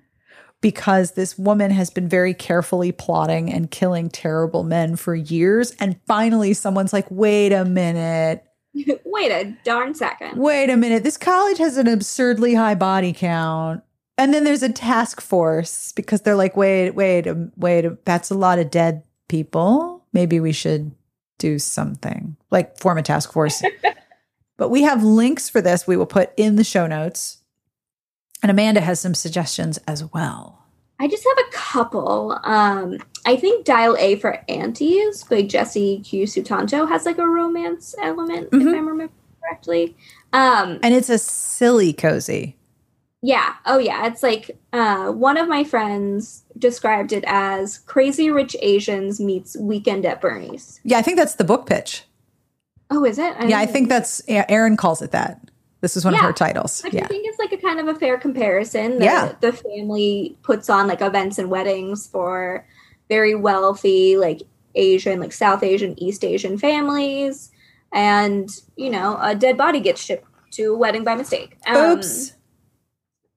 because 0.60 1.12
this 1.12 1.38
woman 1.38 1.70
has 1.70 1.90
been 1.90 2.08
very 2.08 2.34
carefully 2.34 2.92
plotting 2.92 3.52
and 3.52 3.70
killing 3.70 4.10
terrible 4.10 4.64
men 4.64 4.96
for 4.96 5.14
years. 5.14 5.70
And 5.78 6.00
finally, 6.06 6.52
someone's 6.52 6.92
like, 6.92 7.06
wait 7.10 7.52
a 7.52 7.64
minute. 7.64 8.45
Wait 9.04 9.30
a 9.30 9.56
darn 9.64 9.94
second. 9.94 10.36
Wait 10.36 10.70
a 10.70 10.76
minute. 10.76 11.02
This 11.02 11.16
college 11.16 11.58
has 11.58 11.76
an 11.76 11.88
absurdly 11.88 12.54
high 12.54 12.74
body 12.74 13.12
count. 13.12 13.82
And 14.18 14.32
then 14.32 14.44
there's 14.44 14.62
a 14.62 14.72
task 14.72 15.20
force 15.20 15.92
because 15.92 16.22
they're 16.22 16.36
like, 16.36 16.56
wait, 16.56 16.92
wait, 16.92 17.26
um, 17.26 17.52
wait, 17.56 18.04
that's 18.06 18.30
a 18.30 18.34
lot 18.34 18.58
of 18.58 18.70
dead 18.70 19.02
people. 19.28 20.04
Maybe 20.12 20.40
we 20.40 20.52
should 20.52 20.92
do 21.38 21.58
something 21.58 22.36
like 22.50 22.78
form 22.78 22.96
a 22.96 23.02
task 23.02 23.32
force. 23.32 23.62
but 24.56 24.70
we 24.70 24.82
have 24.82 25.02
links 25.02 25.50
for 25.50 25.60
this 25.60 25.86
we 25.86 25.96
will 25.96 26.06
put 26.06 26.32
in 26.36 26.56
the 26.56 26.64
show 26.64 26.86
notes. 26.86 27.38
And 28.42 28.50
Amanda 28.50 28.80
has 28.80 29.00
some 29.00 29.14
suggestions 29.14 29.78
as 29.86 30.04
well. 30.12 30.64
I 30.98 31.08
just 31.08 31.24
have 31.24 31.46
a 31.46 31.52
couple. 31.52 32.38
Um, 32.42 32.98
I 33.26 33.36
think 33.36 33.64
Dial 33.64 33.96
A 33.98 34.16
for 34.16 34.40
Aunties 34.48 35.24
by 35.24 35.42
Jesse 35.42 36.00
Q 36.00 36.24
Sutanto 36.24 36.88
has 36.88 37.04
like 37.04 37.18
a 37.18 37.26
romance 37.26 37.94
element, 38.00 38.50
Mhm. 38.52 38.60
if 38.62 38.66
I 38.68 38.78
remember 38.78 39.08
correctly. 39.42 39.96
Um, 40.32 40.78
And 40.82 40.94
it's 40.94 41.10
a 41.10 41.18
silly 41.18 41.92
cozy. 41.92 42.56
yeah. 43.22 43.54
Oh, 43.66 43.78
yeah. 43.78 44.06
It's 44.06 44.22
like 44.22 44.56
uh, 44.72 45.10
one 45.10 45.36
of 45.36 45.48
my 45.48 45.64
friends 45.64 46.44
described 46.58 47.12
it 47.12 47.24
as 47.26 47.78
Crazy 47.78 48.30
Rich 48.30 48.54
Asians 48.62 49.18
meets 49.20 49.56
Weekend 49.56 50.06
at 50.06 50.20
Bernie's. 50.20 50.80
Yeah, 50.84 50.98
I 50.98 51.02
think 51.02 51.16
that's 51.18 51.34
the 51.34 51.44
book 51.44 51.66
pitch. 51.66 52.04
Oh, 52.90 53.04
is 53.04 53.18
it? 53.18 53.34
Yeah, 53.48 53.58
I 53.58 53.66
think 53.66 53.88
that's 53.88 54.22
yeah, 54.28 54.44
Erin 54.48 54.76
calls 54.76 55.02
it 55.02 55.10
that. 55.10 55.40
This 55.80 55.96
is 55.96 56.04
one 56.04 56.14
of 56.14 56.20
her 56.20 56.32
titles. 56.32 56.82
Which 56.82 56.94
I 56.94 57.06
think 57.06 57.26
it's 57.26 57.38
like 57.38 57.52
a 57.52 57.56
kind 57.58 57.78
of 57.80 57.88
a 57.88 57.94
fair 57.98 58.16
comparison. 58.18 58.98
The, 58.98 59.04
Yeah. 59.04 59.32
The 59.40 59.52
family 59.52 60.36
puts 60.42 60.70
on 60.70 60.86
like 60.86 61.00
events 61.02 61.38
and 61.38 61.50
weddings 61.50 62.06
for 62.06 62.64
very 63.08 63.34
wealthy, 63.34 64.16
like 64.16 64.42
Asian, 64.74 65.20
like 65.20 65.32
South 65.32 65.62
Asian, 65.62 66.00
East 66.02 66.24
Asian 66.24 66.58
families. 66.58 67.50
And, 67.92 68.48
you 68.76 68.90
know, 68.90 69.18
a 69.20 69.34
dead 69.34 69.56
body 69.56 69.80
gets 69.80 70.02
shipped 70.02 70.26
to 70.52 70.74
a 70.74 70.76
wedding 70.76 71.04
by 71.04 71.14
mistake. 71.14 71.56
Um, 71.66 71.98
Oops. 71.98 72.34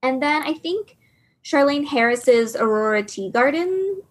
And 0.02 0.22
then 0.22 0.42
I 0.42 0.54
think 0.54 0.96
Charlaine 1.44 1.86
Harris's 1.86 2.56
Aurora 2.56 3.02
Teagarden 3.02 4.02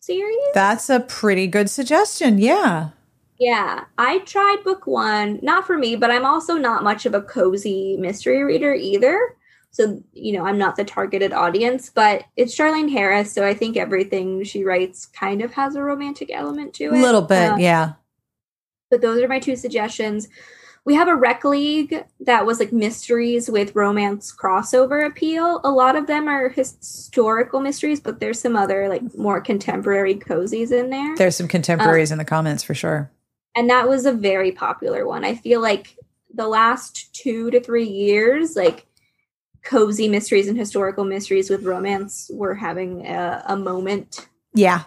series. 0.00 0.36
That's 0.54 0.90
a 0.90 1.00
pretty 1.00 1.46
good 1.46 1.70
suggestion. 1.70 2.38
Yeah. 2.38 2.90
Yeah, 3.38 3.84
I 3.98 4.18
tried 4.20 4.62
book 4.62 4.86
one, 4.86 5.40
not 5.42 5.66
for 5.66 5.76
me, 5.76 5.96
but 5.96 6.10
I'm 6.10 6.24
also 6.24 6.54
not 6.54 6.84
much 6.84 7.06
of 7.06 7.14
a 7.14 7.22
cozy 7.22 7.96
mystery 7.96 8.44
reader 8.44 8.72
either. 8.72 9.36
So, 9.72 10.02
you 10.12 10.34
know, 10.34 10.46
I'm 10.46 10.58
not 10.58 10.76
the 10.76 10.84
targeted 10.84 11.32
audience, 11.32 11.90
but 11.90 12.24
it's 12.36 12.54
Charlaine 12.54 12.90
Harris. 12.90 13.32
So 13.32 13.46
I 13.46 13.54
think 13.54 13.76
everything 13.76 14.44
she 14.44 14.64
writes 14.64 15.06
kind 15.06 15.42
of 15.42 15.54
has 15.54 15.74
a 15.74 15.82
romantic 15.82 16.30
element 16.30 16.74
to 16.74 16.84
it. 16.84 16.92
A 16.92 17.02
little 17.02 17.22
bit. 17.22 17.52
Uh, 17.52 17.56
yeah. 17.56 17.92
But 18.90 19.00
those 19.00 19.22
are 19.22 19.28
my 19.28 19.40
two 19.40 19.56
suggestions. 19.56 20.28
We 20.84 20.94
have 20.94 21.08
a 21.08 21.16
rec 21.16 21.44
league 21.44 22.04
that 22.20 22.44
was 22.44 22.58
like 22.58 22.72
mysteries 22.72 23.50
with 23.50 23.74
romance 23.74 24.34
crossover 24.34 25.06
appeal. 25.06 25.60
A 25.64 25.70
lot 25.70 25.96
of 25.96 26.06
them 26.06 26.28
are 26.28 26.50
historical 26.50 27.60
mysteries, 27.60 28.00
but 28.00 28.20
there's 28.20 28.40
some 28.40 28.56
other 28.56 28.88
like 28.88 29.16
more 29.16 29.40
contemporary 29.40 30.16
cozies 30.16 30.70
in 30.70 30.90
there. 30.90 31.16
There's 31.16 31.36
some 31.36 31.48
contemporaries 31.48 32.12
in 32.12 32.18
the 32.18 32.24
comments 32.24 32.62
for 32.62 32.74
sure. 32.74 33.10
and 33.54 33.70
that 33.70 33.88
was 33.88 34.06
a 34.06 34.12
very 34.12 34.52
popular 34.52 35.06
one. 35.06 35.24
I 35.24 35.34
feel 35.34 35.60
like 35.60 35.96
the 36.34 36.48
last 36.48 37.14
two 37.14 37.50
to 37.50 37.60
three 37.60 37.88
years, 37.88 38.56
like 38.56 38.86
cozy 39.62 40.08
mysteries 40.08 40.48
and 40.48 40.58
historical 40.58 41.04
mysteries 41.04 41.50
with 41.50 41.64
romance, 41.64 42.30
were 42.32 42.54
having 42.54 43.06
a, 43.06 43.42
a 43.46 43.56
moment. 43.56 44.28
Yeah. 44.54 44.82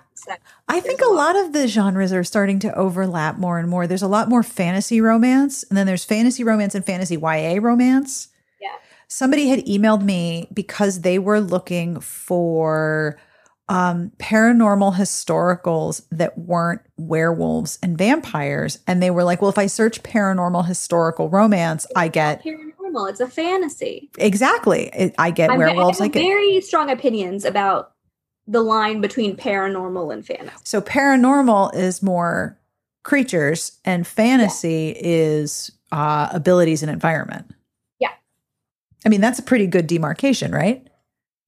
I 0.67 0.79
think 0.79 1.01
a 1.01 1.11
lot 1.11 1.35
of 1.35 1.53
the 1.53 1.67
genres 1.67 2.11
are 2.11 2.23
starting 2.23 2.59
to 2.59 2.75
overlap 2.75 3.37
more 3.37 3.59
and 3.59 3.69
more. 3.69 3.87
There's 3.87 4.01
a 4.01 4.07
lot 4.07 4.29
more 4.29 4.43
fantasy 4.43 5.01
romance, 5.01 5.63
and 5.63 5.77
then 5.77 5.85
there's 5.85 6.05
fantasy 6.05 6.43
romance 6.43 6.75
and 6.75 6.85
fantasy 6.85 7.15
YA 7.15 7.59
romance. 7.61 8.29
Yeah. 8.61 8.75
Somebody 9.07 9.49
had 9.49 9.65
emailed 9.65 10.03
me 10.03 10.49
because 10.53 11.01
they 11.01 11.19
were 11.19 11.39
looking 11.39 11.99
for 11.99 13.19
um, 13.67 14.11
paranormal 14.17 14.95
historicals 14.95 16.03
that 16.11 16.37
weren't 16.37 16.81
werewolves 16.97 17.79
and 17.81 17.97
vampires. 17.97 18.79
And 18.87 19.01
they 19.01 19.09
were 19.09 19.23
like, 19.23 19.41
well, 19.41 19.49
if 19.49 19.57
I 19.57 19.67
search 19.67 20.03
paranormal 20.03 20.67
historical 20.67 21.29
romance, 21.29 21.87
I 21.95 22.07
get 22.07 22.43
paranormal. 22.43 22.64
It's 23.05 23.19
a 23.19 23.27
fantasy. 23.27 24.09
exactly, 24.17 24.89
it- 24.93 25.15
I 25.17 25.31
get 25.31 25.49
I'm, 25.51 25.57
werewolves. 25.57 25.99
I 25.99 26.05
I 26.05 26.07
get 26.07 26.21
very 26.21 26.61
strong 26.61 26.89
opinions 26.89 27.43
about 27.43 27.91
the 28.47 28.61
line 28.61 29.01
between 29.01 29.35
paranormal 29.35 30.13
and 30.13 30.25
fantasy. 30.25 30.55
So 30.63 30.79
paranormal 30.81 31.75
is 31.75 32.01
more 32.01 32.57
creatures 33.03 33.79
and 33.83 34.05
fantasy 34.07 34.95
is 34.99 35.71
uh, 35.91 36.29
abilities 36.31 36.81
and 36.83 36.91
environment. 36.91 37.51
Yeah. 37.99 38.11
I 39.05 39.09
mean, 39.09 39.21
that's 39.21 39.39
a 39.39 39.43
pretty 39.43 39.67
good 39.67 39.87
demarcation, 39.87 40.51
right? 40.51 40.87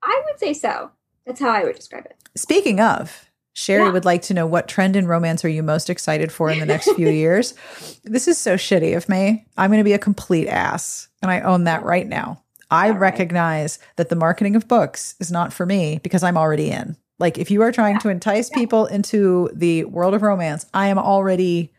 I 0.03 0.21
would 0.25 0.39
say 0.39 0.53
so. 0.53 0.91
That's 1.25 1.39
how 1.39 1.49
I 1.49 1.63
would 1.63 1.75
describe 1.75 2.05
it. 2.05 2.15
Speaking 2.35 2.79
of, 2.79 3.26
Cheri 3.57 3.85
Yeah. 3.85 3.91
would 3.91 4.05
like 4.05 4.21
to 4.23 4.35
know 4.35 4.45
what 4.45 4.67
trend 4.67 4.95
in 4.95 5.07
romance 5.07 5.43
are 5.43 5.49
you 5.49 5.63
most 5.63 5.89
excited 5.89 6.31
for 6.31 6.49
in 6.51 6.59
the 6.59 6.65
next 6.67 6.91
few 6.93 7.09
years? 7.23 7.55
This 8.03 8.27
is 8.27 8.37
so 8.37 8.53
shitty 8.55 8.95
of 8.95 9.09
me. 9.09 9.45
I'm 9.57 9.71
going 9.71 9.79
to 9.79 9.83
be 9.83 9.93
a 9.93 9.99
complete 9.99 10.47
ass, 10.47 11.07
and 11.23 11.31
I 11.31 11.41
own 11.41 11.63
that 11.63 11.83
right 11.83 12.07
now. 12.07 12.43
I 12.69 12.87
All 12.87 12.91
right. 12.93 12.99
recognize 12.99 13.79
that 13.95 14.09
the 14.09 14.15
marketing 14.15 14.55
of 14.55 14.67
books 14.67 15.15
is 15.19 15.31
not 15.31 15.51
for 15.53 15.65
me 15.65 15.99
because 16.03 16.21
I'm 16.23 16.37
already 16.37 16.69
in. 16.69 16.95
Like, 17.17 17.39
if 17.39 17.49
you 17.49 17.63
are 17.63 17.71
trying 17.71 17.97
to 17.99 18.09
entice 18.09 18.51
Yeah. 18.51 18.55
people 18.55 18.85
into 18.85 19.49
the 19.55 19.85
world 19.85 20.13
of 20.13 20.21
romance, 20.21 20.67
I 20.75 20.87
am 20.89 20.99
already 20.99 21.73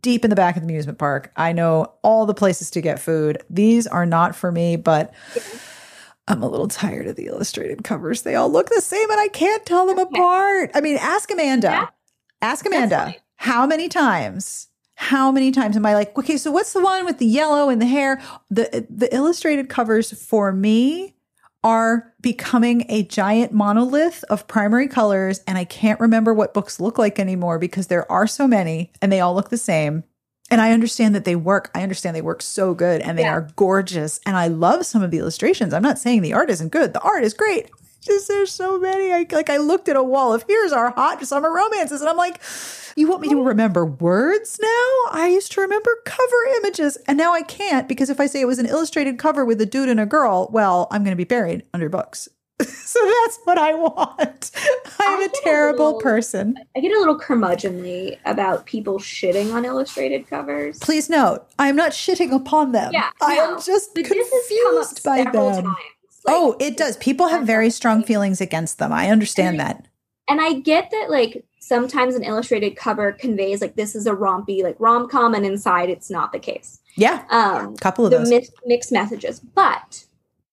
deep 0.00 0.24
in 0.24 0.30
the 0.30 0.36
back 0.36 0.56
of 0.56 0.62
the 0.62 0.66
amusement 0.68 0.98
park. 0.98 1.30
I 1.36 1.52
know 1.52 1.92
all 2.02 2.24
the 2.24 2.32
places 2.34 2.70
to 2.70 2.80
get 2.80 2.98
food. 3.00 3.42
These 3.50 3.86
are 3.86 4.06
not 4.06 4.34
for 4.34 4.50
me, 4.50 4.76
but 4.76 5.12
I'm 6.28 6.42
a 6.42 6.48
little 6.48 6.68
tired 6.68 7.06
of 7.06 7.16
the 7.16 7.26
illustrated 7.26 7.84
covers. 7.84 8.22
They 8.22 8.34
all 8.34 8.50
look 8.50 8.68
the 8.68 8.80
same 8.80 9.10
and 9.10 9.20
I 9.20 9.28
can't 9.28 9.64
tell 9.66 9.86
them 9.86 9.98
Okay. 9.98 10.18
apart. 10.18 10.70
I 10.74 10.80
mean, 10.80 10.96
ask 11.00 11.30
Amanda. 11.30 11.68
Yeah. 11.68 11.86
Ask 12.42 12.66
Amanda. 12.66 13.14
How 13.36 13.66
many 13.66 13.88
times? 13.88 14.68
How 14.94 15.30
many 15.30 15.52
times 15.52 15.76
am 15.76 15.86
I 15.86 15.94
like, 15.94 16.16
okay, 16.18 16.36
so 16.36 16.50
what's 16.50 16.72
the 16.72 16.82
one 16.82 17.04
with 17.04 17.18
the 17.18 17.26
yellow 17.26 17.68
and 17.68 17.80
the 17.80 17.86
hair? 17.86 18.20
The 18.50 18.86
the 18.90 19.12
illustrated 19.14 19.68
covers 19.68 20.10
for 20.24 20.52
me 20.52 21.14
are 21.64 22.12
becoming 22.20 22.84
a 22.88 23.02
giant 23.04 23.52
monolith 23.52 24.24
of 24.30 24.46
primary 24.46 24.86
colors 24.88 25.40
and 25.46 25.58
I 25.58 25.64
can't 25.64 25.98
remember 26.00 26.32
what 26.34 26.54
books 26.54 26.78
look 26.80 26.98
like 26.98 27.18
anymore 27.18 27.58
because 27.58 27.88
there 27.88 28.10
are 28.10 28.26
so 28.28 28.46
many 28.46 28.92
and 29.02 29.10
they 29.10 29.20
all 29.20 29.34
look 29.34 29.50
the 29.50 29.56
same. 29.56 30.04
And 30.50 30.60
I 30.60 30.72
understand 30.72 31.14
that 31.14 31.24
they 31.24 31.36
work. 31.36 31.70
I 31.74 31.82
understand 31.82 32.16
they 32.16 32.22
work 32.22 32.40
so 32.42 32.74
good 32.74 33.02
and 33.02 33.18
they 33.18 33.22
Yeah. 33.22 33.34
are 33.34 33.48
gorgeous. 33.56 34.18
And 34.24 34.36
I 34.36 34.48
love 34.48 34.86
some 34.86 35.02
of 35.02 35.10
the 35.10 35.18
illustrations. 35.18 35.74
I'm 35.74 35.82
not 35.82 35.98
saying 35.98 36.22
the 36.22 36.32
art 36.32 36.50
isn't 36.50 36.70
good. 36.70 36.94
The 36.94 37.00
art 37.00 37.22
is 37.24 37.34
great. 37.34 37.70
Just 38.00 38.28
there's 38.28 38.52
so 38.52 38.78
many. 38.78 39.12
I 39.12 39.26
like 39.32 39.50
I 39.50 39.56
looked 39.56 39.88
at 39.88 39.96
a 39.96 40.02
wall 40.02 40.32
of 40.32 40.44
here's 40.48 40.72
our 40.72 40.90
hot 40.90 41.22
summer 41.26 41.52
romances, 41.52 42.00
and 42.00 42.08
I'm 42.08 42.16
like, 42.16 42.40
you 42.96 43.08
want 43.08 43.20
me 43.22 43.28
to 43.28 43.40
oh. 43.40 43.42
remember 43.42 43.84
words 43.84 44.58
now? 44.62 45.10
I 45.10 45.28
used 45.28 45.52
to 45.52 45.60
remember 45.60 45.90
cover 46.04 46.44
images, 46.58 46.96
and 47.08 47.18
now 47.18 47.34
I 47.34 47.42
can't 47.42 47.88
because 47.88 48.08
if 48.08 48.20
I 48.20 48.26
say 48.26 48.40
it 48.40 48.46
was 48.46 48.60
an 48.60 48.66
illustrated 48.66 49.18
cover 49.18 49.44
with 49.44 49.60
a 49.60 49.66
dude 49.66 49.88
and 49.88 49.98
a 50.00 50.06
girl, 50.06 50.48
well, 50.52 50.86
I'm 50.92 51.02
going 51.02 51.12
to 51.12 51.16
be 51.16 51.24
buried 51.24 51.64
under 51.74 51.88
books. 51.88 52.28
So 52.88 52.98
that's 53.04 53.38
what 53.44 53.58
I 53.58 53.74
want. 53.74 54.50
I'm 55.00 55.20
I 55.20 55.24
a 55.24 55.28
get 55.28 55.36
a 55.38 55.40
terrible 55.44 55.84
little- 55.86 56.00
person. 56.00 56.56
I 56.76 56.80
get 56.80 56.92
a 56.92 56.98
little 56.98 57.18
curmudgeonly 57.18 58.18
about 58.24 58.66
people 58.66 58.98
shitting 58.98 59.52
on 59.52 59.64
illustrated 59.64 60.26
covers. 60.28 60.78
Please 60.78 61.10
note, 61.10 61.46
I 61.58 61.68
am 61.68 61.76
not 61.76 61.92
shitting 61.92 62.32
upon 62.32 62.72
them. 62.72 62.92
Yeah, 62.92 63.10
I 63.20 63.34
am 63.34 63.52
no. 63.54 63.60
just 63.60 63.94
But 63.94 64.04
this 64.04 64.18
has 64.18 64.48
come 64.48 64.78
up 64.78 64.84
confused 64.88 65.04
by 65.04 65.24
them. 65.24 65.64
times. 65.64 65.76
Like, 66.24 66.34
oh, 66.36 66.56
it 66.60 66.76
does. 66.76 66.96
People 66.96 67.28
have 67.28 67.46
very 67.46 67.70
strong 67.70 68.02
feelings 68.02 68.40
against 68.40 68.78
them. 68.78 68.92
I 68.92 69.08
understand 69.10 69.60
that. 69.60 69.86
and 70.28 70.40
I 70.40 70.54
get 70.54 70.90
that 70.90 71.06
like 71.10 71.44
sometimes 71.60 72.14
an 72.14 72.22
illustrated 72.24 72.76
cover 72.76 73.12
conveys 73.12 73.60
like 73.60 73.76
this 73.76 73.94
is 73.94 74.06
a 74.06 74.12
rompy 74.14 74.62
like 74.62 74.76
rom 74.78 75.08
com, 75.08 75.34
and 75.34 75.44
inside 75.46 75.90
it's 75.90 76.10
not 76.10 76.32
the 76.32 76.38
case. 76.38 76.80
Yeah, 76.96 77.24
Um, 77.30 77.76
couple 77.76 78.04
of 78.06 78.10
the 78.10 78.18
those. 78.18 78.28
mix, 78.30 78.50
mixed 78.66 78.90
messages, 78.92 79.38
but 79.40 80.04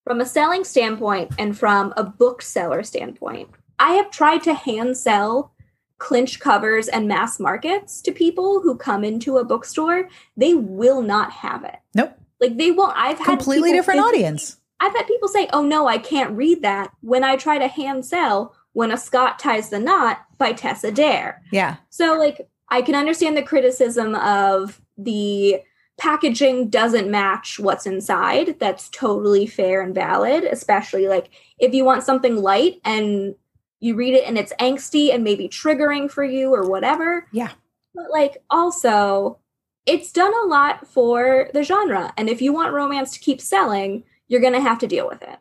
from 0.06 0.22
a 0.22 0.26
selling 0.26 0.64
standpoint 0.64 1.34
and 1.38 1.58
from 1.58 1.93
a 1.97 2.03
bookseller 2.03 2.84
standpoint, 2.84 3.49
I 3.80 3.93
have 3.95 4.12
tried 4.12 4.43
to 4.43 4.53
hand 4.53 4.97
sell 4.97 5.51
clinch 5.97 6.39
covers 6.39 6.88
and 6.88 7.08
mass 7.08 7.39
markets 7.39 8.01
to 8.01 8.12
people 8.12 8.62
who 8.62 8.78
come 8.78 9.03
into 9.03 9.38
a 9.38 9.45
bookstore. 9.45 10.10
They 10.38 10.53
will 10.53 11.01
not 11.01 11.32
have 11.32 11.64
it. 11.64 11.78
Nope. 11.93 12.18
Like 12.39 12.58
they 12.58 12.72
won't. 12.72 12.95
I've 12.95 13.18
had 13.18 13.26
Completely 13.26 13.72
different 13.72 14.01
audience. 14.01 14.58
I've 14.80 14.93
had 14.93 15.08
people 15.08 15.30
say, 15.30 15.47
"Oh 15.53 15.64
no, 15.64 15.88
I 15.88 15.97
can't 15.97 16.36
read 16.36 16.62
that." 16.62 16.91
When 17.01 17.24
I 17.24 17.38
try 17.38 17.58
to 17.58 17.68
hand 17.68 18.06
sell 18.06 18.53
"When 18.74 18.91
a 18.91 18.97
Scot 18.97 19.39
Ties 19.39 19.70
the 19.70 19.80
Knot" 19.80 20.20
by 20.38 20.51
Tessa 20.51 20.91
Dare. 20.91 21.41
Yeah. 21.51 21.78
So 21.89 22.18
like 22.18 22.47
I 22.70 22.82
can 22.82 22.93
understand 22.93 23.38
the 23.38 23.41
criticism 23.41 24.16
of 24.16 24.82
the 24.97 25.62
packaging 25.98 26.70
doesn't 26.70 27.10
match 27.10 27.60
what's 27.60 27.86
inside. 27.86 28.60
That's 28.60 28.89
totally 28.89 29.48
fair 29.48 29.82
and 29.82 29.96
valid, 29.96 30.43
especially 30.43 31.08
like 31.08 31.30
if 31.60 31.74
you 31.74 31.86
want 31.86 32.04
something 32.04 32.38
light 32.38 32.82
and 32.84 33.36
you 33.80 33.96
read 33.96 34.14
it 34.14 34.28
and 34.28 34.38
it's 34.38 34.54
angsty 34.60 35.14
and 35.14 35.24
maybe 35.24 35.48
triggering 35.48 36.10
for 36.10 36.24
you 36.24 36.54
or 36.54 36.70
whatever. 36.70 37.28
Yeah. 37.32 37.52
But 37.93 38.12
like 38.12 38.38
also 38.50 39.39
it's 39.86 40.12
done 40.12 40.34
a 40.43 40.48
lot 40.48 40.88
for 40.88 41.50
the 41.54 41.64
genre 41.64 42.12
and 42.18 42.30
if 42.30 42.41
you 42.41 42.52
want 42.52 42.74
romance 42.74 43.14
to 43.14 43.20
keep 43.20 43.39
selling, 43.39 44.04
you're 44.28 44.41
going 44.41 44.54
to 44.54 44.62
have 44.62 44.80
to 44.80 44.88
deal 44.88 45.08
with 45.08 45.22
it. 45.22 45.38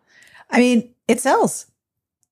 I 0.50 0.58
mean, 0.58 0.90
it 1.08 1.20
sells. 1.20 1.66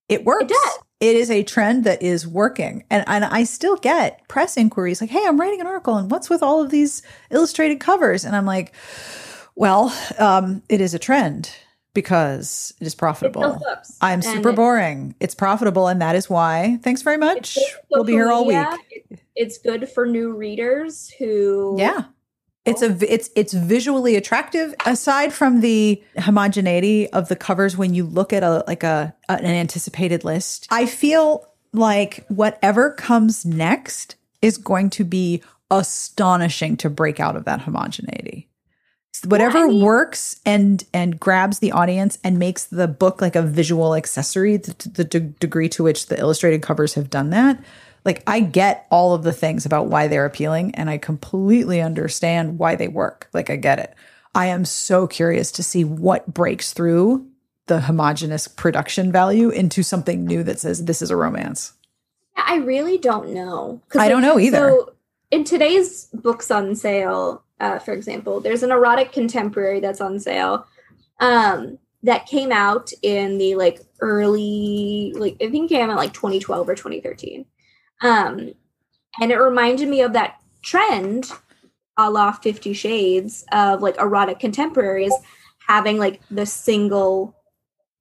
It 0.09 0.25
works. 0.25 0.45
It 0.45 0.49
does. 0.49 0.79
It 1.03 1.17
is 1.17 1.33
a 1.33 1.43
trend 1.43 1.83
that 1.83 2.01
is 2.01 2.29
working. 2.29 2.85
And 2.89 3.03
and 3.09 3.25
I 3.25 3.43
still 3.43 3.75
get 3.75 4.27
press 4.29 4.57
inquiries 4.57 5.01
like, 5.01 5.11
"Hey, 5.11 5.25
I'm 5.27 5.41
writing 5.41 5.61
an 5.61 5.67
article 5.67 5.97
and 5.97 6.09
what's 6.09 6.31
with 6.31 6.45
all 6.45 6.63
of 6.63 6.71
these 6.71 7.03
illustrated 7.29 7.81
covers?" 7.81 8.25
And 8.25 8.37
I'm 8.37 8.47
like, 8.47 8.73
"Well, 9.57 9.93
um, 10.21 10.63
it 10.69 10.81
is 10.81 10.95
a 10.95 11.01
trend 11.01 11.51
because 11.93 12.73
it 12.81 12.87
is 12.87 12.95
profitable. 12.95 13.59
books. 13.59 13.99
I'm 14.01 14.23
super 14.23 14.51
it- 14.51 14.57
boring. 14.57 15.17
It's 15.19 15.35
profitable 15.35 15.89
and 15.89 16.01
that 16.01 16.15
is 16.15 16.31
why. 16.31 16.79
Thanks 16.85 17.03
very 17.03 17.19
much. 17.19 17.57
It's 17.57 17.57
good 17.57 17.73
for 17.73 17.81
We'll 17.91 18.05
be 18.05 18.13
here 18.13 18.31
all 18.31 18.47
week. 18.47 18.57
It- 18.91 19.19
It's 19.35 19.59
good 19.59 19.89
for 19.89 20.07
new 20.07 20.33
readers 20.33 21.11
who 21.19 21.75
Yeah. 21.79 22.05
It's 22.65 22.81
a 22.81 22.97
it's 23.13 23.29
it's 23.35 23.53
visually 23.53 24.15
attractive 24.15 24.73
aside 24.87 25.33
from 25.33 25.61
the 25.61 26.03
homogeneity 26.17 27.09
of 27.11 27.29
the 27.29 27.35
covers 27.35 27.77
when 27.77 27.93
you 27.93 28.05
look 28.05 28.33
at 28.33 28.45
a 28.45 28.63
like 28.69 28.85
a 28.85 29.15
an 29.29 29.45
anticipated 29.45 30.23
list. 30.23 30.69
I 30.71 30.87
feel 30.87 31.49
like 31.73 32.25
whatever 32.29 32.93
comes 32.93 33.45
next 33.45 34.15
is 34.43 34.59
going 34.59 34.91
to 34.91 35.05
be 35.05 35.43
astonishing 35.73 36.77
to 36.77 36.91
break 36.91 37.19
out 37.19 37.35
of 37.35 37.45
that 37.47 37.63
homogeneity. 37.63 38.49
Whatever 39.25 39.59
I 39.59 39.67
mean- 39.67 39.83
works 39.83 40.41
and 40.47 40.85
and 40.95 41.19
grabs 41.19 41.59
the 41.59 41.73
audience 41.73 42.19
and 42.23 42.39
makes 42.39 42.65
the 42.65 42.87
book 42.87 43.21
like 43.21 43.35
a 43.35 43.43
visual 43.43 43.97
accessory 43.97 44.57
the 44.57 45.05
de- 45.05 45.21
degree 45.21 45.69
to 45.71 45.83
which 45.83 46.07
the 46.07 46.19
illustrated 46.19 46.63
covers 46.63 46.95
have 46.95 47.11
done 47.11 47.31
that 47.31 47.59
like 48.05 48.23
I 48.27 48.41
get 48.41 48.87
all 48.91 49.15
of 49.15 49.23
the 49.23 49.33
things 49.33 49.65
about 49.65 49.87
why 49.87 50.09
they're 50.09 50.27
appealing 50.27 50.75
and 50.75 50.91
I 50.91 50.99
completely 50.99 51.81
understand 51.81 52.59
why 52.59 52.75
they 52.75 52.89
work. 52.89 53.29
Like 53.33 53.51
I 53.51 53.57
get 53.57 53.79
it. 53.79 53.95
I 54.35 54.47
am 54.47 54.65
so 54.65 55.07
curious 55.07 55.53
to 55.53 55.63
see 55.63 55.85
what 55.85 56.33
breaks 56.33 56.73
through 56.73 57.27
the 57.67 57.83
homogenous 57.83 58.49
production 58.49 59.13
value 59.13 59.51
into 59.51 59.83
something 59.83 60.25
new 60.25 60.43
that 60.43 60.59
says 60.59 60.85
this 60.85 61.03
is 61.03 61.11
a 61.11 61.17
romance. 61.17 61.73
Yeah, 62.37 62.45
I 62.47 62.57
really 62.57 62.99
don't 62.99 63.31
know. 63.31 63.81
I 63.97 64.09
don't 64.09 64.23
know 64.23 64.39
either. 64.39 64.57
So 64.57 64.95
in 65.31 65.45
today's 65.45 66.07
books 66.13 66.51
on 66.51 66.75
sale, 66.75 67.45
uh, 67.61 67.79
for 67.79 67.93
example, 67.93 68.41
there's 68.41 68.63
an 68.63 68.71
erotic 68.71 69.13
contemporary 69.13 69.81
that's 69.81 70.01
on 70.01 70.19
sale 70.19 70.67
um, 71.21 71.79
that 72.03 72.27
came 72.27 72.51
out 72.51 72.91
in 73.03 73.39
the 73.39 73.55
like 73.55 73.81
early, 74.01 75.13
like 75.17 75.37
I 75.41 75.51
think 75.51 75.71
it 75.71 75.75
came 75.77 75.91
out 75.91 75.97
like 75.97 76.13
2012 76.13 76.69
or 76.69 76.75
2013. 76.75 77.47
Um, 78.03 78.53
and 79.21 79.31
it 79.33 79.37
reminded 79.37 79.89
me 79.89 80.03
of 80.03 80.13
that 80.13 80.37
trend 80.63 81.31
a 81.99 82.11
la 82.11 82.33
Fifty 82.33 82.73
Shades 82.73 83.45
of 83.53 83.83
like 83.83 83.97
erotic 83.99 84.39
contemporaries 84.39 85.13
having 85.69 85.99
like 85.99 86.21
the 86.31 86.47
single 86.47 87.37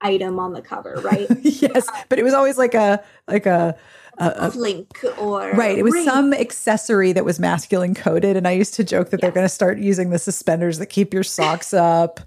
item 0.02 0.39
on 0.39 0.54
the 0.54 0.62
cover, 0.62 0.95
right? 1.04 1.28
yes, 1.41 1.88
but 2.10 2.18
it 2.20 2.24
was 2.24 2.34
always 2.34 2.58
like 2.58 2.74
a 2.74 3.04
like 3.28 3.45
a, 3.45 3.78
a, 4.18 4.34
a 4.38 4.49
Link 4.49 5.04
or 5.20 5.52
Right. 5.52 5.78
It 5.78 5.84
was 5.84 5.93
ring. 5.93 6.06
some 6.06 6.34
accessory 6.34 7.12
that 7.14 7.26
was 7.26 7.39
masculine 7.39 7.95
coded. 7.95 8.38
And 8.38 8.47
I 8.47 8.52
used 8.52 8.74
to 8.76 8.84
joke 8.84 9.10
that 9.10 9.22
they're 9.22 9.32
going 9.32 9.45
to 9.45 9.49
start 9.49 9.78
using 9.80 10.10
the 10.10 10.20
suspenders 10.20 10.78
that 10.80 10.88
keep 10.88 11.14
your 11.14 11.24
socks 11.24 11.74
up 11.74 12.20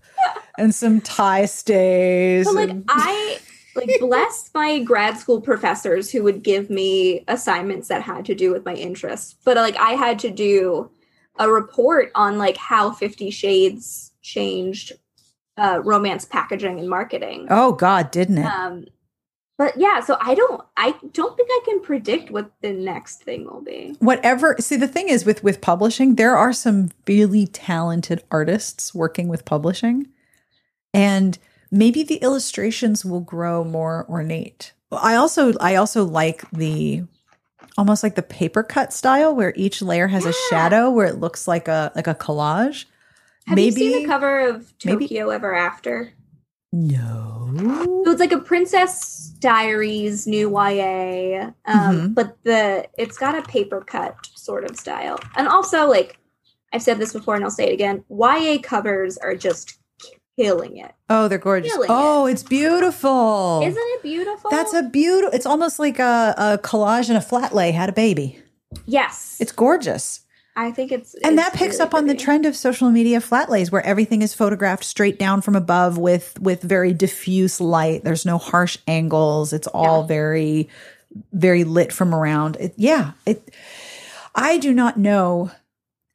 and 0.58 0.74
some 0.74 1.00
tie 1.00 1.46
stays. 1.46 2.46
But 2.46 2.54
like 2.54 2.76
I 2.88 3.38
like 3.76 3.90
bless 4.00 4.50
my 4.54 4.78
grad 4.80 5.18
school 5.18 5.40
professors 5.40 6.10
who 6.10 6.22
would 6.22 6.42
give 6.42 6.70
me 6.70 7.24
assignments 7.28 7.88
that 7.88 8.02
had 8.02 8.24
to 8.26 8.34
do 8.34 8.50
with 8.52 8.64
my 8.64 8.74
interests. 8.74 9.36
But 9.44 9.56
like 9.56 9.76
I 9.76 9.90
had 9.92 10.18
to 10.20 10.30
do 10.30 10.90
a 11.38 11.50
report 11.50 12.12
on 12.14 12.38
like 12.38 12.56
how 12.56 12.92
50 12.92 13.30
shades 13.30 14.12
changed 14.22 14.92
uh 15.56 15.80
romance 15.84 16.24
packaging 16.24 16.78
and 16.78 16.88
marketing. 16.88 17.46
oh, 17.50 17.72
God, 17.72 18.10
didn't 18.10 18.38
it? 18.38 18.46
Um 18.46 18.86
but 19.56 19.74
yeah, 19.76 20.00
so 20.00 20.16
I 20.20 20.34
don't 20.34 20.60
I 20.76 20.94
don't 21.12 21.36
think 21.36 21.48
I 21.52 21.60
can 21.64 21.80
predict 21.80 22.30
what 22.30 22.50
the 22.60 22.72
next 22.72 23.22
thing 23.22 23.44
will 23.44 23.60
be. 23.60 23.96
whatever 24.00 24.56
see 24.58 24.76
the 24.76 24.88
thing 24.88 25.08
is 25.08 25.24
with 25.24 25.44
with 25.44 25.60
publishing 25.60 26.16
there 26.16 26.36
are 26.36 26.52
some 26.52 26.90
really 27.06 27.46
talented 27.46 28.22
artists 28.30 28.94
working 28.94 29.28
with 29.28 29.44
publishing 29.44 30.08
and 30.92 31.38
maybe 31.74 32.02
the 32.02 32.16
illustrations 32.16 33.04
will 33.04 33.20
grow 33.20 33.64
more 33.64 34.06
ornate. 34.08 34.72
I 34.92 35.16
also 35.16 35.52
i 35.60 35.74
also 35.74 36.04
like 36.04 36.48
the 36.52 37.02
almost 37.76 38.02
like 38.04 38.14
the 38.14 38.22
paper 38.22 38.62
cut 38.62 38.92
style 38.92 39.34
where 39.34 39.52
each 39.56 39.82
layer 39.82 40.06
has 40.06 40.24
a 40.24 40.32
shadow 40.48 40.88
where 40.90 41.06
it 41.06 41.18
looks 41.18 41.48
like 41.48 41.66
a 41.68 41.90
like 41.96 42.06
a 42.06 42.14
collage. 42.14 42.84
Have 43.46 43.56
maybe 43.56 43.82
you 43.82 43.92
seen 43.92 44.02
the 44.02 44.08
cover 44.08 44.38
of 44.48 44.72
maybe- 44.84 45.06
Tokyo 45.08 45.30
Ever 45.30 45.54
After? 45.54 46.12
no. 46.72 47.50
So 48.04 48.10
it's 48.10 48.20
like 48.20 48.32
a 48.32 48.38
Princess 48.40 49.32
Diaries 49.38 50.26
new 50.26 50.50
YA, 50.50 51.52
um, 51.66 52.10
Mhm. 52.10 52.14
but 52.14 52.36
the 52.42 52.86
it's 52.98 53.16
got 53.18 53.36
a 53.38 53.42
paper 53.42 53.80
cut 53.80 54.14
sort 54.34 54.64
of 54.68 54.76
style, 54.76 55.18
and 55.36 55.46
also 55.48 55.86
like 55.88 56.18
I've 56.72 56.82
said 56.82 56.98
this 56.98 57.12
before 57.12 57.34
and 57.36 57.44
I'll 57.44 57.50
say 57.50 57.68
it 57.68 57.72
again: 57.74 58.04
YA 58.08 58.58
covers 58.62 59.16
are 59.18 59.34
just 59.36 59.78
killing 60.38 60.76
it. 60.78 60.92
oh 61.10 61.28
they're 61.28 61.38
gorgeous. 61.38 61.72
Killing 61.72 61.88
oh 61.90 62.26
it's 62.26 62.42
beautiful. 62.42 63.62
Isn't 63.64 63.76
it 63.78 64.02
beautiful? 64.02 64.50
that's 64.50 64.72
a 64.74 64.82
beautiful 64.82 65.34
it's 65.34 65.46
almost 65.46 65.78
like 65.78 65.98
a, 65.98 66.34
a 66.36 66.58
collage 66.58 67.08
and 67.08 67.16
a 67.18 67.20
flat 67.20 67.54
lay 67.54 67.70
had 67.72 67.88
a 67.88 67.92
baby. 67.92 68.38
Yes. 68.86 69.36
it's 69.40 69.52
gorgeous. 69.52 70.20
I 70.56 70.70
think 70.70 70.92
it's 70.92 71.14
and 71.14 71.36
it's 71.38 71.42
that 71.42 71.52
picks 71.58 71.74
really 71.78 71.86
up 71.88 71.94
on 71.94 72.06
the 72.06 72.14
trend 72.14 72.46
of 72.46 72.54
social 72.54 72.88
media 72.90 73.20
flat 73.20 73.50
lays 73.50 73.72
where 73.72 73.84
everything 73.84 74.22
is 74.22 74.34
photographed 74.34 74.84
straight 74.84 75.18
down 75.18 75.40
from 75.40 75.56
above 75.56 75.98
with 75.98 76.38
with 76.40 76.62
very 76.62 76.92
diffuse 76.92 77.60
light. 77.60 78.04
There's 78.04 78.24
no 78.24 78.38
harsh 78.38 78.78
angles. 78.86 79.52
It's 79.52 79.66
all 79.68 80.02
Yeah. 80.02 80.06
very 80.08 80.68
very 81.32 81.64
lit 81.64 81.92
from 81.92 82.14
around. 82.14 82.56
It, 82.58 82.74
yeah 82.76 83.12
it 83.26 83.52
i 84.34 84.58
do 84.58 84.74
not 84.74 84.96
know 84.96 85.50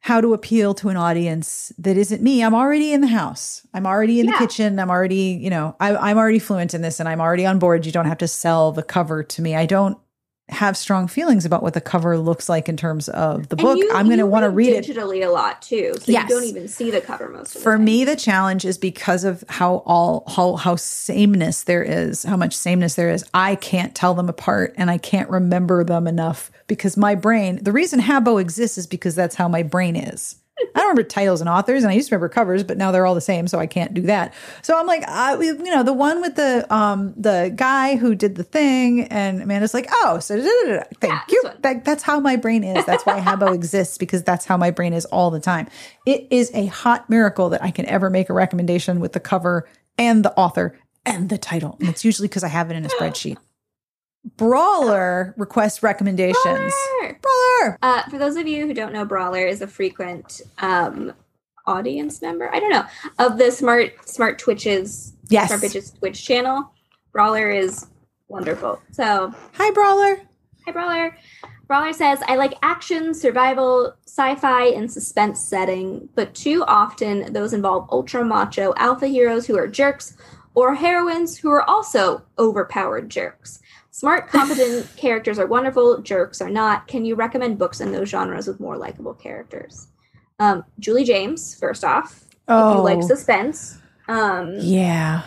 how 0.00 0.20
to 0.20 0.32
appeal 0.32 0.72
to 0.74 0.88
an 0.88 0.96
audience 0.96 1.72
that 1.78 1.96
isn't 1.96 2.22
me. 2.22 2.42
I'm 2.42 2.54
already 2.54 2.92
in 2.92 3.02
the 3.02 3.06
house. 3.06 3.66
I'm 3.74 3.86
already 3.86 4.18
in 4.20 4.26
the 4.26 4.32
kitchen. 4.32 4.78
I'm 4.78 4.90
already 4.90 5.38
you 5.40 5.50
know 5.50 5.76
I, 5.78 5.94
i'm 5.94 6.18
already 6.18 6.38
fluent 6.38 6.74
in 6.74 6.82
this 6.82 7.00
and 7.00 7.08
i'm 7.08 7.20
already 7.20 7.46
on 7.46 7.58
board. 7.58 7.86
You 7.86 7.92
don't 7.92 8.06
have 8.06 8.18
to 8.18 8.28
sell 8.28 8.72
the 8.72 8.82
cover 8.82 9.22
to 9.22 9.42
me. 9.42 9.54
I 9.54 9.66
don't 9.66 9.98
have 10.52 10.76
strong 10.76 11.06
feelings 11.08 11.44
about 11.44 11.62
what 11.62 11.74
the 11.74 11.80
cover 11.80 12.18
looks 12.18 12.48
like 12.48 12.68
in 12.68 12.76
terms 12.76 13.08
of 13.10 13.48
the 13.48 13.56
And 13.56 13.62
book 13.62 13.78
you- 13.78 13.90
i'm 13.92 14.06
going 14.06 14.18
to 14.18 14.26
want 14.26 14.42
to 14.44 14.50
read 14.50 14.72
it 14.72 14.84
digitally 14.84 15.24
a 15.26 15.30
lot 15.30 15.62
too, 15.62 15.92
so 15.98 16.10
Yes. 16.12 16.28
you 16.28 16.34
don't 16.36 16.44
even 16.44 16.68
see 16.68 16.90
the 16.90 17.00
cover 17.00 17.28
most 17.28 17.48
of 17.48 17.54
the 17.54 17.60
for 17.60 17.76
time. 17.76 17.84
me 17.84 18.04
the 18.04 18.16
challenge 18.16 18.64
is 18.64 18.76
because 18.78 19.24
of 19.24 19.44
how 19.48 19.82
all 19.86 20.24
how 20.28 20.56
how 20.56 20.76
sameness 20.76 21.62
there 21.64 21.82
is 21.82 22.22
how 22.24 22.36
much 22.36 22.54
sameness 22.56 22.94
there 22.94 23.10
is 23.10 23.24
i 23.34 23.54
can't 23.54 23.94
tell 23.94 24.14
them 24.14 24.28
apart 24.28 24.74
and 24.76 24.90
i 24.90 24.98
can't 24.98 25.28
remember 25.30 25.84
them 25.84 26.06
enough 26.06 26.50
because 26.66 26.96
my 26.96 27.14
brain 27.14 27.58
the 27.62 27.72
reason 27.72 28.00
HaBO 28.00 28.40
exists 28.40 28.78
is 28.78 28.86
because 28.86 29.14
that's 29.14 29.34
how 29.36 29.48
my 29.48 29.62
brain 29.62 29.96
is 29.96 30.36
i 30.74 30.78
don't 30.78 30.88
remember 30.88 31.02
titles 31.02 31.40
and 31.40 31.48
authors 31.48 31.82
and 31.82 31.90
i 31.90 31.94
used 31.94 32.08
to 32.08 32.14
remember 32.14 32.28
covers 32.28 32.62
but 32.62 32.76
now 32.76 32.90
they're 32.90 33.06
all 33.06 33.14
the 33.14 33.20
same 33.20 33.48
so 33.48 33.58
i 33.58 33.66
can't 33.66 33.94
do 33.94 34.02
that 34.02 34.32
so 34.62 34.78
i'm 34.78 34.86
like 34.86 35.02
I, 35.08 35.38
you 35.40 35.54
know 35.64 35.82
the 35.82 35.92
one 35.92 36.20
with 36.20 36.36
the 36.36 36.66
um 36.74 37.14
the 37.16 37.52
guy 37.54 37.96
who 37.96 38.14
did 38.14 38.36
the 38.36 38.44
thing 38.44 39.04
and 39.04 39.42
amanda's 39.42 39.74
like 39.74 39.88
oh 39.90 40.18
so 40.20 40.36
da, 40.36 40.42
da, 40.42 40.76
da, 40.78 40.82
thank 41.00 41.12
Yeah, 41.12 41.20
you 41.28 41.50
that, 41.60 41.84
that's 41.84 42.02
how 42.02 42.20
my 42.20 42.36
brain 42.36 42.64
is. 42.64 42.84
That's 42.84 43.04
why 43.04 43.20
HaBO 43.20 43.54
exists 43.54 43.98
because 43.98 44.22
that's 44.22 44.44
how 44.44 44.56
my 44.56 44.70
brain 44.70 44.92
is 44.92 45.04
all 45.06 45.30
the 45.30 45.40
time. 45.40 45.68
It 46.06 46.26
is 46.30 46.50
a 46.54 46.66
hot 46.66 47.08
miracle 47.10 47.48
that 47.50 47.62
I 47.62 47.70
can 47.70 47.86
ever 47.86 48.10
make 48.10 48.30
a 48.30 48.32
recommendation 48.32 49.00
with 49.00 49.12
the 49.12 49.20
cover 49.20 49.68
and 49.98 50.24
the 50.24 50.32
author 50.38 50.78
and 51.04 51.28
the 51.28 51.38
title. 51.38 51.76
And 51.80 51.88
it's 51.88 52.04
usually 52.04 52.28
because 52.28 52.44
I 52.44 52.48
have 52.48 52.70
it 52.70 52.76
in 52.76 52.84
a 52.84 52.88
spreadsheet. 52.88 53.36
Bransler 54.36 55.34
request 55.36 55.82
recommendations. 55.82 56.36
Bransler! 56.44 57.20
Bransler. 57.20 57.76
Uh, 57.82 58.02
for 58.10 58.18
those 58.18 58.36
of 58.36 58.46
you 58.46 58.66
who 58.66 58.74
don't 58.74 58.92
know, 58.92 59.06
Bransler 59.06 59.48
is 59.48 59.60
a 59.62 59.66
frequent 59.66 60.40
um, 60.58 61.12
audience 61.66 62.20
member. 62.22 62.52
I 62.54 62.60
don't 62.60 62.70
know 62.70 62.84
of 63.18 63.38
the 63.38 63.50
smart 63.50 64.08
smart 64.08 64.38
Twitches 64.38 65.14
Yes. 65.28 65.48
Smart 65.48 65.62
Bitches 65.62 65.98
Twitch 65.98 66.24
channel. 66.24 66.72
Bransler 67.14 67.56
is 67.56 67.86
wonderful. 68.28 68.80
So 68.92 69.32
Hi, 69.54 69.70
Bransler. 69.70 70.20
hi, 70.66 70.72
Bransler. 70.72 71.14
Bransler 71.68 71.94
says, 71.94 72.18
"I 72.26 72.34
like 72.36 72.54
action, 72.62 73.14
survival, 73.14 73.94
sci-fi, 74.06 74.64
and 74.66 74.90
suspense 74.90 75.40
setting, 75.40 76.08
but 76.14 76.34
too 76.34 76.64
often 76.66 77.32
those 77.32 77.52
involve 77.52 77.88
ultra 77.92 78.24
macho 78.24 78.74
alpha 78.76 79.06
heroes 79.06 79.46
who 79.46 79.56
are 79.56 79.68
jerks, 79.68 80.16
or 80.54 80.74
heroines 80.74 81.38
who 81.38 81.50
are 81.50 81.62
also 81.62 82.22
overpowered 82.38 83.08
jerks." 83.08 83.60
Smart, 83.92 84.28
competent 84.28 84.86
characters 84.96 85.38
are 85.38 85.46
wonderful. 85.46 86.00
Jerks 86.00 86.40
are 86.40 86.50
not. 86.50 86.86
Can 86.86 87.04
you 87.04 87.14
recommend 87.16 87.58
books 87.58 87.80
in 87.80 87.90
those 87.92 88.08
genres 88.08 88.46
with 88.46 88.60
more 88.60 88.76
likable 88.76 89.14
characters? 89.14 89.88
Um, 90.38 90.64
Julie 90.78 91.04
James, 91.04 91.54
first 91.54 91.84
off, 91.84 92.22
if 92.30 92.36
Oh, 92.48 92.76
you 92.76 92.82
like 92.82 93.02
suspense. 93.02 93.78
Um, 94.08 94.54
yeah. 94.58 95.22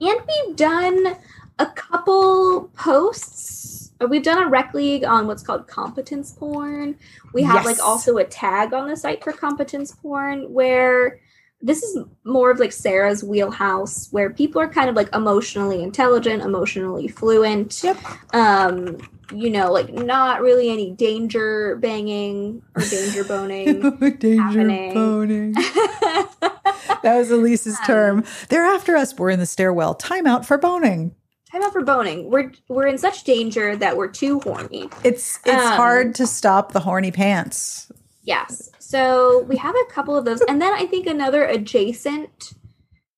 and 0.00 0.20
we've 0.46 0.56
done 0.56 1.16
a 1.58 1.66
couple 1.66 2.68
posts. 2.76 3.92
uh, 4.00 4.06
We've 4.06 4.22
done 4.22 4.42
a 4.42 4.48
rec 4.48 4.74
league 4.74 5.04
on 5.04 5.26
what's 5.26 5.42
called 5.42 5.66
competence 5.66 6.32
porn. 6.32 6.96
We 7.32 7.42
have 7.44 7.64
like 7.64 7.80
also 7.82 8.18
a 8.18 8.24
tag 8.24 8.72
on 8.74 8.88
the 8.88 8.96
site 8.96 9.22
for 9.24 9.32
competence 9.32 9.92
porn 9.92 10.52
where 10.52 11.20
this 11.60 11.82
is 11.82 11.98
more 12.24 12.50
of 12.50 12.58
like 12.60 12.72
Sarah's 12.72 13.24
wheelhouse 13.24 14.08
where 14.12 14.30
people 14.30 14.60
are 14.60 14.68
kind 14.68 14.88
of 14.88 14.94
like 14.96 15.12
emotionally 15.14 15.82
intelligent, 15.82 16.42
emotionally 16.42 17.08
fluent. 17.08 17.82
Yep. 17.82 17.96
Um, 18.34 18.98
you 19.34 19.50
know, 19.50 19.70
like 19.72 19.92
not 19.92 20.40
really 20.40 20.70
any 20.70 20.92
danger 20.92 21.76
banging 21.76 22.62
or 22.74 22.82
danger 22.82 23.24
boning. 23.24 23.80
Danger 24.18 24.42
happening. 24.42 24.94
boning. 24.94 25.54
That 27.02 27.16
was 27.18 27.30
Elyse's 27.30 27.76
Um, 27.80 27.84
term. 27.86 28.24
They're 28.48 28.64
after 28.64 28.96
us. 28.96 29.14
We're 29.16 29.30
in 29.30 29.38
the 29.38 29.46
stairwell. 29.46 29.94
Time 29.94 30.26
out 30.26 30.44
for 30.46 30.58
boning. 30.58 31.14
Time 31.52 31.62
out 31.62 31.72
for 31.72 31.82
boning. 31.82 32.30
We're 32.30 32.52
we're 32.68 32.86
in 32.86 32.98
such 32.98 33.24
danger 33.24 33.76
that 33.76 33.96
we're 33.96 34.08
too 34.08 34.40
horny. 34.40 34.88
It's 35.04 35.38
it's 35.44 35.64
Um, 35.64 35.72
hard 35.76 36.14
to 36.16 36.26
stop 36.26 36.72
the 36.72 36.80
horny 36.80 37.10
pants. 37.12 37.90
Yes. 38.22 38.70
So 38.88 39.42
we 39.42 39.58
have 39.58 39.74
a 39.74 39.92
couple 39.92 40.16
of 40.16 40.24
those. 40.24 40.40
And 40.40 40.62
then 40.62 40.72
I 40.72 40.86
think 40.86 41.06
another 41.06 41.44
adjacent 41.44 42.54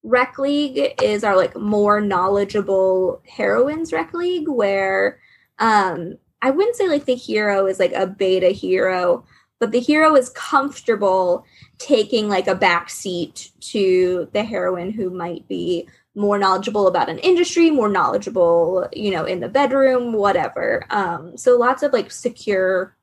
rec 0.03 0.37
league 0.37 0.95
is 1.01 1.23
our 1.23 1.37
like 1.37 1.57
more 1.57 2.01
knowledgeable 2.01 3.23
heroines 3.25 3.93
rec 3.93 4.13
league 4.13 4.49
where 4.49 5.21
um 5.61 6.19
I 6.43 6.51
wouldn't 6.51 6.75
say 6.75 6.89
like 6.89 7.05
the 7.05 7.15
hero 7.15 7.69
is 7.69 7.79
like 7.79 7.93
a 7.93 8.09
beta 8.09 8.49
hero, 8.49 9.25
but 9.61 9.71
the 9.71 9.79
hero 9.79 10.17
is 10.17 10.31
comfortable 10.31 11.45
taking 11.79 12.29
like 12.29 12.49
a 12.49 12.57
back 12.57 12.91
seat 12.91 13.53
to 13.61 14.29
the 14.33 14.43
heroine 14.43 14.91
who 14.91 15.09
might 15.09 15.47
be 15.47 15.89
more 16.17 16.37
knowledgeable 16.37 16.89
about 16.89 17.09
an 17.09 17.19
industry, 17.19 17.71
more 17.71 17.89
knowledgeable, 17.89 18.89
you 18.93 19.13
know, 19.13 19.25
in 19.25 19.39
the 19.39 19.49
bedroom, 19.49 20.15
whatever. 20.15 20.85
Um, 20.91 21.37
so 21.37 21.57
lots 21.57 21.85
of 21.85 21.93
like 21.93 22.11
secure 22.11 22.97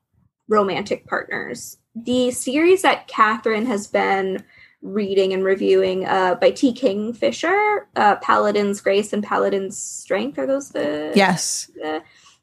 romantic 0.48 1.06
partners. 1.06 1.78
The 2.04 2.30
series 2.30 2.82
that 2.82 3.08
Catherine 3.08 3.66
has 3.66 3.86
been 3.86 4.44
reading 4.82 5.32
and 5.32 5.42
reviewing 5.44 6.06
uh, 6.06 6.36
by 6.36 6.50
T. 6.52 6.72
Kingfisher, 6.72 7.88
uh, 7.96 8.16
Paladin's 8.16 8.80
Grace 8.80 9.12
and 9.12 9.24
Paladin's 9.24 9.76
Strength, 9.76 10.38
are 10.38 10.46
those 10.46 10.70
the 10.70 11.12
Yes. 11.14 11.70
the- 11.74 12.02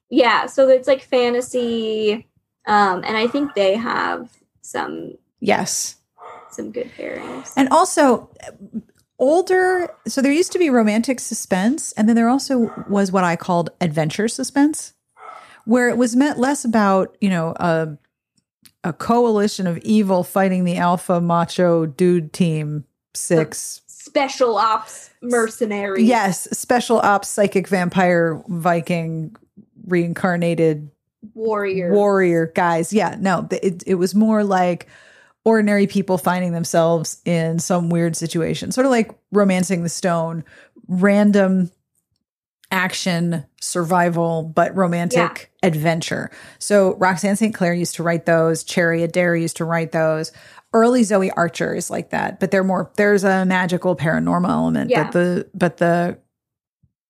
yeah, 0.10 0.45
so 0.45 0.68
it's 0.70 0.88
like 0.88 1.01
fantasy, 1.01 2.28
um, 2.68 3.03
and 3.06 3.18
I 3.18 3.28
think 3.28 3.53
they 3.56 3.76
have 3.76 4.30
some 4.62 5.14
Yes. 5.39 5.95
some 6.51 6.72
good 6.72 6.91
pairings. 6.97 7.53
And 7.56 7.70
also 7.70 8.30
older 9.18 9.89
so 10.08 10.22
there 10.22 10.32
used 10.32 10.51
to 10.51 10.60
be 10.60 10.70
romantic 10.70 11.22
suspense 11.22 11.93
and 11.93 12.10
then 12.10 12.18
there 12.18 12.28
also 12.28 12.70
was 12.89 13.14
what 13.14 13.24
I 13.24 13.38
called 13.38 13.70
adventure 13.80 14.28
suspense 14.28 14.91
where 15.64 15.88
it 15.88 15.97
was 15.97 16.18
meant 16.18 16.38
less 16.38 16.66
about, 16.66 17.16
you 17.22 17.30
know, 17.30 17.53
a 17.56 17.97
a 18.86 18.93
coalition 18.93 19.67
of 19.67 19.77
evil 19.79 20.23
fighting 20.23 20.63
the 20.63 20.77
alpha 20.77 21.19
macho 21.19 21.86
dude 21.86 22.31
team 22.31 22.86
6 23.15 23.81
Special 23.88 24.55
ops 24.55 25.09
mercenary. 25.21 26.03
Yes, 26.03 26.47
special 26.57 26.99
ops 26.99 27.27
psychic 27.27 27.67
vampire 27.67 28.41
Viking 28.47 29.36
reincarnated 29.88 30.89
warrior. 31.33 31.91
warrior 31.91 32.51
guys. 32.53 32.93
Yeah, 32.93 33.15
no, 33.19 33.47
it 33.51 33.83
it 33.88 33.95
was 33.95 34.13
more 34.13 34.43
like 34.43 34.88
ordinary 35.43 35.88
people 35.88 36.19
finding 36.19 36.51
themselves 36.51 37.19
in 37.25 37.57
some 37.57 37.89
weird 37.89 38.15
situation, 38.15 38.71
sort 38.71 38.86
of 38.86 38.91
like 38.91 39.11
romancing 39.31 39.81
the 39.81 39.89
stone, 39.89 40.43
random 40.88 41.71
action 42.76 43.45
survival 43.61 44.43
but 44.43 44.76
romantic 44.76 45.51
adventure. 45.63 46.30
So 46.59 46.95
Roxanne 46.95 47.36
St. 47.38 47.55
Claire 47.55 47.73
used 47.73 47.95
to 47.95 48.03
write 48.03 48.26
those, 48.26 48.63
Cherry 48.63 49.01
Adair 49.01 49.36
used 49.36 49.57
to 49.57 49.65
write 49.65 49.91
those. 49.93 50.32
Early 50.73 51.03
Zoe 51.03 51.32
Archer 51.32 51.73
is 51.73 51.89
like 51.89 52.09
that, 52.09 52.39
but 52.41 52.51
they're 52.51 52.63
more 52.63 52.91
there's 52.97 53.23
a 53.23 53.45
magical 53.45 53.95
paranormal 53.95 54.49
element, 54.49 54.89
Yeah. 54.91 55.03
but 55.05 55.13
the 55.13 55.49
but 55.53 55.78
the 55.78 56.19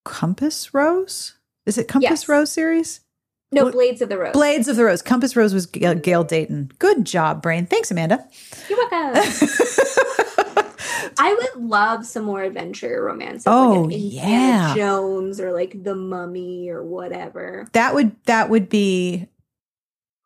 Compass 0.06 0.72
Rose? 0.74 1.34
Is 1.66 1.80
it 1.80 1.88
Compass 1.88 2.10
Yes. 2.12 2.30
Rose 2.30 2.52
series? 2.52 3.00
no, 3.52 3.72
Blades 3.72 4.02
of 4.04 4.10
the 4.10 4.18
Rose. 4.20 4.34
Blades 4.34 4.68
of 4.68 4.76
the 4.76 4.84
Rose. 4.86 5.02
Compass 5.02 5.36
Rose 5.36 5.54
was 5.54 5.66
Gail, 5.66 5.96
Gail 5.96 6.24
Dayton. 6.24 6.70
Good 6.78 7.06
job, 7.06 7.42
Brain. 7.42 7.66
Thanks, 7.66 7.90
Amanda. 7.90 8.24
You're 8.70 8.78
welcome. 8.92 9.24
I 11.18 11.34
would 11.34 11.64
love 11.64 12.06
some 12.06 12.24
more 12.24 12.42
adventure 12.42 13.04
romances. 13.04 13.48
Oh, 13.48 13.84
like 13.90 13.96
yeah. 13.98 14.76
Jones 14.76 15.40
or 15.40 15.52
like 15.52 15.84
The 15.84 15.96
Mummy 15.96 16.70
or 16.70 16.84
whatever. 16.84 17.68
that 17.74 17.94
would 17.94 18.16
that 18.26 18.50
would 18.50 18.70
be 18.70 19.28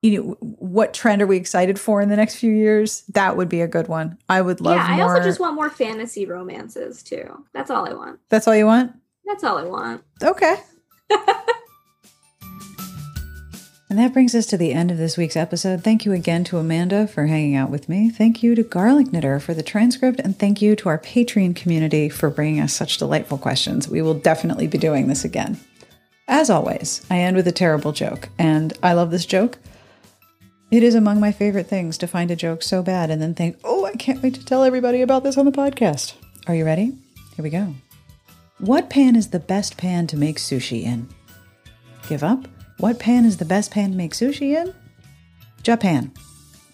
you 0.02 0.18
know 0.18 0.38
what 0.40 0.94
trend 0.94 1.22
are 1.22 1.28
we 1.28 1.38
excited 1.38 1.80
for 1.80 2.02
in 2.02 2.10
the 2.10 2.16
next 2.16 2.36
few 2.36 2.52
years? 2.52 3.02
That 3.14 3.36
would 3.36 3.50
be 3.50 3.62
a 3.62 3.68
good 3.68 3.88
one. 3.88 4.18
I 4.30 4.42
would 4.42 4.62
love 4.62 4.76
yeah, 4.76 4.88
I 4.88 5.02
also 5.02 5.22
just 5.22 5.40
want 5.40 5.56
more 5.56 5.70
fantasy 5.70 6.26
romances 6.26 7.04
too. 7.04 7.46
That's 7.54 7.70
all 7.70 7.88
I 7.88 7.94
want. 7.94 8.20
That's 8.30 8.48
all 8.48 8.56
you 8.56 8.66
want? 8.66 8.94
That's 9.26 9.44
all 9.44 9.58
I 9.58 9.66
want. 9.66 10.04
Okay. 10.24 10.56
and 13.90 13.98
that 13.98 14.14
brings 14.14 14.36
us 14.36 14.46
to 14.48 14.58
the 14.58 14.72
end 14.72 14.92
of 14.92 14.98
this 14.98 15.18
week's 15.18 15.36
episode. 15.36 15.84
Thank 15.84 16.06
you 16.06 16.12
again 16.12 16.44
to 16.46 16.60
Amanda 16.60 17.08
for 17.08 17.26
hanging 17.26 17.56
out 17.56 17.72
with 17.72 17.90
me. 17.90 18.10
Thank 18.10 18.44
you 18.44 18.54
to 18.54 18.62
Garlic 18.62 19.12
Knitter 19.12 19.40
for 19.40 19.56
the 19.56 19.64
transcript. 19.64 20.20
And 20.20 20.38
thank 20.38 20.62
you 20.62 20.76
to 20.76 20.90
our 20.90 21.00
Patreon 21.00 21.56
community 21.56 22.08
for 22.08 22.30
bringing 22.30 22.62
us 22.62 22.72
such 22.72 23.00
delightful 23.00 23.40
questions. 23.40 23.90
We 23.90 24.04
will 24.04 24.14
definitely 24.14 24.68
be 24.68 24.78
doing 24.78 25.08
this 25.08 25.26
again. 25.26 25.60
As 26.28 26.52
always, 26.52 27.04
I 27.10 27.18
end 27.18 27.36
with 27.36 27.48
a 27.48 27.52
terrible 27.52 27.92
joke. 27.92 28.30
And 28.38 28.78
I 28.84 28.94
love 28.94 29.10
this 29.10 29.26
joke. 29.26 29.58
It 30.70 30.84
is 30.84 30.94
among 30.94 31.20
my 31.20 31.32
favorite 31.32 31.66
things 31.66 31.98
to 31.98 32.08
find 32.08 32.30
a 32.30 32.36
joke 32.36 32.62
so 32.62 32.84
bad 32.84 33.10
and 33.10 33.20
then 33.20 33.34
think, 33.34 33.58
oh, 33.64 33.86
I 33.86 33.94
can't 33.94 34.22
wait 34.22 34.36
to 34.36 34.46
tell 34.46 34.64
everybody 34.64 35.02
about 35.02 35.24
this 35.24 35.36
on 35.36 35.46
the 35.46 35.52
podcast. 35.52 36.14
Are 36.46 36.54
you 36.54 36.64
ready? 36.64 36.96
Here 37.36 37.44
we 37.44 37.50
go. 37.50 37.74
What 38.60 38.92
pan 38.92 39.16
is 39.16 39.30
the 39.30 39.40
best 39.40 39.78
pan 39.78 40.06
to 40.08 40.18
make 40.18 40.38
sushi 40.38 40.84
in? 40.84 41.10
Give 42.08 42.24
up? 42.24 42.48
What 42.80 42.98
pan 42.98 43.26
is 43.26 43.36
the 43.38 43.46
best 43.46 43.72
pan 43.72 43.92
to 43.92 43.98
make 43.98 44.14
sushi 44.14 44.56
in? 44.56 44.74
Japan. 45.64 46.14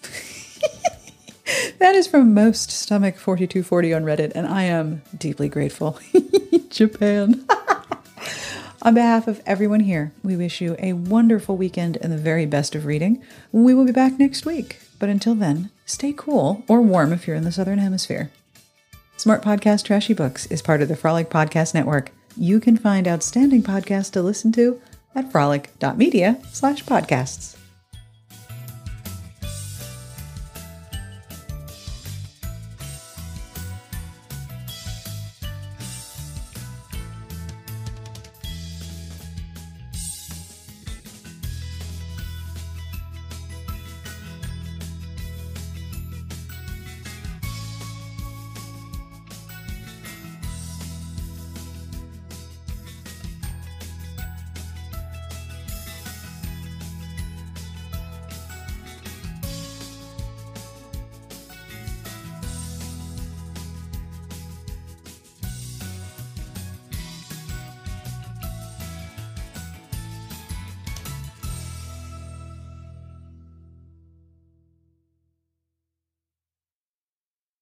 that 1.80 1.96
is 1.96 2.06
from 2.06 2.32
Most 2.32 2.70
Stomach 2.70 3.16
4240 3.16 3.92
on 3.92 4.04
Reddit, 4.04 4.30
and 4.36 4.46
I 4.46 4.62
am 4.62 5.02
deeply 5.18 5.48
grateful. 5.48 5.98
Japan. 6.70 7.44
on 8.82 8.94
behalf 8.94 9.26
of 9.26 9.42
everyone 9.46 9.80
here, 9.80 10.12
we 10.22 10.36
wish 10.36 10.60
you 10.60 10.76
a 10.78 10.92
wonderful 10.92 11.56
weekend 11.56 11.98
and 12.00 12.12
the 12.12 12.18
very 12.18 12.46
best 12.46 12.76
of 12.76 12.86
reading. 12.86 13.20
We 13.50 13.74
will 13.74 13.84
be 13.84 13.90
back 13.90 14.16
next 14.16 14.46
week, 14.46 14.78
but 15.00 15.08
until 15.08 15.34
then, 15.34 15.70
stay 15.86 16.14
cool 16.16 16.62
or 16.68 16.80
warm 16.82 17.12
if 17.12 17.26
you're 17.26 17.34
in 17.34 17.42
the 17.42 17.50
Southern 17.50 17.80
Hemisphere. 17.80 18.30
Smart 19.16 19.42
Podcast 19.42 19.82
Trashy 19.82 20.14
Books 20.14 20.46
is 20.46 20.62
part 20.62 20.82
of 20.82 20.86
the 20.86 20.94
Frolic 20.94 21.30
Podcast 21.30 21.74
Network. 21.74 22.12
You 22.36 22.60
can 22.60 22.76
find 22.76 23.08
outstanding 23.08 23.64
podcasts 23.64 24.12
to 24.12 24.22
listen 24.22 24.52
to 24.52 24.80
at 25.16 25.32
frolic.media 25.32 26.38
slash 26.52 26.84
podcasts. 26.84 27.56